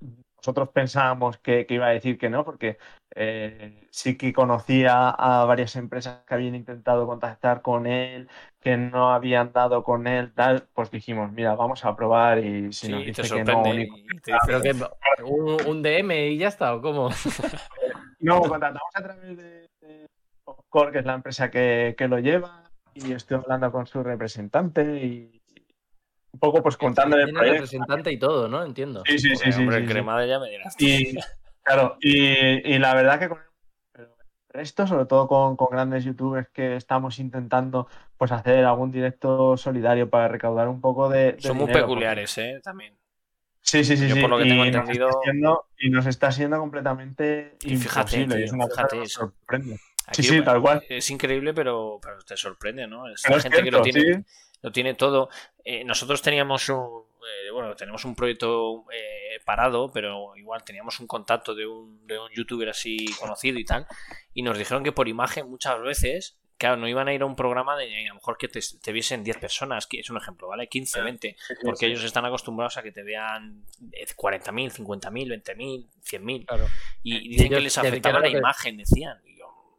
[0.43, 2.77] nosotros pensábamos que, iba a decir que no, porque
[3.15, 8.29] eh, sí que conocía a varias empresas que habían intentado contactar con él,
[8.61, 12.89] que no habían dado con él, tal, pues dijimos, mira, vamos a probar y si
[12.89, 13.63] nos dice que no,
[15.25, 17.09] un, DM y ya está, ¿o cómo?
[18.19, 19.69] no, contactamos a través de,
[20.69, 22.65] Core, que es la empresa que, que lo lleva,
[22.95, 25.42] y estoy hablando con su representante y
[26.33, 28.65] un poco pues contándole el representante y todo, ¿no?
[28.65, 29.03] Entiendo.
[29.07, 29.53] Sí, sí, sí.
[29.53, 30.75] sí, el crema ya me dirás.
[30.79, 31.15] Y,
[31.63, 33.39] claro, y, la verdad que con
[33.95, 34.09] el
[34.49, 40.29] resto, sobre todo con, grandes youtubers que estamos intentando pues hacer algún directo solidario para
[40.29, 41.37] recaudar un poco de.
[41.39, 42.61] Son muy peculiares, ¿eh?
[42.63, 42.97] También.
[43.61, 44.09] Sí, sí, sí.
[44.09, 45.11] Yo por lo que tengo entendido.
[45.79, 48.45] y nos está siendo completamente y fíjate, imposible.
[48.45, 49.79] es una fíjate cosa que sorprende.
[50.13, 50.83] sí, sí, tal cual.
[50.89, 53.07] Es increíble, pero, pero te sorprende, ¿no?
[53.09, 54.25] Es la gente que lo tiene
[54.63, 55.29] lo tiene todo.
[55.65, 61.07] Eh, nosotros teníamos un, eh, bueno, tenemos un proyecto eh, parado, pero igual teníamos un
[61.07, 63.87] contacto de un, de un youtuber así conocido y tal,
[64.35, 67.37] y nos dijeron que por imagen muchas veces, claro, no iban a ir a un
[67.37, 70.69] programa de a lo mejor que te, viesen 10 personas, que es un ejemplo, ¿vale?
[70.69, 73.65] 15, 20, porque ellos están acostumbrados a que te vean
[74.17, 76.47] 40.000, 50.000, 20.000, 100.000.
[76.47, 76.67] Claro.
[77.03, 79.21] Y dicen que les afectaba la imagen, decían.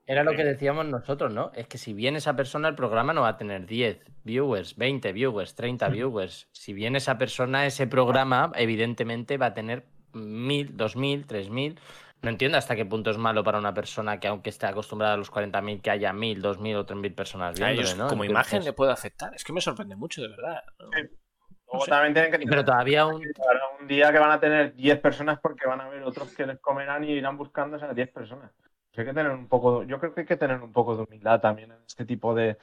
[0.05, 1.51] Era lo que decíamos nosotros, ¿no?
[1.55, 5.13] Es que si viene esa persona, el programa no va a tener 10 viewers, 20
[5.13, 6.49] viewers, 30 viewers.
[6.51, 11.79] Si viene esa persona, ese programa, evidentemente va a tener 1000, 2000, 3000.
[12.21, 15.17] No entiendo hasta qué punto es malo para una persona que, aunque esté acostumbrada a
[15.17, 18.07] los 40.000, que haya 1000, 2000 o 3000 personas viéndole, ¿no?
[18.07, 19.33] Como imagen le puede afectar.
[19.33, 20.63] Es que me sorprende mucho, de verdad.
[21.87, 23.23] también tienen que Pero todavía un...
[23.79, 26.59] un día que van a tener 10 personas porque van a haber otros que les
[26.59, 28.51] comerán y irán buscando esas 10 personas
[29.01, 31.39] hay que tener un poco, yo creo que hay que tener un poco de humildad
[31.41, 32.57] también en este tipo de,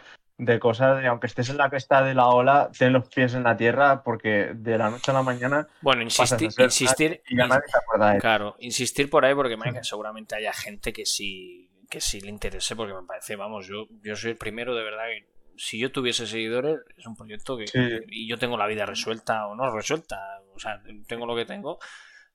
[0.61, 4.03] cosas, aunque estés en la cresta de la ola, ten los pies en la tierra,
[4.03, 5.69] porque de la noche a la mañana.
[5.83, 11.71] Bueno, insistir, insistir y de Claro, insistir por ahí, porque seguramente haya gente que sí,
[11.91, 15.07] que sí le interese, porque me parece, vamos, yo, yo soy el primero de verdad
[15.09, 17.67] que si yo tuviese seguidores, es un proyecto que.
[18.09, 21.79] Y yo tengo la vida resuelta o no resuelta, o sea, tengo lo que tengo,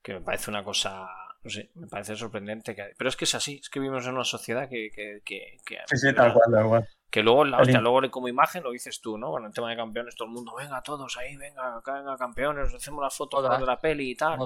[0.03, 1.07] que me parece una cosa
[1.45, 2.75] no sé, me parece sorprendente.
[2.75, 2.93] Que...
[2.97, 4.89] Pero es que es así, es que vivimos en una sociedad que...
[5.23, 6.89] que, sí, sí, tal cual, tal cual.
[7.11, 9.29] Que luego, la hostia, luego como imagen lo dices tú, ¿no?
[9.29, 13.01] Con el tema de campeones, todo el mundo, venga, todos ahí, venga, venga, campeones, hacemos
[13.03, 14.39] las fotos de la peli y tal.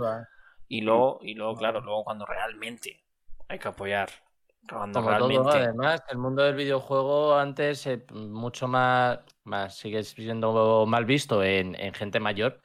[0.67, 3.01] Y luego, y luego, claro, luego cuando realmente
[3.47, 4.09] hay que apoyar.
[4.69, 5.49] Cuando realmente...
[5.49, 11.73] además, el mundo del videojuego antes eh, mucho más, más sigue siendo mal visto en,
[11.75, 12.59] en gente mayor,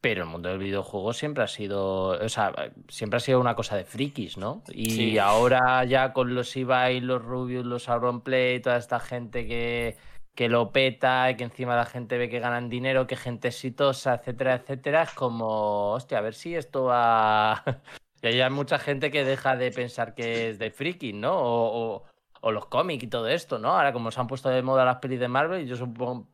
[0.00, 2.52] pero el mundo del videojuego siempre ha sido, o sea,
[2.88, 4.62] siempre ha sido una cosa de frikis, ¿no?
[4.72, 9.96] Y ahora ya con los Ibai, los Rubius, los Auronplay, toda esta gente que,
[10.34, 14.14] que lo peta, y que encima la gente ve que ganan dinero, que gente exitosa,
[14.14, 17.62] etcétera, etcétera, es como, hostia, a ver si esto va...
[18.22, 21.38] y hay mucha gente que deja de pensar que es de frikis, ¿no?
[21.38, 22.09] o, o
[22.42, 23.68] los cómics y todo esto, ¿no?
[23.68, 25.76] Ahora como se han puesto de moda las pelis de Marvel, y yo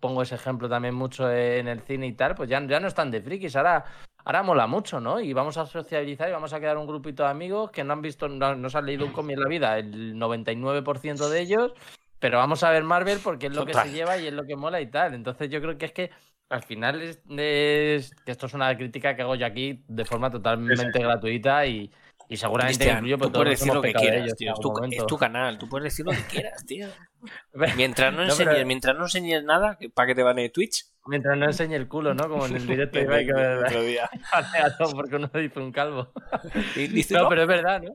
[0.00, 3.10] pongo ese ejemplo también mucho en el cine y tal, pues ya, ya no están
[3.10, 3.84] de frikis, ahora,
[4.24, 5.20] ahora mola mucho, ¿no?
[5.20, 8.02] Y vamos a socializar y vamos a quedar un grupito de amigos que no han
[8.02, 11.72] visto, no, se han leído un cómic en la vida, el 99% de ellos,
[12.20, 14.56] pero vamos a ver Marvel porque es lo que se lleva y es lo que
[14.56, 15.14] mola y tal.
[15.14, 16.10] Entonces yo creo que es que
[16.48, 20.30] al final es, es, que esto es una crítica que hago yo aquí de forma
[20.30, 21.90] totalmente gratuita y,
[22.28, 24.54] y seguramente incluyo tú puedes decir lo que quieras, tío.
[24.90, 26.88] Es tu, canal, tú puedes decir lo que quieras, tío.
[27.76, 30.86] mientras no, enseñes, mientras no enseñes nada, ¿para que te van de Twitch?
[31.06, 32.28] Mientras no enseñe el culo, ¿no?
[32.28, 34.10] Como en el directo de que otro día.
[34.94, 36.12] porque uno dice un calvo.
[37.10, 37.92] no, pero es verdad, ¿no?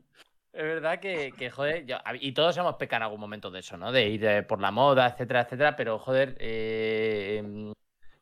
[0.54, 1.86] Es verdad que, que joder,
[2.20, 3.92] y todos hemos pecado en algún momento de eso, ¿no?
[3.92, 7.74] De ir eh, por la moda, etcétera, etcétera, pero joder, eh, em,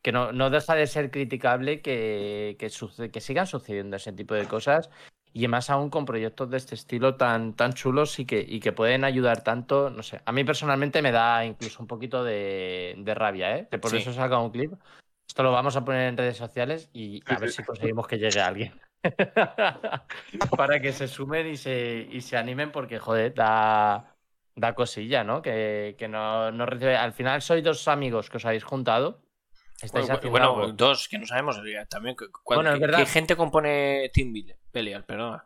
[0.04, 4.46] que no, no, deja de ser criticable que, que, que, sigan sucediendo ese tipo de
[4.46, 4.92] cosas
[5.34, 8.72] y más aún con proyectos de este estilo tan, tan chulos y que, y que
[8.72, 13.58] pueden ayudar tanto, no sé, a mí personalmente me da incluso un poquito de, rabia,
[13.58, 13.68] ¿eh?
[13.70, 14.74] Que por eso he sacado un clip.
[15.28, 18.42] Esto lo vamos a poner en redes sociales y a ver si conseguimos que llegue
[18.42, 18.74] alguien.
[20.58, 24.16] Para que se sumen y se, y se animen porque, joder, da,
[24.56, 25.42] da cosilla, ¿no?
[25.42, 26.98] Que, que no, no recibe...
[26.98, 29.22] Al final sois dos amigos que os habéis juntado
[30.30, 31.60] bueno, dos que no sabemos
[31.90, 32.16] también.
[32.46, 34.34] Bueno, ¿Qué gente compone Team
[34.74, 35.06] Belial?
[35.06, 35.44] Perdona.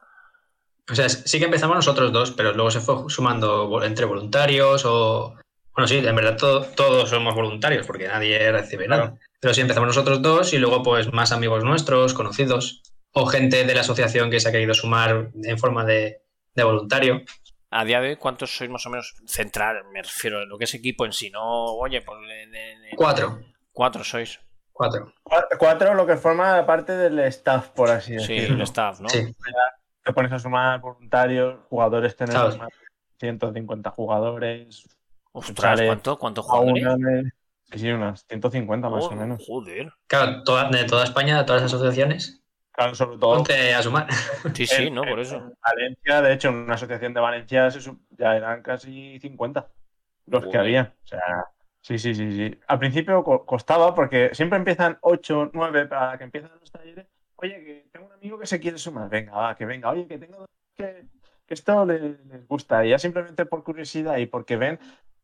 [0.90, 5.36] O sea, sí que empezamos nosotros dos, pero luego se fue sumando entre voluntarios o.
[5.76, 6.38] Bueno, sí, en verdad
[6.76, 9.18] todos somos voluntarios porque nadie recibe nada.
[9.40, 13.74] Pero sí empezamos nosotros dos y luego, pues, más amigos nuestros, conocidos, o gente de
[13.74, 16.22] la asociación que se ha querido sumar en forma de,
[16.56, 17.24] voluntario.
[17.72, 19.84] A día de hoy, ¿cuántos sois más o menos central?
[19.92, 22.20] Me refiero a lo que es equipo en sí, no, oye, pues.
[22.96, 23.40] Cuatro.
[23.74, 24.40] Cuatro sois.
[24.72, 25.14] Cuatro.
[25.60, 28.48] Cuatro, lo que forma parte del staff, por así decirlo.
[28.48, 29.10] Sí, el staff, ¿no?
[29.10, 29.36] Sí.
[30.04, 32.70] Te pones a sumar voluntarios, jugadores, tenemos más
[33.20, 34.88] 150 jugadores.
[35.32, 36.18] Ostras, ¿cuánto?
[36.18, 37.34] ¿Cuántos jugadores?
[37.72, 39.44] Sí, sí, unas 150 más o menos.
[39.46, 39.92] Joder.
[40.08, 42.44] Claro, de toda España, de todas las asociaciones.
[42.72, 43.36] Claro, sobre todo.
[43.36, 44.08] Ponte a sumar.
[44.54, 45.04] Sí, sí, ¿no?
[45.04, 45.54] Por eso.
[45.64, 47.70] Valencia, de hecho, en una asociación de Valencia
[48.10, 49.68] ya eran casi 50
[50.26, 50.94] los que había.
[51.04, 51.46] O sea,
[51.84, 52.60] Sí, sí, sí, sí.
[52.68, 57.06] Al principio costaba porque siempre empiezan 8, 9 para que empiecen los talleres.
[57.36, 59.10] Oye, que tengo un amigo que se quiere sumar.
[59.10, 59.90] Venga, va, que venga.
[59.90, 60.46] Oye, que tengo
[60.78, 61.04] que,
[61.46, 62.86] que esto les, gusta.
[62.86, 64.80] Y ya simplemente por curiosidad y porque ven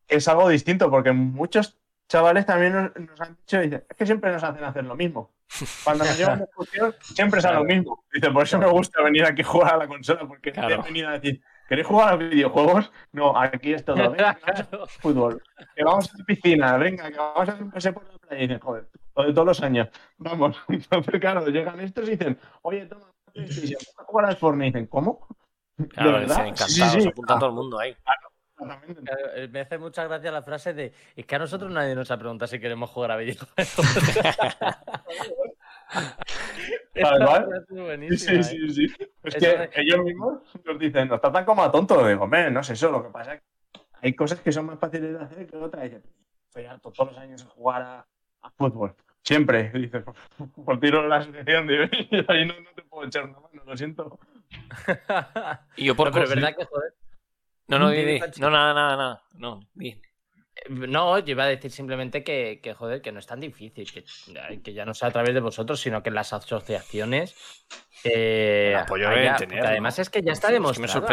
[0.06, 1.80] que es algo distinto, porque muchos
[2.10, 5.32] chavales también nos, han dicho, es que siempre nos hacen hacer lo mismo.
[5.86, 8.04] Cuando nos llevan discusión, siempre es a lo mismo.
[8.12, 10.78] Dice, por eso me gusta venir aquí a jugar a la consola, porque te he
[10.78, 12.92] venido a decir, ¿Queréis jugar a los videojuegos?
[13.12, 13.96] No, aquí es todo.
[13.96, 14.38] Venga,
[15.02, 15.42] fútbol.
[15.76, 18.44] Que vamos a la piscina, venga, que vamos a hacer un paseo por la playa.
[18.44, 19.88] Y dicen, joder, lo de todos los años.
[20.18, 20.58] Vamos.
[20.68, 23.06] Entonces, claro, llegan estos y dicen, oye, toma,
[23.36, 24.68] vamos a jugar al Fortnite.
[24.68, 25.28] Y dicen, ¿cómo?
[25.90, 26.48] Claro, ¿De verdad?
[26.48, 27.08] encantados, sí, sí.
[27.08, 27.96] apunta todo el mundo ahí.
[29.36, 32.18] Eh, me hace mucha gracia la frase de es que a nosotros nadie nos ha
[32.18, 33.56] preguntado si queremos jugar a videojuegos.
[36.94, 38.96] sí, sí, sí, sí.
[39.24, 42.08] Es que ellos mismos nos dicen, nos tratan como a tontos.
[42.08, 43.48] Digo, no sé eso, lo que pasa es que
[44.02, 45.86] hay cosas que son más fáciles de hacer que otras.
[45.86, 46.02] Estoy
[46.52, 48.06] pues harto todos los años a jugar
[48.42, 48.96] a, fútbol.
[49.22, 50.04] Siempre, dices,
[50.66, 51.74] por tiro la asociación, y
[52.28, 54.20] ahí no, no, te puedo echar una mano, lo siento.
[55.76, 56.94] y yo por pero es verdad que, joder.
[57.68, 59.24] No, no, no, nada, nada, nada.
[59.36, 60.02] No, bien.
[60.70, 64.86] No, yo iba a decir simplemente que, joder, que no es tan difícil, que, ya
[64.86, 67.36] no sea a través de vosotros, sino que las asociaciones.
[68.04, 71.08] Eh, apoyo Además, es que ya está demostrado.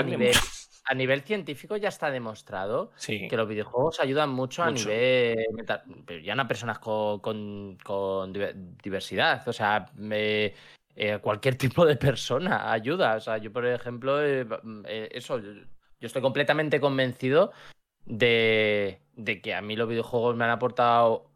[0.84, 5.36] a, nivel, científico ya está demostrado que los videojuegos ayudan mucho, a nivel.
[6.22, 8.32] Ya no a personas con,
[8.82, 9.46] diversidad.
[9.48, 9.86] O sea,
[10.98, 13.16] eh, cualquier tipo de persona ayuda.
[13.16, 14.46] O sea, yo, por ejemplo, eh,
[14.86, 17.52] eh, eso, yo estoy completamente convencido
[18.06, 19.00] de,
[19.42, 21.30] que a mí los videojuegos me han aportado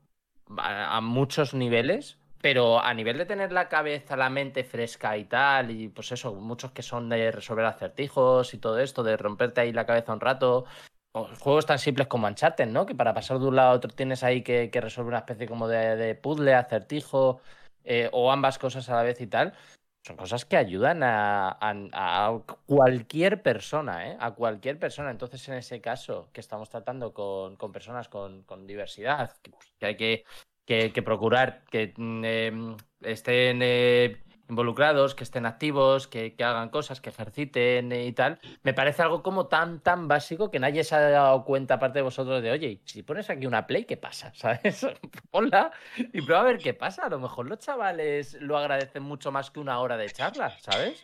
[0.57, 5.71] a, muchos niveles, pero a nivel de tener la cabeza, la mente fresca y tal,
[5.71, 9.73] y pues eso, muchos que son de resolver acertijos y todo esto, de romperte ahí
[9.73, 10.65] la cabeza un rato,
[11.13, 12.87] juegos tan simples como Uncharted, ¿no?
[12.87, 15.69] Que para pasar de un lado a otro tienes ahí que, resolver una especie como
[15.69, 17.41] de, puzzle, acertijo,
[17.85, 19.55] eh, o ambas cosas a la vez y tal.
[20.03, 24.17] Son cosas que ayudan a, cualquier persona, ¿eh?
[24.19, 25.11] A cualquier persona.
[25.11, 29.37] Entonces, en ese caso, que estamos tratando con, personas con, diversidad,
[29.79, 36.69] que, hay que, procurar que mm, em, estén eh, involucrados, que estén activos, que, hagan
[36.69, 40.95] cosas, que ejerciten y tal, me parece algo como tan, tan básico que nadie se
[40.95, 44.33] ha dado cuenta, aparte de vosotros, de oye, si pones aquí una play, ¿qué pasa?
[44.35, 44.87] ¿Sabes?
[45.31, 47.07] Ponla y prueba a ver qué pasa.
[47.07, 51.03] A lo mejor los chavales lo agradecen mucho más que una hora de charla, ¿sabes?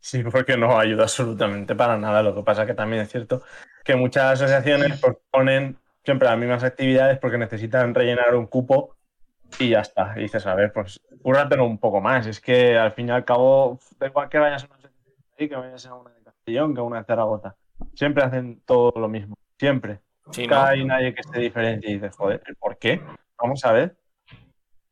[0.00, 2.22] Sí, porque no ayuda absolutamente para nada.
[2.22, 3.42] Lo que pasa es que también es cierto
[3.84, 8.95] que muchas asociaciones pues, ponen siempre las mismas actividades porque necesitan rellenar un cupo
[9.58, 10.14] y ya está.
[10.16, 12.26] Y dices, a ver, pues cúrratelo un poco más.
[12.26, 14.76] Es que al fin y al cabo, da igual que vayas a una
[15.38, 17.56] ahí, que vayas a una de Castellón, que a una de Zaragoza.
[17.94, 19.36] Siempre hacen todo lo mismo.
[19.58, 20.00] Siempre.
[20.36, 23.00] Nunca hay nadie que esté diferente y dices, joder, ¿por qué?
[23.38, 23.96] Vamos a ver.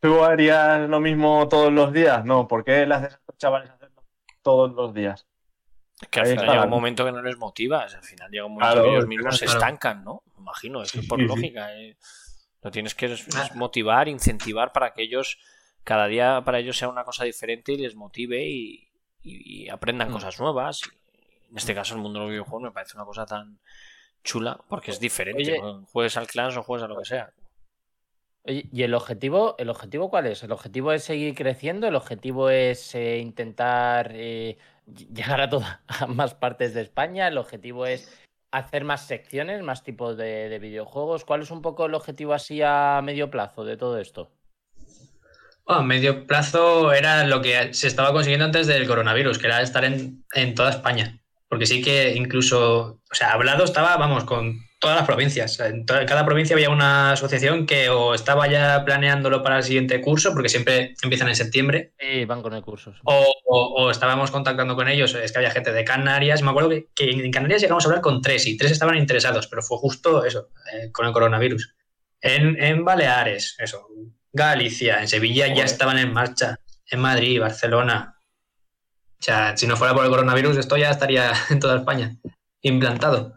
[0.00, 2.24] ¿Tú harías lo mismo todos los días?
[2.24, 4.05] No, ¿por qué le haces a estos chavales hacerlo
[4.42, 5.26] todos los días?
[6.00, 8.55] Es que al final llega un momento que no les motivas, al final llega un
[8.55, 10.22] momento que ellos mismos se estancan, ¿no?
[10.36, 11.74] Me imagino, es por lógica.
[11.74, 11.96] Eh.
[12.64, 13.14] Lo tienes que
[13.54, 15.38] motivar, incentivar para que ellos,
[15.84, 20.12] cada día para ellos sea una cosa diferente y les motive y, aprendan mm.
[20.12, 20.80] cosas nuevas.
[21.50, 23.58] en este caso, el mundo de los videojuegos me parece una cosa tan
[24.22, 25.60] chula porque es diferente.
[25.92, 27.30] Juegues al Clans o juegues a lo que sea.
[28.46, 30.42] ¿Y el objetivo, el objetivo cuál es?
[30.42, 31.86] ¿El objetivo es seguir creciendo?
[31.86, 37.28] ¿El objetivo es eh, intentar eh, llegar a todas más partes de España?
[37.28, 38.24] ¿El objetivo es
[38.55, 41.24] hacer más secciones, más tipos de, videojuegos.
[41.24, 44.30] ¿Cuál es un poco el objetivo así a medio plazo de todo esto?
[45.66, 49.82] a medio plazo era lo que se estaba consiguiendo antes del coronavirus, que era estar
[49.86, 51.24] en, en toda España.
[51.55, 55.61] Porque sí que incluso, o sea, hablado estaba, vamos, con todas las provincias.
[55.61, 60.32] En cada provincia había una asociación que o estaba ya planeándolo para el siguiente curso,
[60.32, 61.92] porque siempre empiezan en septiembre.
[61.96, 62.92] Sí, van con el curso.
[63.05, 65.14] O, estábamos contactando con ellos.
[65.14, 66.42] Es que había gente de Canarias.
[66.42, 69.62] Me acuerdo que, en Canarias llegamos a hablar con tres y tres estaban interesados, pero
[69.62, 71.72] fue justo eso, eh, con el coronavirus.
[72.20, 73.86] En, Baleares, eso.
[74.32, 76.59] Galicia, en Sevilla ya estaban en marcha.
[76.90, 78.13] En Madrid, Barcelona.
[79.25, 82.14] O sea, si no fuera por el coronavirus, esto ya estaría en toda España
[82.61, 83.35] implantado.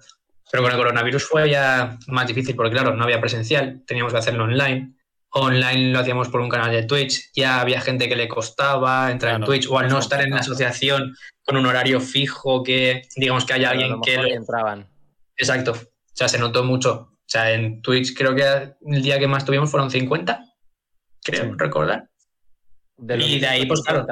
[0.51, 4.19] Pero con el coronavirus fue ya más difícil porque, claro, no había presencial, teníamos que
[4.19, 4.95] hacerlo online.
[5.29, 9.35] Online lo hacíamos por un canal de Twitch, ya había gente que le costaba entrar
[9.35, 11.15] en Twitch o al no estar en la asociación
[11.45, 14.17] con un horario fijo que, digamos, que haya alguien que...
[14.17, 14.27] Lo...
[14.27, 14.89] entraban.
[15.37, 15.71] Exacto.
[15.71, 17.11] O sea, se notó mucho.
[17.13, 20.43] O sea, en Twitch creo que el día que más tuvimos fueron 50,
[21.23, 22.09] creo recordar.
[22.97, 24.05] y de ahí, pues claro,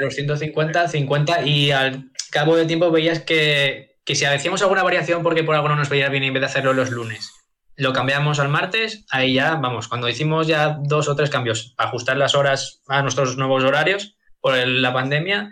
[0.00, 4.82] de los 150, 50 y al cabo del tiempo veías que, que si hacíamos alguna
[4.82, 7.30] variación porque por algo no nos veía bien en vez de hacerlo los lunes,
[7.76, 12.16] lo cambiamos al martes, ahí ya, vamos, cuando hicimos ya dos o tres cambios ajustar
[12.16, 15.50] las horas a nuestros nuevos horarios por la pandemia,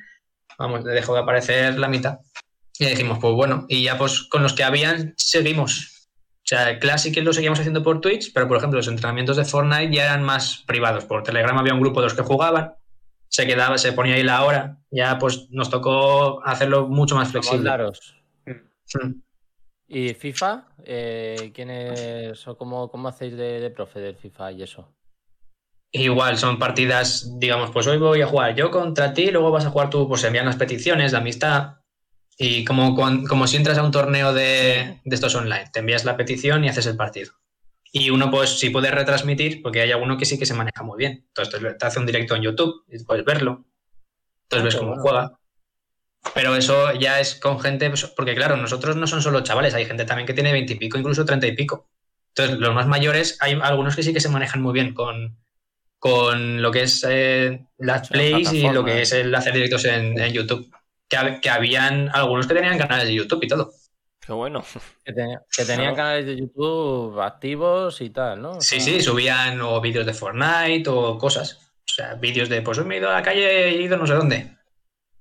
[0.59, 2.19] vamos, dejó de aparecer la mitad.
[2.79, 6.09] Y dijimos, pues bueno, y ya pues con los que habían seguimos.
[6.39, 9.45] O sea, el Classic lo seguíamos haciendo por Twitch, pero por ejemplo los entrenamientos de
[9.45, 11.05] Fortnite ya eran más privados.
[11.05, 12.75] Por Telegram había un grupo de los que jugaban,
[13.39, 17.71] se quedaba, se ponía ahí la hora, ya pues nos tocó hacerlo mucho más flexible.
[18.45, 19.21] Hmm.
[19.87, 20.67] ¿Y FIFA?
[20.85, 24.93] Eh, ¿Quién es o cómo, hacéis de, profe del FIFA y eso?
[25.93, 29.71] Igual, son partidas, digamos, pues hoy voy a jugar yo contra ti, luego vas a
[29.71, 31.77] jugar tú, pues envían las peticiones de amistad.
[32.37, 36.65] Y como, como si entras a un torneo de, estos online, te envías la petición
[36.65, 37.35] y haces el partido.
[37.93, 40.99] Y uno, pues, si puede retransmitir, porque hay alguno que sí que se maneja muy
[40.99, 41.25] bien.
[41.29, 43.65] Entonces te hace un directo en YouTube y puedes verlo.
[44.45, 45.39] Entonces ah, ves cómo juega.
[46.35, 49.87] Pero eso ya es con gente, pues, porque claro, nosotros no son solo chavales, hay
[49.87, 51.89] gente también que tiene veintipico, incluso treinta y pico.
[52.31, 55.37] Entonces, los más mayores, hay algunos que sí que se manejan muy bien con,
[55.99, 60.17] con lo que es eh, las plays y lo que es el hacer directos en,
[60.33, 60.71] YouTube.
[61.09, 63.73] Que, habían algunos que tenían canales de YouTube y todo.
[64.29, 64.63] Qué bueno.
[65.07, 68.61] Que, tenían canales de YouTube activos y tal, ¿no?
[68.61, 71.73] sí, sí, subían o vídeos de Fortnite o cosas.
[71.79, 74.13] O sea, vídeos de, pues me he ido a la calle, he ido no sé
[74.13, 74.55] dónde.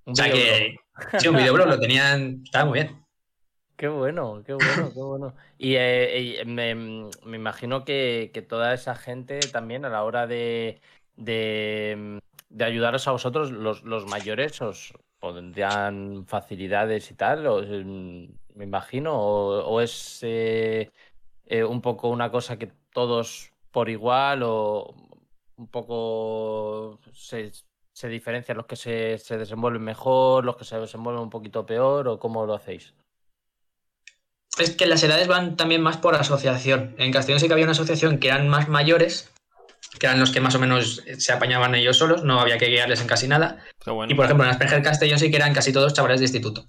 [0.03, 0.75] o sea que,
[1.19, 3.01] Sí, un videoblog lo tenían, estaba muy bien.
[3.77, 5.35] Qué bueno, qué bueno, qué bueno.
[5.57, 6.71] Y, eh, me,
[7.33, 10.81] imagino que, toda esa gente también a la hora de,
[11.15, 12.19] de,
[12.59, 17.47] ayudaros a vosotros, los, mayores, os pondrían facilidades y tal,
[18.57, 20.91] me imagino, o, es eh,
[21.45, 24.95] eh, un poco una cosa que todos por igual o
[25.57, 27.51] un poco se,
[27.93, 32.19] se diferencian los que se, desenvuelven mejor, los que se desenvuelven un poquito peor o
[32.19, 32.93] cómo lo hacéis?
[34.57, 36.95] es que las edades van también más por asociación.
[36.97, 39.29] En Castellón sí que había una asociación que eran más mayores,
[39.99, 43.01] que eran los que más o menos se apañaban ellos solos, no había que guiarles
[43.01, 43.63] en casi nada.
[44.07, 46.65] y por ejemplo, en Asperger Castellón sí que eran casi todos chavales de instituto.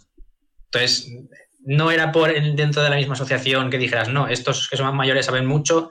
[0.66, 1.08] Entonces,
[1.68, 4.94] no era por dentro de la misma asociación que dijeras, no, estos que son más
[4.94, 5.90] mayores saben mucho,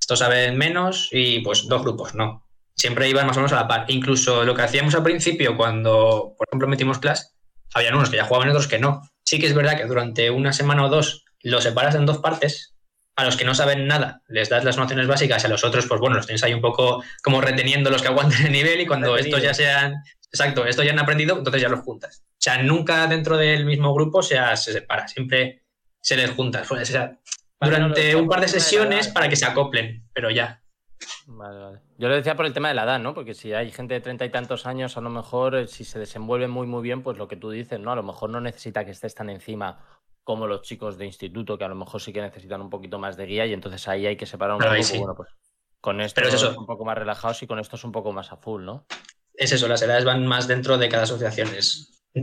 [0.00, 2.48] estos saben menos y pues dos grupos, no.
[2.74, 3.84] Siempre iban más o menos a la par.
[3.88, 7.26] Incluso lo que hacíamos al principio cuando, por ejemplo, metimos clase,
[7.74, 9.02] habían unos que ya jugaban y otros que no.
[9.22, 12.74] Sí que es verdad que durante una semana o dos los separas en dos partes.
[13.14, 16.00] A los que no saben nada les das las nociones básicas, a los otros, pues
[16.00, 19.18] bueno, los tienes ahí un poco como reteniendo los que aguanten el nivel y cuando
[19.18, 19.96] estos ya sean,
[20.30, 22.24] exacto, estos ya han aprendido, entonces ya los juntas.
[22.26, 25.62] O sea, nunca dentro del mismo grupo se, se separa, siempre
[26.00, 26.62] se les junta.
[26.68, 27.18] O sea,
[27.60, 30.62] durante un par de sesiones para que se acoplen, pero ya.
[31.26, 31.80] Vale, vale.
[31.96, 33.14] Yo lo decía por el tema de la edad, ¿no?
[33.14, 35.98] Porque si hay gente de treinta y tantos años, a lo mejor eh, si se
[35.98, 37.92] desenvuelve muy, muy bien, pues lo que tú dices, ¿no?
[37.92, 39.78] A lo mejor no necesita que estés tan encima
[40.24, 43.16] como los chicos de instituto, que a lo mejor sí que necesitan un poquito más
[43.16, 44.98] de guía y entonces ahí hay que separar un poco.
[44.98, 45.28] Bueno, pues
[45.80, 48.36] con esto es un poco más relajados y con esto es un poco más a
[48.36, 48.84] full, ¿no?
[49.38, 51.48] Es eso, las edades van más dentro de cada asociación.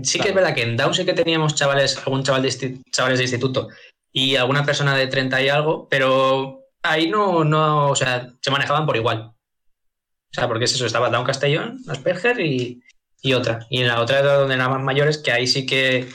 [0.04, 3.20] Sí que es verdad que en DAO sí que teníamos chavales, algún chaval de chavales
[3.20, 3.70] de instituto
[4.12, 8.86] y alguna persona de 30 y algo, pero ahí no, no, o sea, se manejaban
[8.86, 9.32] por igual.
[9.32, 12.84] O sea, porque es eso, estaba Down Castellón, Asperger y,
[13.22, 13.66] y otra.
[13.70, 16.10] Y en la otra era donde eran más mayores, que ahí sí que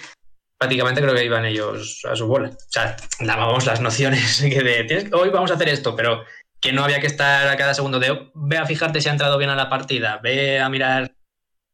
[0.58, 2.50] prácticamente creo que iban ellos a su bola.
[2.50, 6.22] O sea, dábamos las nociones que de hoy vamos a hacer esto, pero
[6.60, 9.38] que no había que estar a cada segundo de ve a fijarte si ha entrado
[9.38, 11.14] bien a la partida, ve a mirar,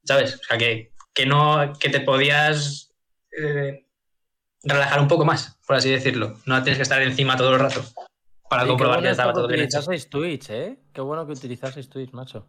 [0.04, 0.36] ¿sabes?
[0.36, 2.94] O sea, que, que no, que te podías
[3.36, 3.86] eh,
[4.62, 6.38] relajar un poco más, por así decirlo.
[6.46, 7.82] No tienes que estar encima todo el rato
[8.48, 9.80] para comprobar que estaba todo bien hecho.
[10.08, 10.78] Twitch, ¿eh?
[10.92, 12.46] Qué bueno que utilizaseis Twitch, macho.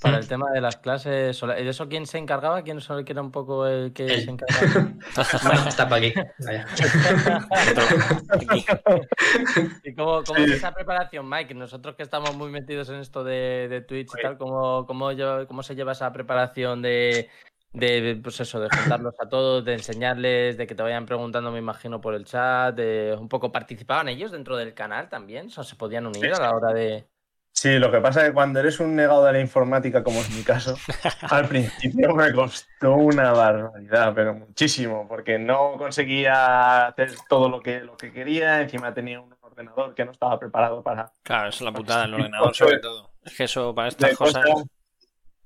[0.00, 2.62] Para el tema de las clases, ¿de eso quién se encargaba?
[2.62, 4.92] ¿Quién solo que era un poco el que se encargaba?
[5.68, 6.14] está para aquí.
[9.84, 11.54] ¿Y cómo, cómo es esa preparación, Mike?
[11.54, 15.10] Nosotros que estamos muy metidos en esto de, de Twitch y tal, ¿cómo, cómo,
[15.48, 17.28] ¿cómo se lleva esa preparación de,
[17.72, 21.58] de pues eso, de juntarlos a todos, de enseñarles, de que te vayan preguntando, me
[21.58, 25.76] imagino, por el chat, de un poco participaban ellos dentro del canal también, o se
[25.76, 27.08] podían unir a la hora de.
[27.52, 30.30] Sí, lo que pasa es que cuando eres un negado de la informática, como es
[30.30, 30.76] mi caso,
[31.30, 37.80] al principio me costó una barbaridad, pero muchísimo, porque no conseguía hacer todo lo que,
[37.80, 41.12] lo que quería, encima tenía un ordenador que no estaba preparado para...
[41.24, 43.10] Claro, es la putada, el ordenador sobre todo.
[43.24, 44.44] Es que eso para estas cosas...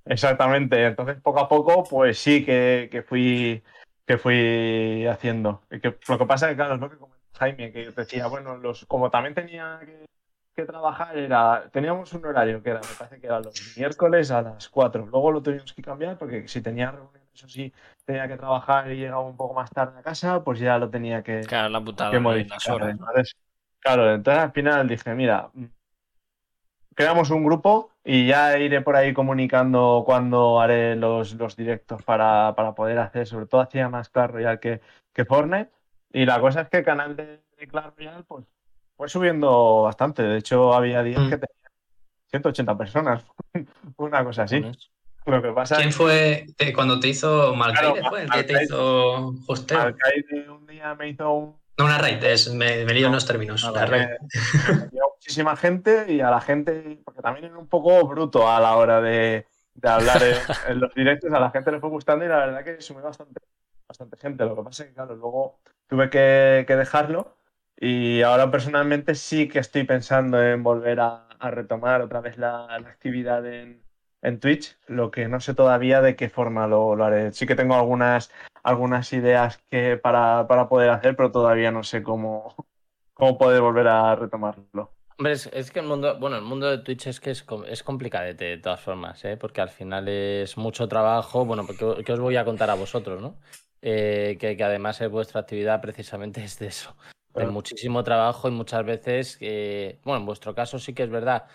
[0.04, 3.62] Exactamente, entonces poco a poco, pues sí que, que fui
[4.06, 5.62] que fui haciendo.
[5.70, 8.26] Que, lo que pasa es que, claro, es lo que comentó Jaime, que yo decía,
[8.26, 10.04] bueno, los, como también tenía que
[10.54, 14.42] que trabajar era, teníamos un horario que era, me parece que era los miércoles a
[14.42, 15.06] las 4.
[15.06, 17.72] Luego lo teníamos que cambiar porque si tenía reuniones, eso sí,
[18.04, 21.22] tenía que trabajar y llegaba un poco más tarde a casa, pues ya lo tenía
[21.22, 22.96] que, claro, la putada, modificar.
[23.80, 25.64] claro, entonces al final dije, mira, mm,
[26.94, 32.54] creamos un grupo y ya iré por ahí comunicando cuando haré los, los directos para,
[32.54, 34.80] para, poder hacer, sobre todo hacía más Clash Royale que,
[35.12, 35.70] que Fortnite.
[36.12, 38.44] Y la cosa es que el canal de, de Clash Royale, pues
[39.02, 40.22] fue subiendo bastante.
[40.22, 41.28] De hecho, había días mm.
[41.28, 41.70] que tenía
[42.30, 43.24] 180 personas.
[43.96, 44.64] Una cosa así.
[45.26, 48.00] Lo que pasa ¿Quién fue cuando te hizo Malcaide?
[48.08, 49.78] fue el que te hizo hosteo.
[49.78, 51.56] Malcaide un día me hizo un.
[51.78, 53.68] No, una raid, es, me, me lío en los términos.
[53.74, 54.06] La raid.
[55.16, 59.00] muchísima gente y a la gente, porque también era un poco bruto a la hora
[59.00, 60.22] de, de hablar
[60.68, 63.40] en, los directos, a la gente le fue gustando y la verdad que sumé bastante,
[63.88, 64.44] bastante gente.
[64.44, 67.41] Lo que pasa es que, claro, luego tuve que, que dejarlo
[67.84, 73.44] y ahora personalmente sí que estoy pensando en volver a, retomar otra vez la, actividad
[73.44, 73.82] en,
[74.38, 77.32] Twitch, lo que no sé todavía de qué forma lo, haré.
[77.32, 78.30] Sí que tengo algunas,
[78.62, 82.54] algunas ideas que para, poder hacer, pero todavía no sé cómo,
[83.14, 84.92] cómo poder volver a retomarlo.
[85.18, 88.44] Hombre, es, que el mundo, bueno, el mundo de Twitch es que es, es complicadete
[88.44, 89.36] de todas formas, ¿eh?
[89.36, 91.44] porque al final es mucho trabajo.
[91.44, 93.40] Bueno, porque ¿qué os voy a contar a vosotros, no?
[93.80, 96.96] Eh, que, que, además es vuestra actividad precisamente es de eso
[97.34, 99.38] de muchísimo trabajo y muchas veces,
[100.04, 101.46] bueno, en vuestro caso sí que es verdad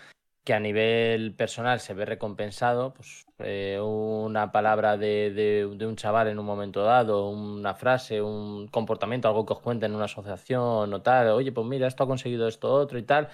[0.48, 6.28] que a nivel personal se ve recompensado, pues eh, una palabra de, de, un chaval
[6.28, 10.94] en un momento dado, una frase, un comportamiento, algo que os cuente en una asociación
[10.94, 13.28] o tal, oye, pues mira, esto ha conseguido esto otro y tal.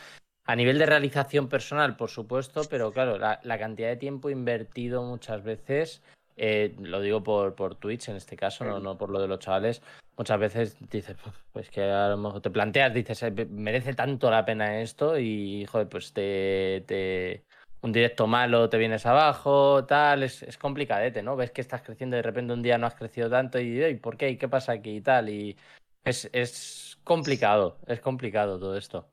[0.44, 5.04] A nivel de realización personal, por supuesto, pero claro, la, la cantidad de tiempo invertido
[5.04, 6.02] muchas veces
[6.36, 9.38] eh, lo digo por, por Twitch en este caso, no, no por lo de los
[9.38, 9.82] chavales.
[10.16, 11.16] Muchas veces dices,
[11.52, 15.66] pues que a lo mejor te planteas, dices, eh, merece tanto la pena esto y,
[15.66, 17.44] joder, pues te, te
[17.84, 21.36] un directo malo te vienes abajo, tal, es, es complicadete, ¿no?
[21.36, 23.94] Ves que estás creciendo y de repente un día no has crecido tanto y, ¿y
[23.96, 24.30] ¿por qué?
[24.30, 25.28] ¿Y qué pasa aquí y tal?
[25.28, 25.56] Y
[26.02, 29.10] es, es complicado, es complicado todo esto.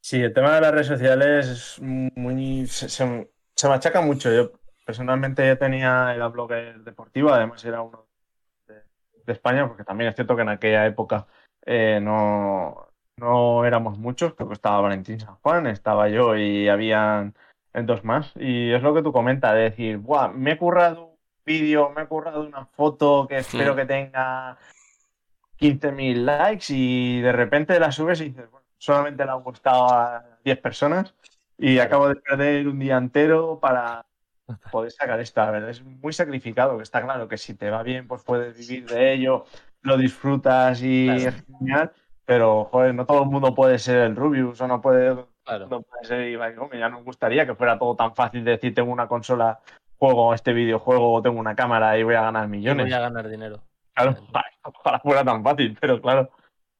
[0.00, 2.66] Sí, el tema de las redes sociales es muy.
[2.66, 4.32] Se, se, machaca mucho.
[4.32, 4.52] Yo
[4.88, 6.48] personalmente ya tenía el blog
[6.82, 8.06] deportivo, además era uno
[8.66, 11.26] de, España, porque también es cierto que en aquella época
[11.66, 17.34] eh, no, no éramos muchos, creo que estaba Valentín San Juan, estaba yo y habían
[17.74, 18.32] dos más.
[18.36, 22.04] Y es lo que tú comentas, de decir, Buah, me he currado un vídeo, me
[22.04, 24.56] he currado una foto que espero que tenga
[25.60, 30.24] 15.000 likes y de repente la subes y dices, bueno, solamente le ha gustado a
[30.44, 31.14] 10 personas
[31.58, 34.07] y acabo de perder un día entero para
[34.70, 35.40] poder sacar esto.
[35.40, 38.56] La verdad es muy sacrificado, que está claro que si te va bien, pues puedes
[38.56, 39.44] vivir de ello,
[39.82, 41.92] lo disfrutas y es genial,
[42.24, 46.04] pero joder, no todo el mundo puede ser el Rubius o no puede, no puede
[46.04, 49.60] ser Ibai Ya nos gustaría que fuera todo tan fácil de decir tengo una consola,
[49.98, 52.86] juego este videojuego o tengo una cámara y voy a ganar millones.
[52.86, 53.60] voy a ganar dinero.
[53.94, 54.16] Claro,
[54.62, 56.30] ojalá fuera tan fácil, pero claro,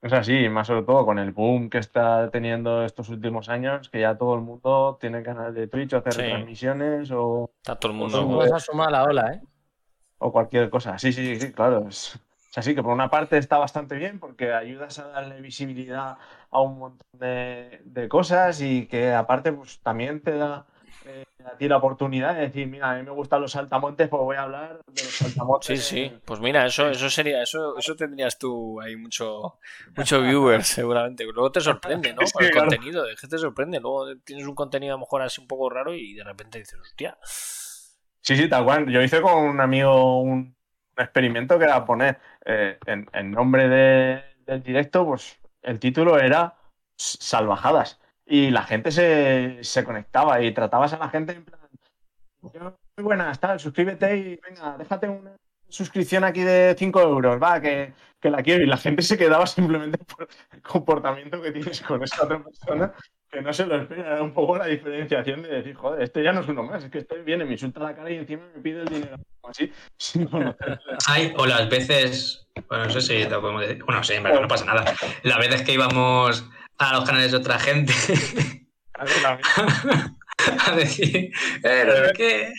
[0.01, 4.01] es así, más sobre todo con el boom que está teniendo estos últimos años, que
[4.01, 7.51] ya todo el mundo tiene canal de Twitch o hacer transmisiones o.
[7.57, 8.27] Está todo el mundo.
[8.27, 9.41] O, a sumar la ola, ¿eh?
[10.19, 10.99] O cualquier cosa.
[10.99, 11.89] Sí, sí, sí, claro.
[11.89, 12.19] Es,
[12.55, 16.19] así que por una parte está bastante bien porque ayudas a darle visibilidad
[16.51, 20.67] a un montón de, de cosas y que aparte pues también te da
[21.09, 24.21] eh, a ti la oportunidad de decir, mira, a mí me gustan los saltamontes, pues
[24.21, 25.83] voy a hablar de los saltamontes.
[25.83, 29.59] Sí, sí, pues mira, eso, eso sería, eso, eso tendrías tú ahí mucho,
[29.97, 31.25] mucho viewers, seguramente.
[31.25, 32.21] Luego te sorprende, ¿no?
[32.31, 33.81] Con el contenido, es que te sorprende.
[33.81, 36.79] Luego tienes un contenido a lo mejor así un poco raro y de repente dices,
[36.79, 37.17] hostia.
[37.23, 38.91] Sí, sí, tal cual.
[38.91, 40.55] Yo hice con un amigo un,
[40.97, 46.57] experimento que era poner eh, en, nombre del directo, pues el título era
[46.97, 51.61] Salvajadas y la gente se, se conectaba y tratabas a la gente en plan,
[52.97, 55.33] muy buenas, tal, suscríbete y venga, déjate una
[55.69, 58.65] suscripción aquí de 5 euros, va, que, que, la quiero.
[58.65, 62.93] Y la gente se quedaba simplemente por el comportamiento que tienes con esa otra persona,
[63.31, 64.15] que no se lo espera.
[64.15, 66.91] Era un poco la diferenciación de decir, joder, este ya no es uno más, es
[66.91, 69.17] que este viene, me insulta la cara y encima me pide el dinero.
[69.43, 70.29] Así, sin
[71.07, 74.49] Hay, o las veces, bueno, no sé si te podemos decir, bueno, sí, verdad no
[74.49, 74.85] pasa nada.
[75.23, 76.49] Las veces que íbamos
[76.79, 77.93] a los canales de otra gente.
[78.95, 79.05] a
[80.77, 82.53] decir, pero qué.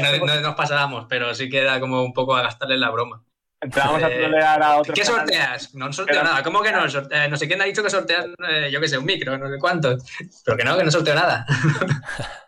[0.00, 3.24] no, nos pasábamos, pero sí queda como un poco a gastarle la broma.
[3.60, 4.98] Entramos a eh, trolear a otros.
[4.98, 5.72] ¿Qué sorteas?
[5.74, 6.42] No sorteo nada.
[6.42, 6.84] ¿Cómo que no?
[6.84, 9.48] Eh, no sé quién ha dicho que sorteas, eh, yo qué sé, un micro, no
[9.48, 9.96] sé cuánto.
[10.44, 11.46] Pero que no, que no sorteo nada.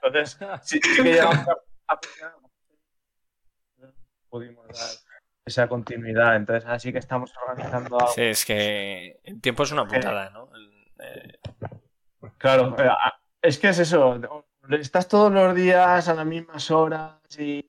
[0.02, 1.46] Entonces, sí, sí que llegamos
[1.86, 2.00] a,
[4.28, 4.88] pudimos dar
[5.44, 6.34] esa continuidad.
[6.36, 8.12] Entonces, así que estamos organizando algo.
[8.12, 10.50] Sí, es que el tiempo es una putada, ¿no?
[12.38, 12.76] Claro,
[13.42, 14.20] es que es eso.
[14.70, 17.68] Estás todos los días a las mismas horas y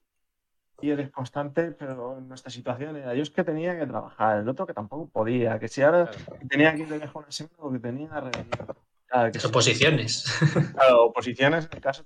[0.80, 4.48] y eres constante, pero en nuestra situación era yo es que tenía que trabajar, el
[4.48, 6.10] otro que tampoco podía, que si ahora
[6.48, 8.08] tenía que ir de lejos una semana o que tenía
[9.06, 10.24] claro, que oposiciones.
[10.74, 12.04] Claro, oposiciones en el caso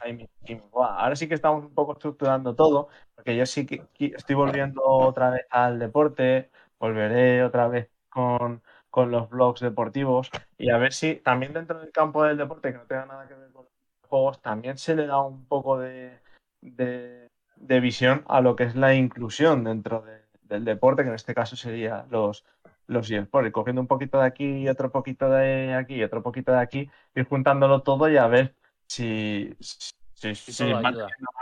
[0.00, 0.28] también.
[0.74, 5.30] ahora sí que estamos un poco estructurando todo, porque yo sí que estoy volviendo otra
[5.30, 8.62] vez al deporte, volveré otra vez con,
[8.98, 12.78] con los blogs deportivos y a ver si también dentro del campo del deporte, que
[12.78, 16.18] no tenga nada que ver con los juegos, también se le da un poco de
[17.60, 20.04] de visión a lo que es la inclusión dentro
[20.42, 22.44] del deporte, que en este caso sería los,
[22.86, 26.52] los eSports, cogiendo un poquito de aquí y otro poquito de aquí y otro poquito
[26.52, 28.54] de aquí, ir juntándolo todo y a ver
[28.86, 30.64] si, si,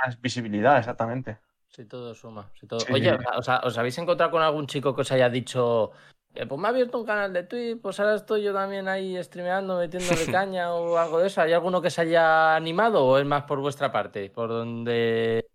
[0.02, 1.38] más visibilidad, exactamente.
[1.68, 2.50] Sí, todo suma.
[2.90, 5.92] Oye, ¿os, habéis encontrado con algún chico que os haya dicho,
[6.37, 9.22] eh, pues me ha abierto un canal de Twitch, pues ahora estoy yo también ahí
[9.22, 11.41] streameando, metiéndole caña o algo de eso?
[11.41, 14.30] ¿Hay alguno que se haya animado o es más por vuestra parte?
[14.30, 15.47] Por donde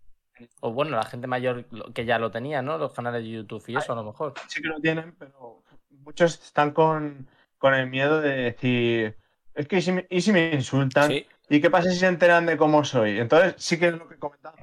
[0.60, 2.78] o bueno, la gente mayor que ya lo tenía, ¿no?
[2.78, 4.34] Los canales de YouTube y eso a lo mejor.
[4.48, 7.28] Sí que lo tienen, pero muchos están con,
[7.62, 9.16] el miedo de decir,
[9.54, 11.12] es que ¿y si me, insultan?
[11.48, 13.18] ¿Y qué pasa si se enteran de cómo soy?
[13.18, 14.56] Entonces sí que es lo que comentaba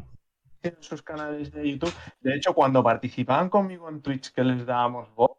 [0.64, 1.94] en sus canales de YouTube.
[2.20, 5.38] De hecho, cuando participaban conmigo en Twitch que les dábamos voz,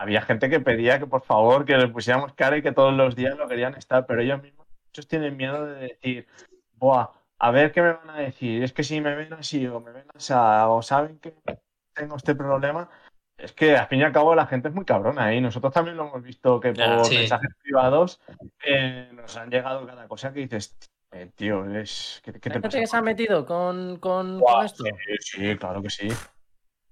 [0.00, 3.14] había gente que pedía que por favor que les pusiéramos cara y que todos los
[3.14, 6.26] días lo querían estar, pero ellos mismos muchos tienen miedo de decir,
[6.72, 8.64] Buah, a ver qué me van a decir.
[8.64, 11.34] Es que si me ven así o me ven así o saben que
[11.92, 12.88] tengo este problema,
[13.36, 15.36] es que al fin y al cabo la gente es muy cabrona ¿eh?
[15.36, 18.22] y nosotros también lo hemos visto que por mensajes privados
[18.64, 20.78] eh, nos han llegado cada cosa que dices,
[21.12, 22.80] eh, tío, es ¿qué, te pasa?
[22.80, 24.82] que se ha metido con, con, esto?
[24.84, 26.08] Sí, sí, claro que sí.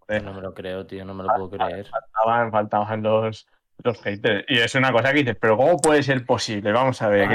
[0.08, 1.86] No me lo creo, tío, no me lo puedo creer.
[1.86, 3.46] Faltaban, faltaban los,
[3.84, 4.44] los haters.
[4.48, 6.72] Y es una cosa que dices, pero ¿cómo puede ser posible?
[6.72, 7.30] Vamos a ver.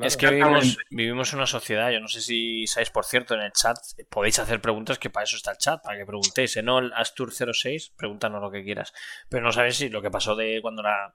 [0.00, 3.40] es, que vivimos, vivimos en una sociedad, yo no sé si sabéis, por cierto, en
[3.40, 3.76] el chat
[4.08, 6.56] podéis hacer preguntas, que para eso está el chat, para que preguntéis.
[6.56, 6.78] En ¿eh?
[6.78, 8.94] el Astur06, pregúntanos lo que quieras.
[9.28, 11.14] Pero no sabéis si lo que pasó de cuando la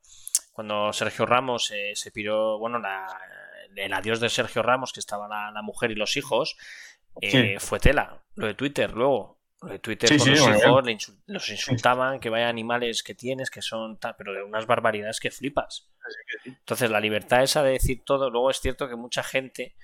[0.53, 2.79] cuando Sergio Ramos eh, se piró, bueno,
[3.75, 6.55] el adiós de Sergio Ramos, que estaba la, mujer y los hijos,
[7.21, 8.21] eh, fue tela.
[8.35, 9.39] Lo de Twitter, luego.
[9.79, 14.43] Twitter los hijos los insultaban, que vaya animales que tienes, que son tal, pero de
[14.43, 15.89] unas barbaridades que flipas.
[16.45, 19.75] Entonces, la libertad esa de decir todo, luego es cierto que mucha gente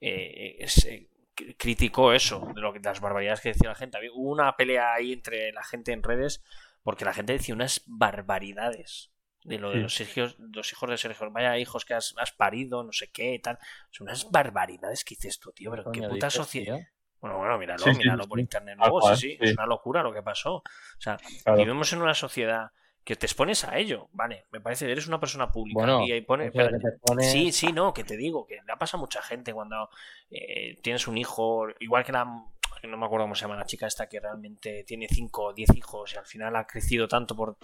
[0.00, 1.08] eh, eh,
[1.56, 3.98] criticó eso, de lo que las barbaridades que decía la gente.
[4.12, 6.42] hubo una pelea ahí entre la gente en redes,
[6.82, 9.10] porque la gente decía unas barbaridades
[9.44, 12.92] de lo de los hijos, los hijos de Sergio, vaya hijos que has, parido, no
[12.92, 13.58] sé qué, tal.
[13.90, 16.78] Son unas barbaridades que dices tú, tío, pero qué puta sociedad.
[17.20, 20.56] Bueno, bueno, míralo, míralo por internet luego, sí, sí, es una locura lo que pasó.
[20.56, 20.62] O
[21.00, 21.18] sea,
[21.56, 22.70] vivimos en una sociedad
[23.08, 26.52] que te expones a ello, vale, me parece, eres una persona pública y pone,
[27.20, 29.88] sí, sí, no, que te digo, que le pasa a mucha gente cuando
[30.30, 33.86] eh, tienes un hijo, igual que la, no me acuerdo cómo se llama la chica
[33.86, 37.56] esta que realmente tiene 5 o 10 hijos y al final ha crecido tanto por,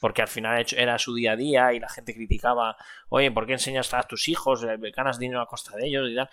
[0.00, 2.76] porque al final era su día a día y la gente criticaba,
[3.10, 4.66] oye, ¿por qué enseñas a tus hijos?
[4.96, 6.28] Ganas dinero a costa de ellos y tal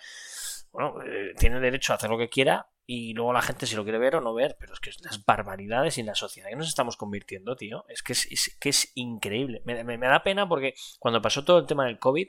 [0.78, 3.82] bueno, eh, tiene derecho a hacer lo que quiera y luego la gente si lo
[3.82, 6.68] quiere ver o no ver, pero es que las barbaridades y la sociedad que nos
[6.68, 9.60] estamos convirtiendo, tío, es que es, que es increíble.
[9.64, 12.28] Me, da pena porque cuando pasó todo el tema del COVID,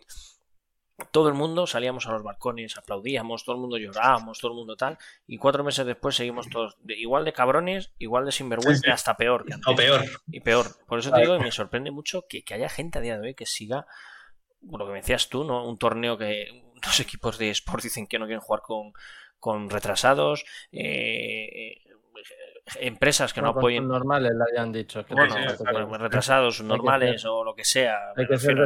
[1.11, 4.75] todo el mundo salíamos a los balcones, aplaudíamos, todo el mundo llorábamos, todo el mundo
[4.75, 4.97] tal,
[5.27, 9.45] y cuatro meses después seguimos todos igual de cabrones, igual de sinvergüenza, hasta peor.
[9.45, 10.03] Que O peor.
[10.27, 10.65] Y peor.
[10.87, 13.27] Por eso te digo, y me sorprende mucho que, que haya gente a día de
[13.27, 13.85] hoy que siga,
[14.61, 15.65] lo que me decías tú, ¿no?
[15.67, 18.93] Un torneo que los equipos de sport dicen que no quieren jugar con,
[19.39, 20.45] con retrasados.
[20.71, 21.77] Eh,
[22.79, 23.87] empresas que no apoyen.
[23.87, 28.57] normales le hayan dicho retrasados normales o lo que sea hay que ser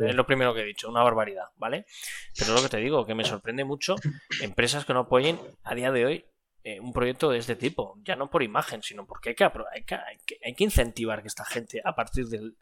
[0.00, 1.86] es lo primero que he dicho una barbaridad vale
[2.38, 3.96] pero lo que te digo que me sorprende mucho
[4.40, 6.24] empresas que no apoyen a día de hoy
[6.64, 9.84] eh, un proyecto de este tipo ya no por imagen sino porque hay que, hay
[9.84, 12.56] que, hay que, incentivar que esta gente a partir del,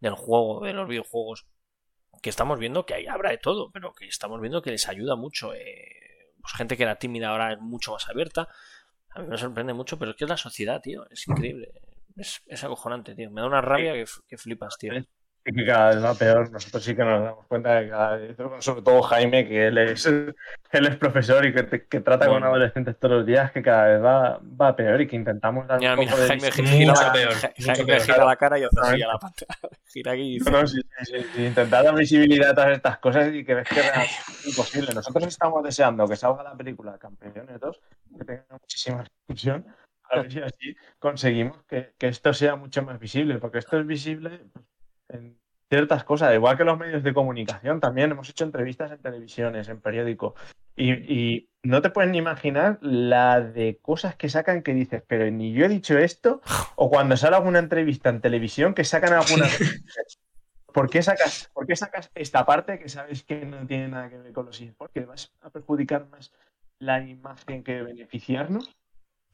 [0.00, 1.46] del juego de los videojuegos
[2.20, 5.16] que estamos viendo que hay, habrá de todo, pero que estamos viendo que les ayuda
[5.16, 5.54] mucho.
[5.54, 8.48] Eh, pues gente que era tímida ahora es mucho más abierta.
[9.10, 11.08] A mí me sorprende mucho, pero es que es la sociedad, tío.
[11.10, 11.72] Es increíble.
[12.16, 13.30] Es, es acojonante, tío.
[13.30, 14.92] Me da una rabia que, que flipas, tío
[15.44, 16.50] que cada vez va peor.
[16.50, 19.78] Nosotros sí que nos damos cuenta de que cada vez, sobre todo Jaime, que él
[19.78, 20.06] es,
[20.72, 24.02] él es profesor y que, que trata con adolescentes todos los días, que cada vez
[24.02, 27.32] va, va peor y que intentamos dar un poco de Jaime gira, mucho peor.
[27.58, 29.56] Jaime gira la cara y hace así a la pantalla.
[29.92, 30.50] Gira aquí y dice...
[30.50, 33.80] no, sí, sí, sí, intentar dar visibilidad a todas estas cosas y que ves que
[33.80, 34.94] es imposible.
[34.94, 37.80] Nosotros estamos deseando que salga la película Campeones 2,
[38.18, 39.66] que tenga muchísima discusión
[40.12, 43.86] a ver si así conseguimos que, que, esto sea mucho más visible, porque esto es
[43.86, 44.64] visible pues,
[45.12, 45.36] en
[45.72, 49.80] ciertas cosas, igual que los medios de comunicación también, hemos hecho entrevistas en televisiones, en
[49.80, 50.34] periódico,
[50.76, 55.52] y, no te puedes ni imaginar la de cosas que sacan que dices, pero ni
[55.52, 56.42] yo he dicho esto,
[56.76, 59.46] o cuando sale alguna entrevista en televisión que sacan alguna...
[60.74, 64.18] ¿Por qué, sacas, ¿Por qué sacas esta parte que sabes que no tiene nada que
[64.18, 64.92] ver con los eSports?
[64.92, 66.32] ¿Que vas a perjudicar más
[66.78, 68.74] la imagen que beneficiarnos?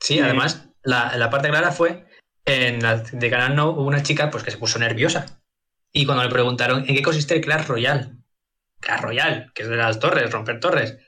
[0.00, 2.04] Sí, además, la, la, parte clara fue
[2.44, 5.40] en la de Canal No hubo una chica pues, que se puso nerviosa
[5.92, 8.08] y cuando le preguntaron en qué consiste el Clash Royale,
[8.80, 10.98] Clash Royale, que es de las torres, romper torres,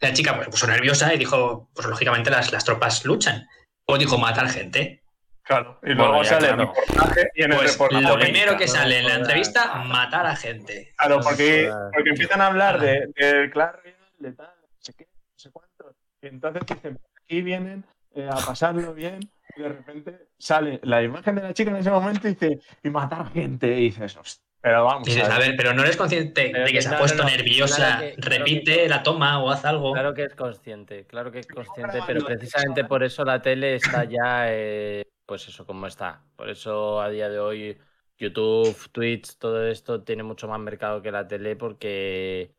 [0.00, 3.46] la chica pues, se puso nerviosa y dijo, pues lógicamente las, las tropas luchan.
[3.86, 5.02] O dijo matar gente.
[5.42, 8.06] Claro, y luego sale el reportaje y en el pues reportaje.
[8.06, 10.94] Lo primero que sale en la entrevista, matar a gente.
[10.96, 15.06] Claro, porque, porque empiezan a hablar del de Clash Royale, de tal, no sé qué,
[15.06, 15.96] no sé cuánto.
[16.22, 17.84] Y entonces dicen, aquí vienen
[18.14, 19.20] eh, a pasarlo bien
[19.60, 22.90] y de repente sale la imagen de la chica en ese momento y dice, y
[22.90, 24.18] matar gente, y dices,
[24.62, 25.08] pero vamos.
[25.16, 25.56] a, ver.
[25.56, 29.64] pero no eres consciente de que se ha puesto nerviosa, repite la toma o haz
[29.64, 29.92] algo.
[29.92, 34.04] Claro que es consciente, claro que es consciente, pero precisamente por eso la tele está
[34.04, 36.24] ya, eh, pues eso, como está.
[36.36, 37.78] Por eso a día de hoy
[38.18, 42.54] YouTube, Twitch, todo esto tiene mucho más mercado que la tele porque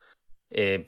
[0.49, 0.87] eh,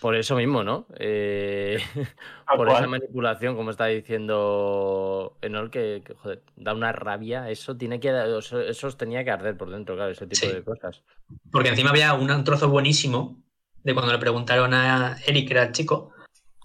[0.00, 0.86] por eso mismo, ¿no?
[0.98, 1.78] Eh,
[2.56, 7.48] por esa manipulación, como está diciendo Enol, que, joder, da una rabia.
[7.50, 11.02] Eso tiene que eso, os tenía que arder por dentro, claro, ese tipo de cosas.
[11.50, 13.42] Porque encima había un trozo buenísimo
[13.82, 16.12] de cuando le preguntaron a Eric, que era el chico,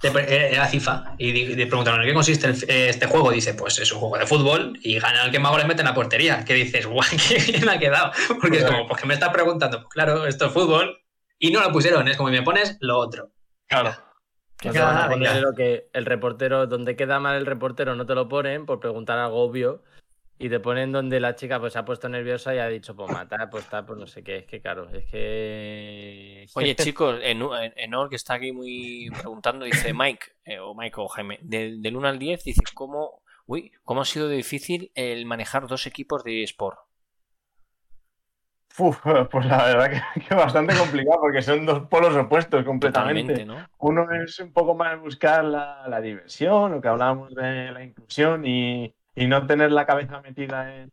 [0.03, 2.49] eh, era FIFA, y le preguntaron en qué consiste
[2.89, 3.31] este juego.
[3.31, 5.87] Dice, pues es un juego de fútbol y gana el que más goles mete en
[5.87, 6.45] la portería.
[6.45, 8.11] Que dices, guau, qué bien ha quedado.
[8.39, 10.99] Porque es como, pues que me estás preguntando, pues claro, esto es fútbol,
[11.39, 13.31] y no lo pusieron, es como me pones lo otro.
[13.67, 13.95] Claro.
[14.57, 19.41] Que el reportero, donde queda mal el reportero, no te lo ponen por preguntar algo
[19.41, 19.83] obvio.
[20.39, 23.11] y te ponen donde la chica pues se ha puesto nerviosa y ha dicho, pues
[23.11, 24.37] matar, pues tal, pues no sé qué.
[24.37, 26.45] Es que claro, es que.
[26.55, 31.39] Oye, chicos, Enor, que está aquí muy preguntando, dice Mike, eh, o Mike o Jaime,
[31.41, 35.85] del, del 1 al 10, dice, ¿cómo, uy, ¿cómo ha sido difícil el manejar dos
[35.85, 36.79] equipos de sport?
[38.79, 38.99] Uf,
[39.31, 43.47] pues la verdad que, es bastante complicado porque son dos polos opuestos completamente.
[43.79, 48.45] Uno es un poco más buscar la, la diversión, lo que hablábamos de la inclusión
[48.45, 50.91] y, y no tener la cabeza metida en,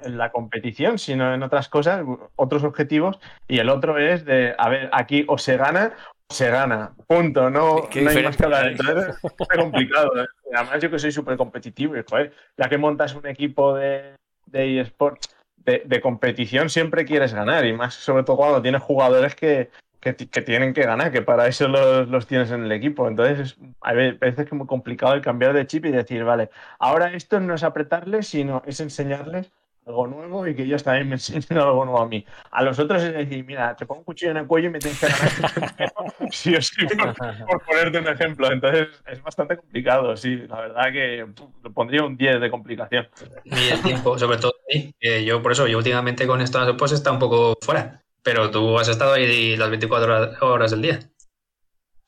[0.00, 2.02] la competición, sino en otras cosas,
[2.36, 3.18] otros objetivos.
[3.48, 5.92] Y el otro es de, a ver, aquí o se gana
[6.30, 6.94] o se gana.
[7.06, 7.50] Punto.
[7.50, 8.68] No, no hay más que hablar.
[8.68, 10.22] Entonces es complicado.
[10.22, 10.26] ¿eh?
[10.54, 14.14] Además, yo que soy súper competitivo y, joder, ya que montas un equipo de,
[14.46, 15.37] de eSports
[15.84, 17.66] de, competición, siempre quieres ganar.
[17.66, 19.70] Y más, sobre todo cuando tienes jugadores que,
[20.00, 23.08] que, tienen que ganar, que para eso los, tienes en el equipo.
[23.08, 27.12] Entonces, a veces que es muy complicado el cambiar de chip y decir, vale, ahora
[27.12, 29.52] esto no es apretarles, sino es enseñarles
[29.88, 32.24] algo nuevo y que ellos también me enseñen algo nuevo a mí.
[32.50, 34.78] A los otros es decir, mira, te pongo un cuchillo en el cuello y me
[34.78, 35.92] tienes que ganar
[36.30, 38.52] sí o sí, por, ponerte un ejemplo.
[38.52, 40.36] Entonces, es bastante complicado, sí.
[40.48, 41.26] La verdad que
[41.62, 43.08] lo pondría un 10 de complicación.
[43.44, 44.94] Y el tiempo, sobre todo, sí.
[45.24, 48.02] yo por eso, yo últimamente con esto pues está un poco fuera.
[48.22, 50.98] Pero tú has estado ahí las 24 horas, del día.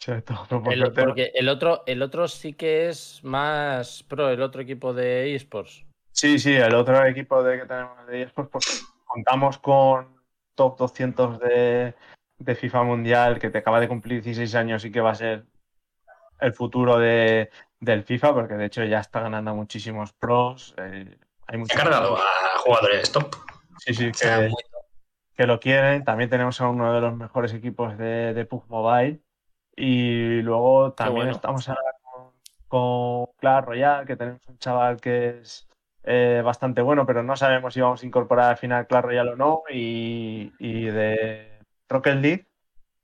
[0.06, 5.34] el, porque el otro, el otro sí que es más pro, el otro equipo de
[5.34, 5.86] esports.
[6.20, 10.20] Sí, sí, el otro equipo de que tenemos de esports, pues contamos con
[10.54, 11.94] top 200 de,
[12.44, 15.46] FIFA Mundial que te acaba de cumplir 16 años y que va a ser
[16.38, 17.48] el futuro de,
[17.78, 20.74] del FIFA, porque de hecho ya está ganando muchísimos pros.
[20.76, 21.16] Eh,
[21.46, 23.36] hay Ha cargado a jugadores top.
[23.78, 24.50] Sí, sí, que,
[25.34, 26.04] que lo quieren.
[26.04, 29.22] También tenemos a uno de los mejores equipos de, de PUG Mobile.
[29.74, 32.32] Y luego también estamos ahora con,
[32.68, 35.69] con Clash Royale, que tenemos un chaval que es
[36.02, 39.36] eh, bastante bueno, pero no sabemos si vamos a incorporar al final Clash Royale o
[39.36, 39.62] no.
[39.68, 42.46] Y, de Rocket League,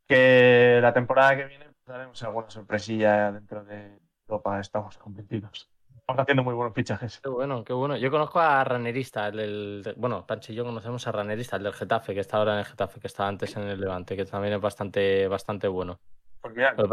[0.06, 3.98] que la temporada que viene pues, daremos alguna sorpresilla dentro de
[4.28, 4.60] Europa.
[4.60, 5.70] Estamos competidos
[6.06, 7.18] estamos haciendo muy buenos fichajes.
[7.20, 7.96] Qué bueno, qué bueno.
[7.96, 12.14] Yo conozco a Ranerista, el, bueno, Pancho y yo conocemos a Ranerista, el del Getafe,
[12.14, 14.60] que está ahora en el Getafe, que estaba antes en el Levante, que también es
[14.60, 15.98] bastante, bastante bueno.
[16.40, 16.88] Pues mira, creo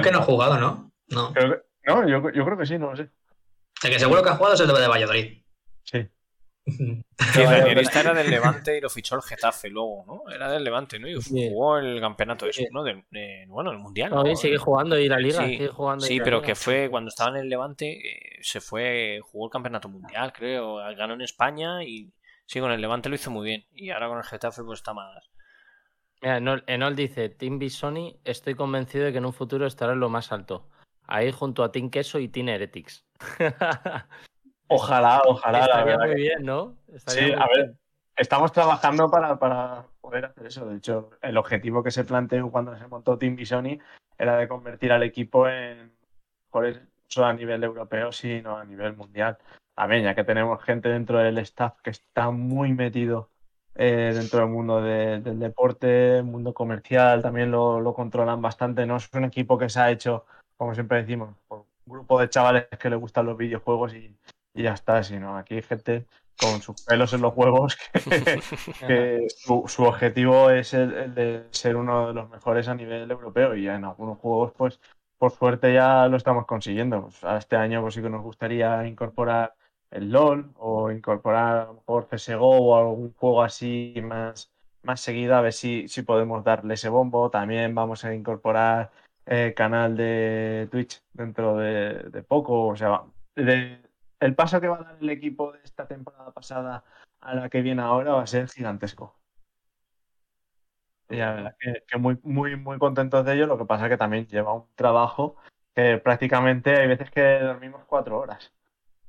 [0.00, 0.92] que no ha jugado, ¿no?
[1.08, 3.10] No, no yo, creo que sí, no lo sé.
[3.82, 5.42] El que seguro que ha jugado es el de Valladolid.
[5.84, 6.08] Sí.
[7.34, 10.32] Sí, Ranierista era del Levante y lo fichó el Getafe luego, ¿no?
[10.32, 11.06] Era del Levante, ¿no?
[11.06, 12.82] Y jugó el campeonato eso, ¿no?
[13.48, 14.10] bueno, el Mundial.
[14.10, 14.36] ¿no?
[14.36, 15.46] sigue jugando y la Liga.
[15.46, 19.46] Sí, jugando sí pero que fue cuando estaba en el Levante, eh, se fue, jugó
[19.46, 20.76] el campeonato mundial, creo.
[20.96, 22.10] Ganó en España y
[22.46, 23.66] sí, con el Levante lo hizo muy bien.
[23.74, 25.30] Y ahora con el Getafe, pues está más.
[26.22, 30.08] Mira, Enol, dice: Team Bisoni, estoy convencido de que en un futuro estará en lo
[30.08, 30.68] más alto.
[31.06, 33.04] Ahí junto a Team Queso y Team Heretics.
[34.72, 35.64] Ojalá, ojalá.
[35.64, 36.76] Estaría muy bien, ¿no?
[37.08, 37.74] sí, a ver,
[38.16, 40.64] estamos trabajando para, poder hacer eso.
[40.66, 43.80] De hecho, el objetivo que se planteó cuando se montó Team Bisoni
[44.16, 45.92] era de convertir al equipo en
[46.46, 49.38] mejores solo a nivel europeo, sino a nivel mundial.
[49.74, 53.28] También, ya que tenemos gente dentro del staff que está muy metido
[53.74, 58.86] eh, dentro del mundo del deporte, mundo comercial, también lo, lo, controlan bastante.
[58.86, 60.26] No es un equipo que se ha hecho,
[60.56, 64.16] como siempre decimos, por grupo de chavales que les gustan los videojuegos y,
[64.54, 66.06] y ya está, sino aquí hay gente
[66.40, 67.76] con sus pelos en los huevos
[68.86, 73.68] que, su, objetivo es el, de ser uno de los mejores a nivel europeo y
[73.68, 74.80] en algunos juegos pues
[75.18, 77.02] por suerte ya lo estamos consiguiendo.
[77.02, 79.54] Pues, este año pues sí que nos gustaría incorporar
[79.90, 84.50] el LOL o incorporar a lo mejor CSGO o algún juego así más,
[84.82, 87.30] más seguido a ver si, si podemos darle ese bombo.
[87.30, 88.90] También vamos a incorporar
[89.30, 93.02] el canal de Twitch dentro de, de poco, o sea,
[93.36, 93.80] de,
[94.18, 96.82] el paso que va a dar el equipo de esta temporada pasada
[97.20, 99.14] a la que viene ahora va a ser gigantesco.
[101.08, 103.46] Y la verdad que, muy, muy, muy contentos de ello.
[103.46, 105.36] Lo que pasa es que también lleva un trabajo
[105.74, 108.52] que prácticamente hay veces que dormimos cuatro horas.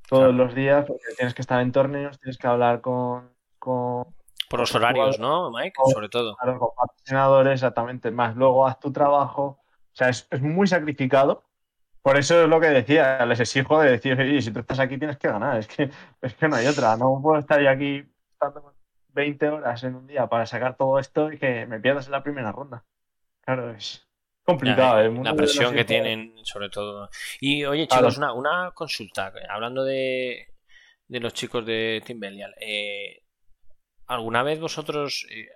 [0.08, 3.32] Todos los días, porque tienes que estar en torneos, tienes que hablar con.
[3.58, 4.06] con
[4.48, 5.80] Por los horarios, ¿no, Mike?
[5.92, 6.36] Sobre todo.
[6.36, 8.10] Claro, con patrocinadores, exactamente.
[8.10, 9.61] Más luego haz tu trabajo.
[9.92, 11.44] O sea, es, es muy sacrificado
[12.02, 15.18] por eso es lo que decía, les exijo de decir, si tú estás aquí tienes
[15.18, 15.88] que ganar, es que,
[16.20, 18.04] es que no hay otra, no puedo estar yo aquí
[19.10, 22.24] 20 horas en un día para sacar todo esto y que me pierdas en la
[22.24, 22.84] primera ronda.
[23.42, 24.04] Claro, es
[24.42, 25.00] complicado.
[25.00, 27.08] Eh, la presión que tienen, sobre todo.
[27.40, 30.48] Y oye, chicos, una, consulta, hablando de,
[31.06, 33.22] los chicos de Team Belial, eh,
[34.06, 35.24] ¿alguna vez vosotros...
[35.30, 35.46] Eh,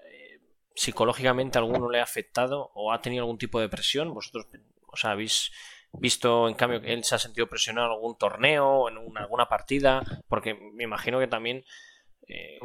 [0.76, 4.12] psicológicamente alguno le ha afectado o ha tenido algún tipo de presión?
[4.12, 4.46] ¿Vosotros
[4.86, 5.50] o sea, habéis
[5.92, 9.48] visto en cambio que él se ha sentido presionado en algún torneo, o en alguna
[9.48, 11.64] partida, porque me imagino que también...
[12.28, 12.58] Eh,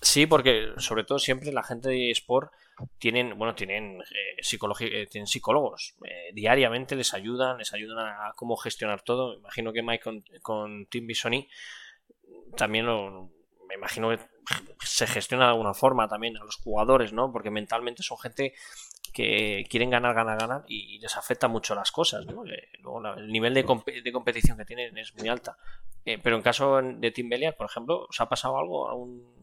[0.00, 2.52] sí, porque sobre todo siempre la gente de eSport
[2.98, 5.96] tienen, bueno, tienen, eh, eh tienen psicólogos.
[6.04, 9.32] Eh, diariamente les ayudan, les ayudan a, cómo gestionar todo.
[9.32, 11.48] Me imagino que Mike con, con Team Bisoni
[12.56, 13.32] también lo,
[13.78, 14.18] imagino que
[14.80, 17.32] se gestiona de alguna forma también a los jugadores, ¿no?
[17.32, 18.54] Porque mentalmente son gente
[19.12, 22.44] que quieren ganar, ganar, ganar y les afecta mucho las cosas, ¿no?
[22.46, 25.56] Eh, luego el nivel de, competición que tienen es muy alta.
[26.04, 28.88] pero en caso de Team Belial, por ejemplo, ¿os ha pasado algo?
[28.88, 29.38] ¿Algún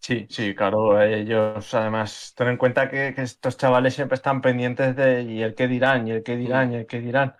[0.00, 1.00] Sí, sí, claro.
[1.02, 5.68] Ellos, además, ten en cuenta que, estos chavales siempre están pendientes de y el qué
[5.68, 7.36] dirán, y el qué dirán, y el qué dirán.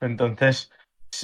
[0.00, 0.70] Entonces,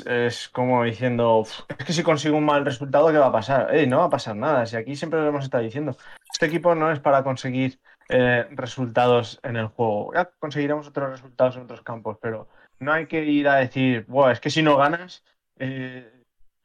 [0.06, 1.44] es, como diciendo,
[1.78, 3.72] es que si consigo un mal resultado, ¿qué va a pasar?
[3.86, 4.66] no va a pasar nada.
[4.66, 5.96] Si aquí siempre lo hemos estado diciendo,
[6.32, 10.12] este equipo no es para conseguir eh, resultados en el juego.
[10.14, 12.48] Ya conseguiremos otros resultados en otros campos, pero
[12.78, 15.24] no hay que ir a decir, bueno, es que si no ganas,
[15.58, 16.16] eh,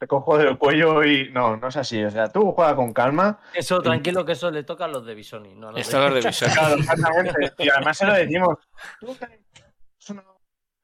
[0.02, 2.03] te cojo del cuello y no, no es así.
[2.03, 3.39] O sea, tú juega con calma.
[3.53, 5.53] Eso, tranquilo, que eso le toca a los de Bisoni.
[5.53, 6.53] No Esto a los de Bisoni.
[6.53, 7.53] Claro, exactamente.
[7.60, 8.57] Y además se lo decimos.
[8.99, 9.15] Tú
[10.10, 10.23] una,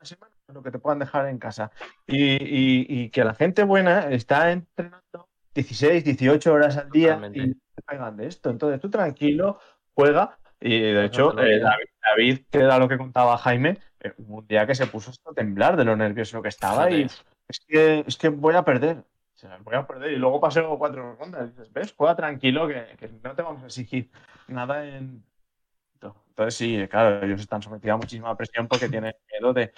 [0.03, 1.72] semana lo que te puedan dejar en casa.
[2.06, 8.18] Y, que la gente buena está entrenando 16, 18 horas al día y te pegan
[8.18, 8.49] de esto.
[8.49, 9.60] Entonces tú tranquilo,
[9.94, 10.38] juega.
[10.60, 14.76] Y de hecho, eh, David, que era lo que contaba Jaime, eh, un día que
[14.76, 17.03] se puso a temblar de lo nervioso que estaba y
[17.48, 18.98] es que, es que voy a perder.
[18.98, 21.56] O sea, voy a perder y luego paseo cuatro rondas.
[21.56, 21.94] dices, ¿ves?
[21.95, 24.10] Juega tranquilo que, no te vamos a exigir
[24.48, 25.24] nada en.
[26.02, 29.74] Entonces, sí, claro, ellos están sometidos a muchísima presión porque tienen miedo de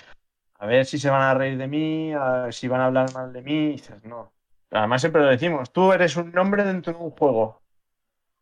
[0.59, 3.31] a ver si se van a reír de mí, a si van a hablar mal
[3.31, 3.53] de mí.
[3.53, 4.33] Y dices, no.
[4.71, 7.61] Además, siempre lo decimos, tú eres un nombre dentro de un juego.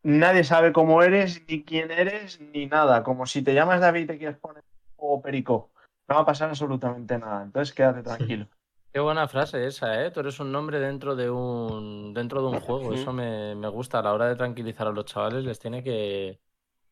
[0.02, 3.02] Nadie sabe cómo eres, ni quién eres, ni nada.
[3.02, 4.64] Como si te llamas David y te quieres poner
[4.96, 5.70] o Perico.
[6.08, 7.44] No va a pasar absolutamente nada.
[7.44, 8.46] Entonces, quédate tranquilo.
[8.92, 10.10] Qué buena frase esa, ¿eh?
[10.10, 12.94] Tú eres un nombre dentro de un dentro de un juego.
[12.94, 13.98] Eso me, gusta.
[13.98, 16.40] A la hora de tranquilizar a los chavales les tiene que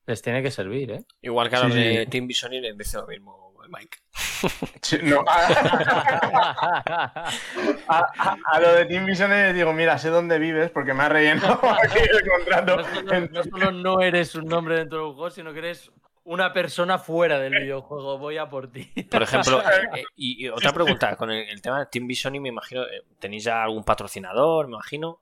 [0.07, 1.05] les tiene que servir, ¿eh?
[1.23, 3.99] Igual que a los de Team Vision y les dice lo mismo, Mike.
[5.03, 5.25] no.
[7.89, 11.61] A, lo de Team Vision les digo, mira, sé dónde vives porque me ha rellenado
[11.83, 12.79] aquí el contrato.
[13.31, 15.91] no solo no eres un nombre dentro de un juego, sino que eres
[16.27, 18.85] una persona fuera del videojuego, voy a por ti.
[19.11, 19.63] Por ejemplo,
[19.95, 23.45] eh, y, otra pregunta, con el, tema de Team Vision, y me imagino, eh, ¿tenéis
[23.45, 25.21] ya algún patrocinador, me imagino?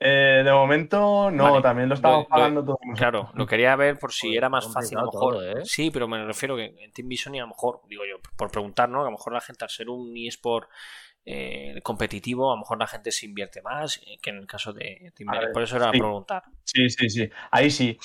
[0.00, 2.78] Eh, de momento no, también lo estamos pagando todo.
[2.96, 5.64] Claro, lo quería ver por si era más fácil a lo mejor.
[5.64, 8.50] Sí, pero me refiero que en Team Vision y a lo mejor, digo yo, por
[8.50, 9.00] preguntar, ¿no?
[9.00, 10.70] a lo mejor la gente al ser un eSport
[11.82, 15.30] competitivo, a lo mejor la gente se invierte más que en el caso de Team
[15.30, 15.52] Vision.
[15.52, 16.44] Por eso era preguntar.
[16.64, 17.28] Sí, sí, sí.
[17.50, 17.98] Ahí sí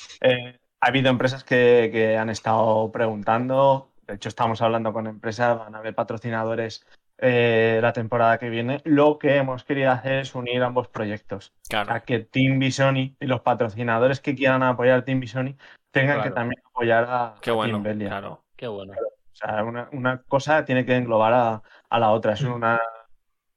[0.84, 5.78] ha habido empresas que, han estado preguntando, de hecho estamos hablando con empresas, van a
[5.78, 6.84] haber patrocinadores
[7.26, 8.82] eh, la temporada que viene.
[8.84, 11.54] Lo que hemos querido hacer es unir ambos proyectos.
[11.74, 15.56] A que Team Bisoni y los patrocinadores que quieran apoyar a Team Bisoni
[15.90, 18.08] tengan que también apoyar a, Qué bueno, Team Belia.
[18.10, 18.92] Claro, qué bueno.
[18.92, 22.34] O sea, una, cosa tiene que englobar a, la otra.
[22.34, 22.52] Es mm.
[22.52, 22.80] una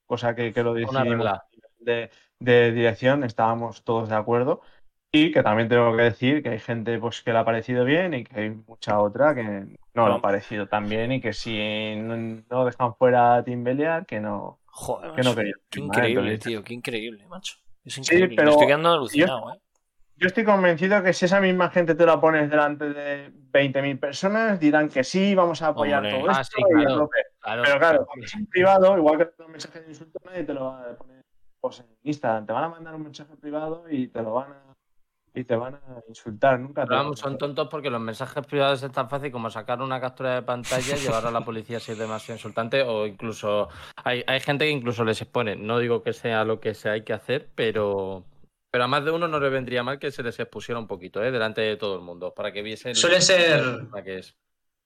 [0.06, 1.28] cosa que, que lo decidimos
[1.80, 4.62] de, de dirección, estábamos todos de acuerdo
[5.12, 8.14] y que también tengo que decir que hay gente pues, que le ha parecido bien
[8.14, 11.96] y que hay mucha otra que no, le ha parecido tan bien y que si
[11.96, 13.64] no, dejan fuera a Tim
[14.06, 15.36] que no, Joder, que no
[15.70, 17.56] Qué increíble, tío, qué increíble, macho.
[17.84, 18.36] Es increíble.
[18.36, 19.62] pero estoy quedando alucinado, yo, ¿eh?
[20.20, 24.60] Yo estoy convencido que si esa misma gente te la pones delante de 20.000 personas,
[24.60, 26.58] dirán que sí, vamos a apoyar todo ah, esto.
[26.64, 27.10] claro,
[27.64, 30.66] Pero claro, cuando es en privado, igual que un mensaje de insulto, nadie te lo
[30.66, 31.24] va a poner
[31.60, 32.48] pues, en Instagram.
[32.48, 34.67] Te van a mandar un mensaje privado y te lo van a
[35.38, 36.60] y te van a insultar.
[36.60, 40.02] Nunca te vamos, son tontos porque los mensajes privados es tan fácil como sacar una
[40.02, 43.70] captura de pantalla, llevar a la policía si es demasiado insultante o incluso
[44.04, 45.56] hay, hay gente que incluso les expone.
[45.56, 48.26] No digo que sea lo que se hay que hacer, pero
[48.72, 51.24] pero a más de uno no le vendría mal que se les expusiera un poquito,
[51.24, 51.32] ¿eh?
[51.32, 52.96] delante de todo el mundo, para que viesen.
[52.96, 53.62] Suele ser.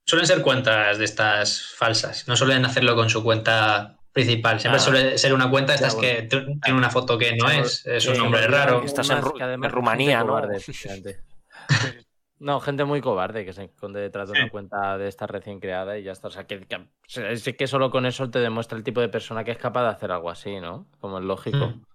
[0.03, 2.27] Suelen ser cuentas de estas falsas.
[2.27, 4.59] No suelen hacerlo con su cuenta principal.
[4.59, 8.17] Siempre suele ser una cuenta estas que tiene una foto que no es, es un
[8.17, 8.83] nombre raro.
[8.83, 9.21] Estás en,
[9.63, 10.41] Rumanía, ¿no?
[12.39, 15.97] no, gente muy cobarde que se esconde detrás de una cuenta de esta recién creada
[15.97, 16.27] y ya está.
[16.27, 19.51] O sea, que, que, que, solo con eso te demuestra el tipo de persona que
[19.51, 20.87] es capaz de hacer algo así, ¿no?
[20.99, 21.67] Como es lógico.
[21.67, 21.85] Mm.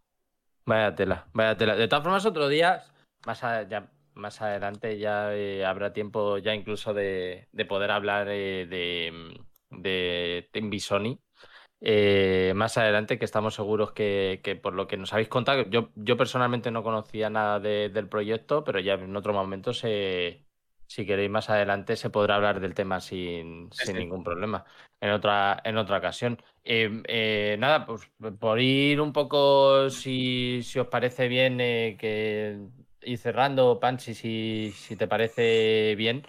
[0.67, 1.77] Vaya tela, vaya tela.
[1.77, 2.85] De todas formas, otro día,
[3.25, 8.67] más, ya, más adelante ya eh, habrá tiempo ya incluso de, de poder hablar eh,
[8.67, 9.39] de,
[9.71, 11.21] de Team Bisoni
[11.81, 16.17] eh, más adelante, que estamos seguros que, por lo que nos habéis contado, yo, yo
[16.17, 20.47] personalmente no conocía nada del proyecto, pero ya en otro momento se,
[20.87, 24.65] si queréis más adelante se podrá hablar del tema sin, sin ningún problema
[25.01, 26.43] en otra, en otra ocasión.
[26.65, 32.59] Em, eh, nada, pues por ir un poco, si, si os parece bien, eh, que
[33.03, 36.27] ir cerrando, Panchi, si, si te parece bien.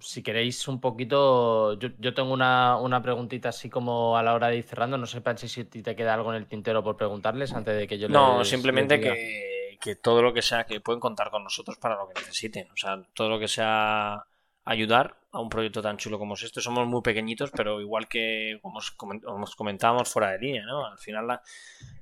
[0.00, 4.58] Si queréis un poquito, yo, tengo una, una, preguntita así como a la hora de
[4.58, 4.96] ir cerrando.
[4.98, 7.98] No sé, Panchi, si te queda algo en el tintero por preguntarles antes de que
[7.98, 11.96] yo No, simplemente que, que, todo lo que sea, que pueden contar con nosotros para
[11.96, 12.70] lo que necesiten.
[12.70, 14.24] O sea, todo lo que sea
[14.68, 16.60] ayudar a un proyecto tan chulo como es este.
[16.60, 20.86] Somos muy pequeñitos, pero igual que como os comentábamos fuera de línea, ¿no?
[20.86, 21.40] Al final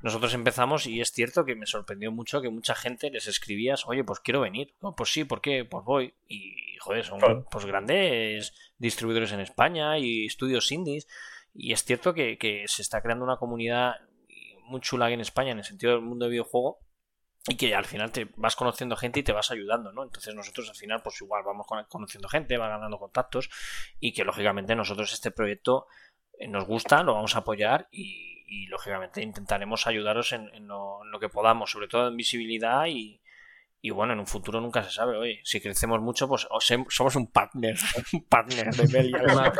[0.02, 4.02] nosotros empezamos y es cierto que me sorprendió mucho que mucha gente les escribías, oye,
[4.02, 4.74] pues quiero venir.
[4.96, 5.64] pues sí, ¿por qué?
[5.64, 6.14] Pues voy.
[6.26, 11.06] Y, joder, son pues grandes distribuidores en España y estudios indies.
[11.54, 13.94] Y es cierto que, que se está creando una comunidad
[14.64, 16.80] muy chula aquí en España en el sentido del mundo de videojuego
[17.48, 20.02] y que al final te vas conociendo gente y te vas ayudando, ¿no?
[20.02, 23.50] Entonces nosotros al final pues igual vamos conociendo gente, va ganando contactos
[24.00, 25.86] y que lógicamente nosotros este proyecto
[26.38, 28.34] eh, nos gusta, lo vamos a apoyar y,
[28.68, 33.20] lógicamente intentaremos ayudaros en, lo, que podamos, sobre todo en visibilidad y,
[33.90, 36.46] bueno, en un futuro nunca se sabe, oye, si crecemos mucho pues
[36.88, 37.76] somos un partner,
[38.12, 39.52] un partner de Belia.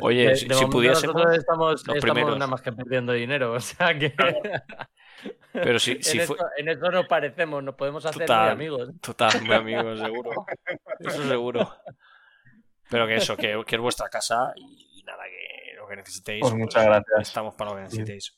[0.00, 1.36] Oye, si, pudiésemos.
[1.36, 4.14] Estamos, estamos nada más que perdiendo dinero, o sea que.
[5.52, 8.90] Pero si, en, esto, en, esto, nos parecemos, nos podemos hacer muy amigos.
[9.00, 10.46] Total, muy amigos, seguro.
[10.98, 11.76] Eso seguro.
[12.90, 16.40] Pero que eso, que, que es vuestra casa y, nada, que lo que necesitéis.
[16.40, 17.28] Pues, pues muchas gracias.
[17.28, 18.36] Estamos para lo que necesitéis.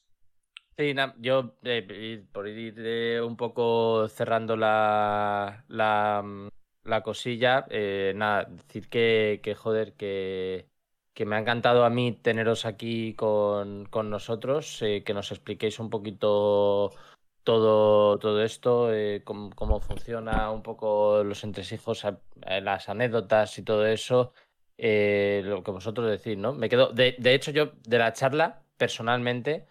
[0.78, 6.22] Sí, yo eh, por ir eh, un poco cerrando la, la,
[6.84, 10.68] la cosilla, eh, nada, decir que, que joder, que,
[11.19, 15.90] que me ha encantado a mí teneros aquí con, nosotros, eh, que nos expliquéis un
[15.90, 16.93] poquito
[17.43, 23.85] todo, todo esto, eh, cómo, funciona un poco los entresijos, eh, las anécdotas y todo
[23.86, 24.32] eso,
[24.77, 26.53] lo que vosotros decís, ¿no?
[26.53, 29.66] Me quedo, de, de, hecho, yo de la charla, personalmente,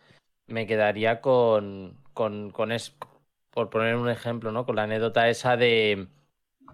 [0.47, 2.93] me quedaría con, con, con es,
[3.51, 4.65] por poner un ejemplo, ¿no?
[4.65, 6.09] Con la anécdota esa de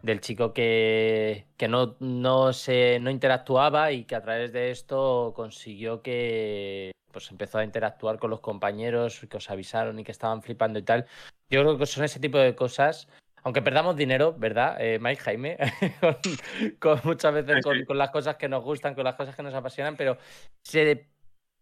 [0.04, 5.34] del chico que, que no, no, se, no interactuaba y que a través de esto
[5.36, 10.42] consiguió que pues empezó a interactuar con los compañeros que os avisaron y que estaban
[10.42, 11.06] flipando y tal.
[11.50, 13.08] Yo creo que son ese tipo de cosas,
[13.44, 15.58] aunque perdamos dinero, ¿verdad, eh, Mike Jaime?
[16.80, 19.96] con, muchas veces con, las cosas que nos gustan, con las cosas que nos apasionan,
[19.96, 20.18] pero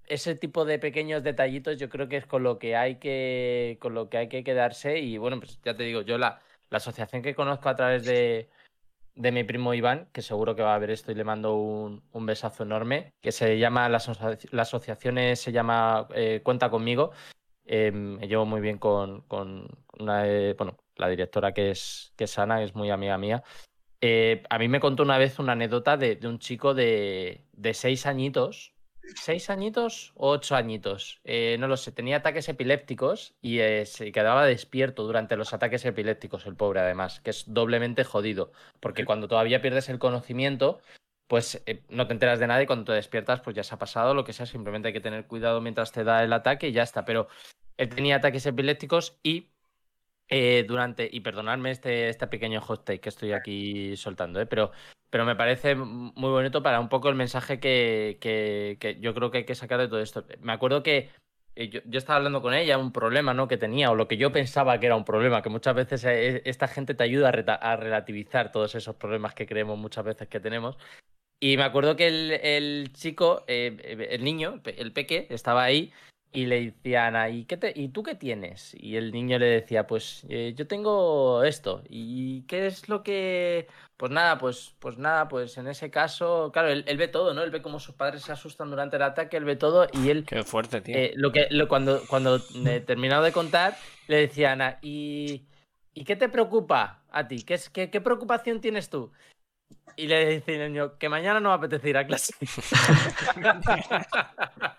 [0.07, 3.93] ese tipo de pequeños detallitos yo creo que es con lo que hay que, con
[3.93, 6.39] lo que, hay que quedarse y bueno, pues ya te digo, yo la
[6.71, 8.49] la asociación que conozco a través de,
[9.15, 12.63] mi primo Iván, que seguro que va a ver esto y le mando un, besazo
[12.63, 17.11] enorme, que se llama, la, asociación se llama eh, Cuenta conmigo.
[17.65, 19.25] Em, llevo muy bien con,
[19.99, 20.23] una,
[20.57, 23.43] bueno, la directora que es, que es Ana, es muy amiga mía.
[23.99, 28.05] Eh, a mí me contó una vez una anécdota de, un chico de, de seis
[28.05, 28.70] añitos
[29.15, 34.11] seis añitos o ocho añitos, eh, no lo sé, tenía ataques epilépticos y eh, se
[34.11, 39.27] quedaba despierto durante los ataques epilépticos, el pobre además, que es doblemente jodido, porque cuando
[39.27, 40.81] todavía pierdes el conocimiento,
[41.27, 43.79] pues eh, no te enteras de nada y cuando te despiertas, pues ya se ha
[43.79, 46.71] pasado, lo que sea, simplemente hay que tener cuidado mientras te da el ataque y
[46.73, 47.27] ya está, pero
[47.77, 49.50] él tenía ataques epilépticos y
[50.67, 54.71] durante, y perdonadme este, este pequeño hot take que estoy aquí soltando, pero
[55.11, 59.39] pero me parece muy bonito para un poco el mensaje que, que, yo creo que
[59.39, 60.25] hay que sacar de todo esto.
[60.39, 61.09] Me acuerdo que
[61.55, 63.49] eh, yo, estaba hablando con ella, un problema ¿no?
[63.49, 66.41] que tenía, o lo que yo pensaba que era un problema, que muchas veces eh,
[66.45, 70.77] esta gente te ayuda a, relativizar todos esos problemas que creemos muchas veces que tenemos.
[71.41, 75.91] Y me acuerdo que el, chico, eh, el niño, el peque, estaba ahí
[76.33, 78.73] y le decían, ¿y, qué te, ¿y tú qué tienes?
[78.79, 80.25] Y el niño le decía, pues
[80.55, 81.83] yo tengo esto.
[81.89, 83.67] ¿Y qué es lo que...?
[83.97, 87.43] Pues nada, pues, pues nada, pues en ese caso, claro, él, ve todo, ¿no?
[87.43, 90.25] Él ve cómo sus padres se asustan durante el ataque, él ve todo y él...
[90.25, 90.97] Qué fuerte, tío.
[90.97, 93.77] Eh, lo que, lo, cuando cuando he terminado de contar,
[94.07, 95.45] le decía Ana, ¿y,
[95.93, 97.43] ¿y qué te preocupa a ti?
[97.43, 99.11] ¿Qué, es, qué, qué preocupación tienes tú?
[99.95, 102.33] Y le dice el niño, que mañana no me apetece ir a clase.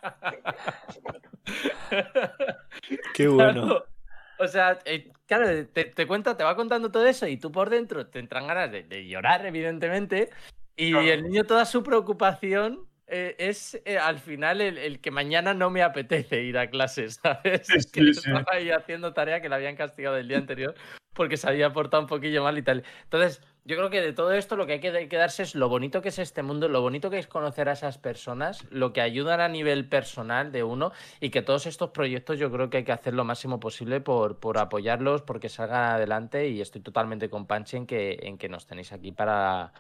[3.14, 3.84] Qué bueno.
[4.38, 7.70] O sea, eh, claro, te, te, cuenta, te va contando todo eso y tú por
[7.70, 10.30] dentro te entran ganas de, llorar, evidentemente.
[10.74, 15.70] Y el niño, toda su preocupación eh, es eh, al final el, que mañana no
[15.70, 17.68] me apetece ir a clases, ¿sabes?
[17.70, 20.74] es que estaba ahí haciendo tarea que le habían castigado el día anterior
[21.12, 22.84] porque se había portado un poquillo mal y tal.
[23.04, 26.02] Entonces, yo creo que de todo esto lo que hay que quedarse es lo bonito
[26.02, 29.40] que es este mundo, lo bonito que es conocer a esas personas, lo que ayudan
[29.40, 32.92] a nivel personal de uno y que todos estos proyectos yo creo que hay que
[32.92, 37.76] hacer lo máximo posible por, por apoyarlos, porque salgan adelante y estoy totalmente con Panchi
[37.76, 39.72] en que, en que nos tenéis aquí para,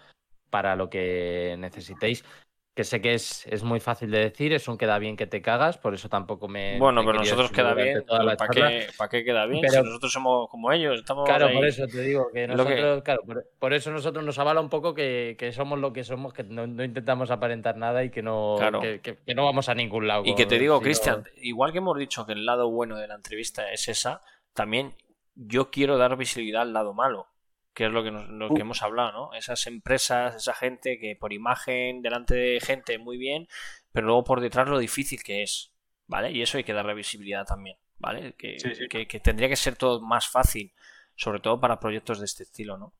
[0.50, 2.24] para lo que necesitéis
[2.74, 5.42] que sé que es, es muy fácil de decir, es un queda bien que te
[5.42, 6.78] cagas, por eso tampoco me.
[6.78, 8.02] Bueno, pero nosotros queda bien.
[8.06, 9.68] ¿Para qué, ¿Para qué, queda bien?
[9.68, 11.26] si nosotros somos como ellos, estamos.
[11.26, 13.22] Claro, por eso te digo que nosotros, claro,
[13.58, 16.64] por, eso nosotros nos avala un poco que, que somos lo que somos, que no,
[16.64, 20.22] intentamos aparentar nada y que no, que, no vamos a ningún lado.
[20.24, 23.16] Y que te digo, Cristian, igual que hemos dicho que el lado bueno de la
[23.16, 24.22] entrevista es esa,
[24.54, 24.94] también
[25.34, 27.31] yo quiero dar visibilidad al lado malo
[27.74, 28.60] que es lo que, lo que uh.
[28.60, 29.34] hemos hablado, ¿no?
[29.34, 33.48] Esas empresas, esa gente que por imagen, delante de gente, muy bien,
[33.92, 35.72] pero luego por detrás lo difícil que es,
[36.06, 36.30] ¿vale?
[36.30, 38.34] Y eso hay que darle visibilidad también, ¿vale?
[38.34, 38.56] Que,
[38.88, 40.72] que, tendría que ser todo más fácil,
[41.16, 42.94] sobre todo para proyectos de este estilo, ¿no?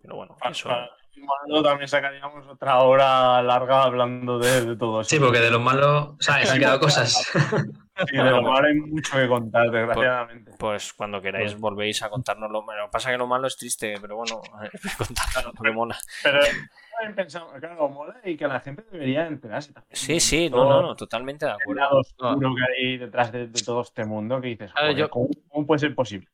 [0.00, 0.70] Pero bueno, eso...
[1.16, 5.10] Malo también sacaríamos otra hora larga hablando de, todo eso.
[5.10, 6.50] Sí, porque de los malos, ¿sabes?
[6.50, 7.30] Han quedado cosas.
[8.08, 10.50] Sí, de lo malo hay mucho que contar, desgraciadamente.
[10.52, 12.90] Pues, pues cuando queráis pues volvéis a contarnos lo malo.
[12.90, 14.40] Pasa que lo malo es triste, pero bueno,
[14.98, 15.98] contarlo porque mola.
[16.22, 19.94] Pero también pensamos, claro, mola y que la gente debería enterarse también.
[19.94, 21.82] Sí, sí, no, no, no, totalmente de acuerdo.
[21.90, 24.72] El oscuro que hay detrás de, todo este mundo que dices,
[25.10, 26.28] ¿cómo puede ser posible?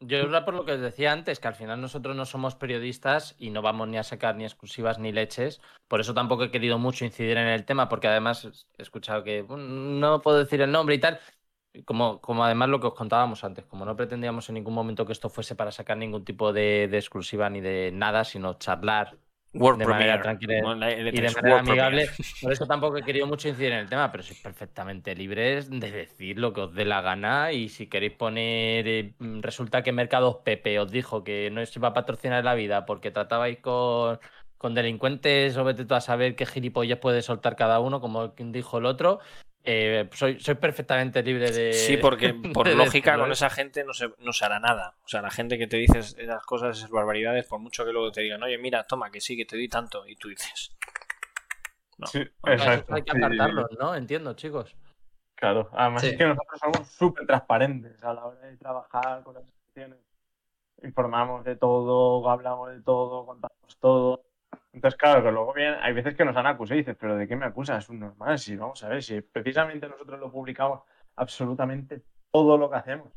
[0.00, 3.34] Yo era por lo que os decía antes, que al final nosotros no somos periodistas
[3.38, 5.60] y no vamos ni a sacar ni exclusivas ni leches.
[5.88, 8.44] Por eso tampoco he querido mucho incidir en el tema, porque además
[8.78, 11.18] he escuchado que no puedo decir el nombre y tal.
[11.84, 15.12] Como, como además lo que os contábamos antes, como no pretendíamos en ningún momento que
[15.12, 19.16] esto fuese para sacar ningún tipo de exclusiva ni de nada, sino charlar
[19.52, 22.10] de manera tranquila y de manera amigable.
[22.42, 25.90] Por eso tampoco he querido mucho incidir en el tema, pero sois perfectamente libres de
[25.90, 30.36] decir lo que os dé la gana y si queréis poner, eh, resulta que Mercados
[30.44, 34.18] Pepe os dijo que no os iba a patrocinar la vida porque tratabais con,
[34.58, 38.78] con delincuentes o vete tú a saber qué gilipollas puede soltar cada uno, como dijo
[38.78, 39.20] el otro,
[39.70, 41.74] eh, soy, soy perfectamente libre de.
[41.74, 44.94] Sí, porque por lógica con esa gente no se, no se hará nada.
[45.04, 48.10] O sea, la gente que te dice esas cosas, esas barbaridades, por mucho que luego
[48.10, 50.74] te digan, oye, mira, toma, que sí, que te di tanto, y tú dices.
[51.98, 52.06] No.
[52.06, 52.94] Sí, exacto.
[52.94, 53.94] Hay que apartarlos, ¿no?
[53.94, 54.74] Entiendo, chicos.
[55.34, 59.44] Claro, además es que nosotros somos súper transparentes a la hora de trabajar con las
[59.44, 59.98] instituciones.
[60.82, 64.24] Informamos de todo, hablamos de todo, contamos todo.
[64.72, 67.26] Entonces, claro, que luego bien, hay veces que nos han acusado y dices, pero ¿de
[67.26, 67.84] qué me acusas?
[67.84, 68.38] Es un normal.
[68.38, 70.82] Si vamos a ver, si precisamente nosotros lo publicamos
[71.16, 73.12] absolutamente todo lo que hacemos.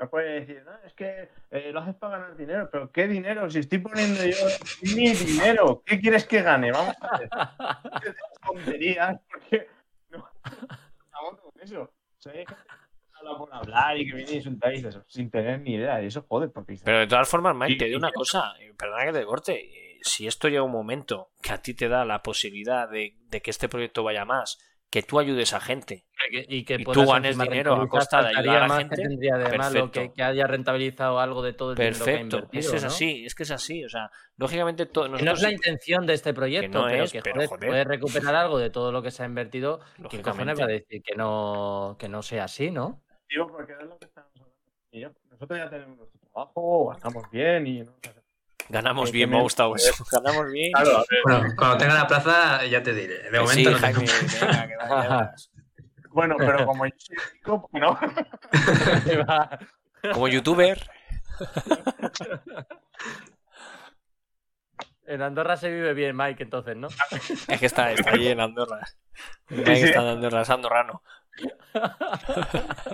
[0.00, 3.50] No puede decir, no, es que eh, lo haces para ganar dinero, pero ¿qué dinero?
[3.50, 4.46] Si estoy poniendo yo
[4.94, 6.70] mi dinero, ¿qué quieres que gane?
[6.70, 7.28] Vamos a ver.
[8.46, 9.66] tonterías, porque
[10.10, 11.82] no estamos con eso.
[11.82, 14.72] O sea, hay gente que habla por hablar y que viene y insultar
[15.08, 16.00] sin tener ni idea.
[16.00, 16.78] Y eso jode, porque.
[16.84, 20.48] Pero de todas formas, Mike, te digo una cosa, perdona que te corte si esto
[20.48, 24.24] llega un momento que a ti te da la posibilidad de, que este proyecto vaya
[24.24, 24.58] más,
[24.90, 28.68] que tú ayudes a gente y que tú ganes dinero a costa de ayudar a
[28.68, 28.96] la gente.
[28.96, 33.26] Que tendría de malo que, haya rentabilizado algo de todo el Perfecto, que es así,
[33.26, 33.84] es que es así.
[33.84, 37.22] O sea, lógicamente todo, No es la intención de este proyecto, pero que
[37.58, 39.80] puede recuperar algo de todo lo que se ha invertido.
[40.08, 43.02] ¿Quién cojones va a decir que no, que no sea así, no?
[43.28, 45.20] Digo, porque es lo que estamos hablando.
[45.30, 47.92] nosotros ya tenemos nuestro trabajo, estamos bien y no
[48.68, 50.04] Ganamos bien, me ha gustado eso.
[50.10, 50.72] Ganamos bien.
[51.24, 53.30] bueno, cuando tenga la plaza ya te diré.
[53.30, 54.04] De momento no Jaime,
[54.40, 55.34] venga, que vaya.
[56.10, 57.98] Bueno, pero como chico, ¿no?
[60.12, 60.80] como youtuber.
[65.08, 66.88] En Andorra se vive bien, Mike, entonces, ¿no?
[67.48, 68.80] Es que está, está ahí en Andorra.
[69.48, 71.02] Mike está en Andorra, es andorrano.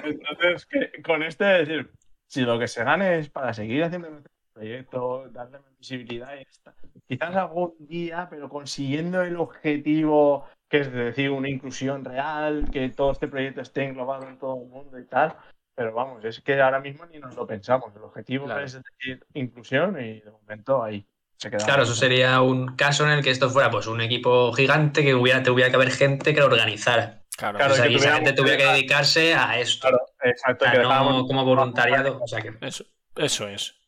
[0.04, 1.90] Entonces, que, con esto es decir,
[2.28, 4.22] si lo que se gane es para seguir haciendo
[4.54, 6.74] proyecto, darle visibilidad y está.
[7.06, 13.12] Quizás algún día, pero consiguiendo el objetivo, que es decir, una inclusión real, que todo
[13.12, 15.36] este proyecto esté englobado en todo el mundo y tal.
[15.74, 17.94] Pero vamos, es que ahora mismo ni nos lo pensamos.
[17.96, 21.04] El objetivo es decir inclusión y de momento ahí.
[21.36, 24.52] Se queda claro, eso sería un caso en el que esto fuera pues un equipo
[24.52, 27.24] gigante que hubiera, tuviera que haber gente que lo organizara.
[27.36, 29.88] Claro, o sea, que esa gente tuviera que dedicarse a esto.
[29.88, 30.64] Claro, exacto.
[30.80, 32.22] no como voluntariado.
[32.22, 32.54] O sea que...
[32.60, 32.84] eso,
[33.16, 33.83] eso es.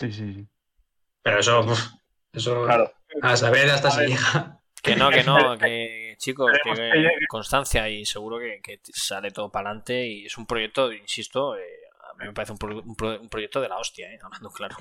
[0.00, 0.48] Sí, sí, sí.
[1.22, 1.66] Pero eso,
[2.32, 2.90] eso claro.
[3.20, 4.62] a saber hasta si llega.
[4.82, 10.06] Que no, que no, que chicos, que, constancia y seguro que, sale todo para adelante
[10.06, 14.10] y es un proyecto, insisto, eh, a mí me parece un, proyecto de la hostia,
[14.10, 14.76] eh, hablando claro.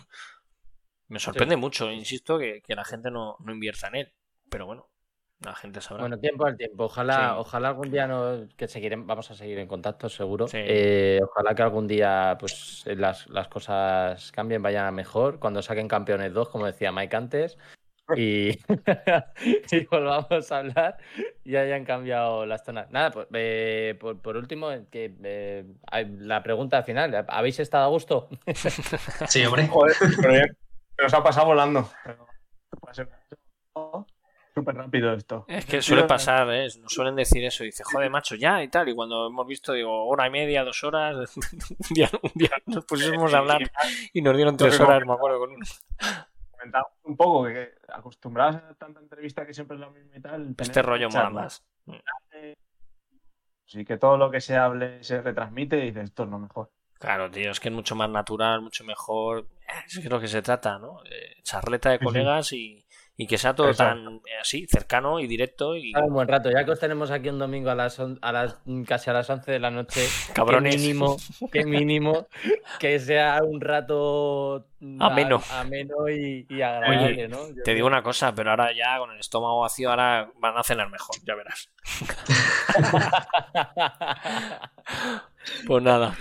[1.10, 4.14] Me sorprende mucho, insisto, que, la gente no, no invierta en él,
[4.50, 4.89] pero bueno,
[5.44, 6.02] La gente sabrá.
[6.04, 6.84] Bueno, tiempo al tiempo.
[6.86, 7.36] Ojalá, Sí.
[7.40, 10.48] ojalá algún día no, que seguiremos, vamos a seguir en contacto, seguro.
[10.48, 10.58] Sí.
[10.60, 15.40] Eh, ojalá que algún día pues las, las cosas cambien, vayan a mejor.
[15.40, 17.58] Cuando saquen campeones 2, como decía Mike antes.
[18.18, 18.50] Y,
[19.72, 20.98] y volvamos a hablar
[21.46, 22.90] y hayan cambiado las zonas.
[22.92, 27.26] Nada, pues, eh, por, por último, que eh, hay- la pregunta final.
[27.30, 28.28] ¿Habéis estado a gusto?
[29.28, 29.68] Sí, hombre.
[29.68, 30.34] Joder, pero.
[30.98, 31.88] Se nos ha pasado volando.
[32.04, 32.28] Pero
[32.94, 33.08] ser
[34.70, 35.46] Súper rápido esto.
[35.48, 36.68] Es que suele pasar, ¿eh?
[36.82, 37.64] nos suelen decir eso.
[37.64, 38.88] Dice, joder, macho, ya y tal.
[38.90, 41.36] Y cuando hemos visto, digo, hora y media, dos horas.
[41.38, 43.62] un, día, un día nos pusimos a hablar
[44.14, 45.66] y nos dieron tres horas, me acuerdo con uno.
[46.52, 50.56] Comentamos un poco que acostumbrados a tanta entrevista que siempre es lo mismo y tal.
[50.58, 51.66] Este rollo mola más.
[53.66, 56.72] Sí, que todo lo que se hable se retransmite y dices, esto es lo mejor.
[57.00, 59.48] Claro, tío, es que es mucho más natural, mucho mejor.
[59.88, 61.02] Es que lo que se trata, ¿no?
[61.06, 62.86] Eh, charleta de Sí, sí.
[63.22, 64.02] Y, que sea todo Exacto.
[64.04, 67.30] tan eh, así, cercano y directo y Un buen rato, ya que os tenemos aquí
[67.30, 70.76] un domingo a las, on- a las casi a las 11 de la noche, Cabrones.
[70.76, 71.18] que mínimo,
[71.52, 72.28] que mínimo
[72.80, 74.66] que sea un rato
[75.00, 75.42] Ameno.
[75.52, 77.48] a- ameno y, y agradable, ¿no?
[77.50, 77.76] Yo te creo.
[77.76, 81.16] digo una cosa, pero ahora ya con el estómago vacío, ahora van a cenar mejor,
[81.26, 81.70] ya verás.
[85.68, 86.16] Pues nada,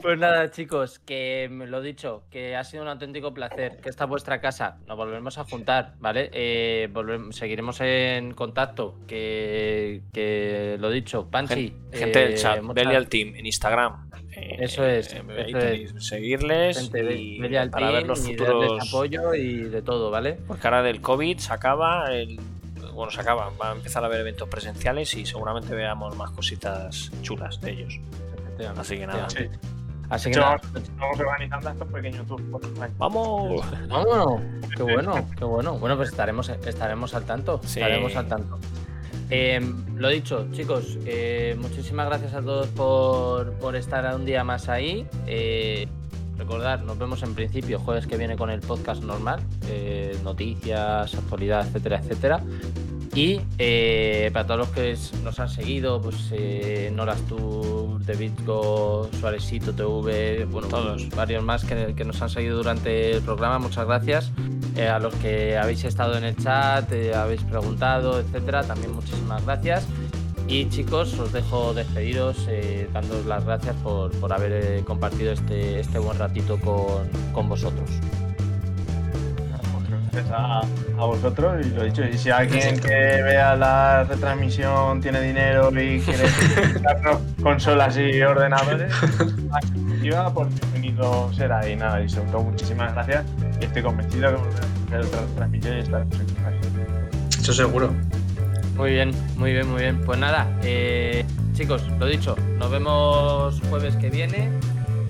[0.00, 4.10] Pues nada, chicos, que lo dicho, que ha sido un auténtico placer, que esta es
[4.10, 6.30] vuestra casa, nos volvemos a juntar, ¿vale?
[6.32, 11.74] Eh, volvem- seguiremos en contacto, que, que lo dicho, Panchi.
[11.90, 14.08] Gen- gente del eh, chat, muchas- Belial Team en Instagram.
[14.36, 16.06] Eh, Eso es, eh, eso es.
[16.06, 18.88] seguirles gente, y al para ver los y futuros.
[18.88, 20.38] apoyo y de todo, ¿vale?
[20.46, 22.38] Porque ahora del COVID se acaba, el,
[22.94, 27.10] bueno, se acaba, va a empezar a haber eventos presenciales y seguramente veamos más cositas
[27.22, 27.98] chulas de ellos.
[28.76, 29.46] Así que nada, Sí.
[30.10, 32.44] Así que nada, vamos, vamos organizando estos pequeños tours.
[32.96, 33.64] ¡vamos!
[33.88, 34.42] vámonos.
[34.74, 35.78] Qué bueno, qué bueno.
[35.78, 37.60] Bueno, pues estaremos, estaremos al tanto.
[37.64, 37.80] Sí.
[37.80, 38.58] Estaremos al tanto.
[39.30, 39.60] Eh,
[39.96, 45.06] lo dicho, chicos, eh, muchísimas gracias a todos por, por estar un día más ahí.
[45.26, 45.86] Eh,
[46.38, 51.66] recordad, nos vemos en principio jueves que viene con el podcast normal, eh, noticias, actualidad,
[51.66, 52.40] etcétera, etcétera.
[53.18, 59.10] Y eh, para todos los que nos han seguido, pues eh, Noras Tour, The Bitco,
[59.18, 61.08] Suárezito TV, bueno, Todos.
[61.10, 64.30] varios más que, que nos han seguido durante el programa, muchas gracias.
[64.76, 69.44] Eh, a los que habéis estado en el chat, eh, habéis preguntado, etcétera, también muchísimas
[69.44, 69.88] gracias.
[70.46, 72.46] Y chicos, os dejo despediros,
[72.92, 77.90] dándoos las gracias por, por haber compartido este, este buen ratito con, con vosotros.
[80.18, 80.60] Gracias a,
[81.00, 82.02] a vosotros y lo dicho.
[82.04, 86.24] Y si alguien que vea la retransmisión tiene dinero y quiere
[86.72, 88.92] comprarnos consolas y ordenadores,
[89.52, 91.68] activa, por bienvenido será.
[91.68, 93.24] Y nada, y sobre todo muchísimas gracias.
[93.60, 96.34] Y estoy convencido que volveremos a hacer otra transmisión y estaremos aquí.
[97.40, 97.94] Eso seguro.
[98.76, 100.00] Muy bien, muy bien, muy bien.
[100.04, 101.24] Pues nada, eh,
[101.54, 104.50] chicos, lo dicho, nos vemos jueves que viene.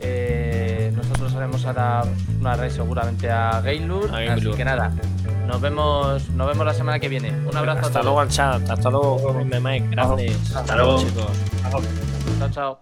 [0.01, 0.48] Eh,
[1.19, 2.03] nosotros haremos ahora
[2.41, 4.15] una red seguramente a Gaylord.
[4.15, 4.93] A Así que nada,
[5.49, 7.31] nos vemos, nos vemos la semana que viene.
[7.47, 8.39] Un abrazo Hasta a luego todos.
[8.39, 10.55] al chat, hasta luego, Mike, gracias.
[10.55, 10.99] Hasta luego.
[11.01, 11.27] chicos.
[12.39, 12.79] Chao, chao.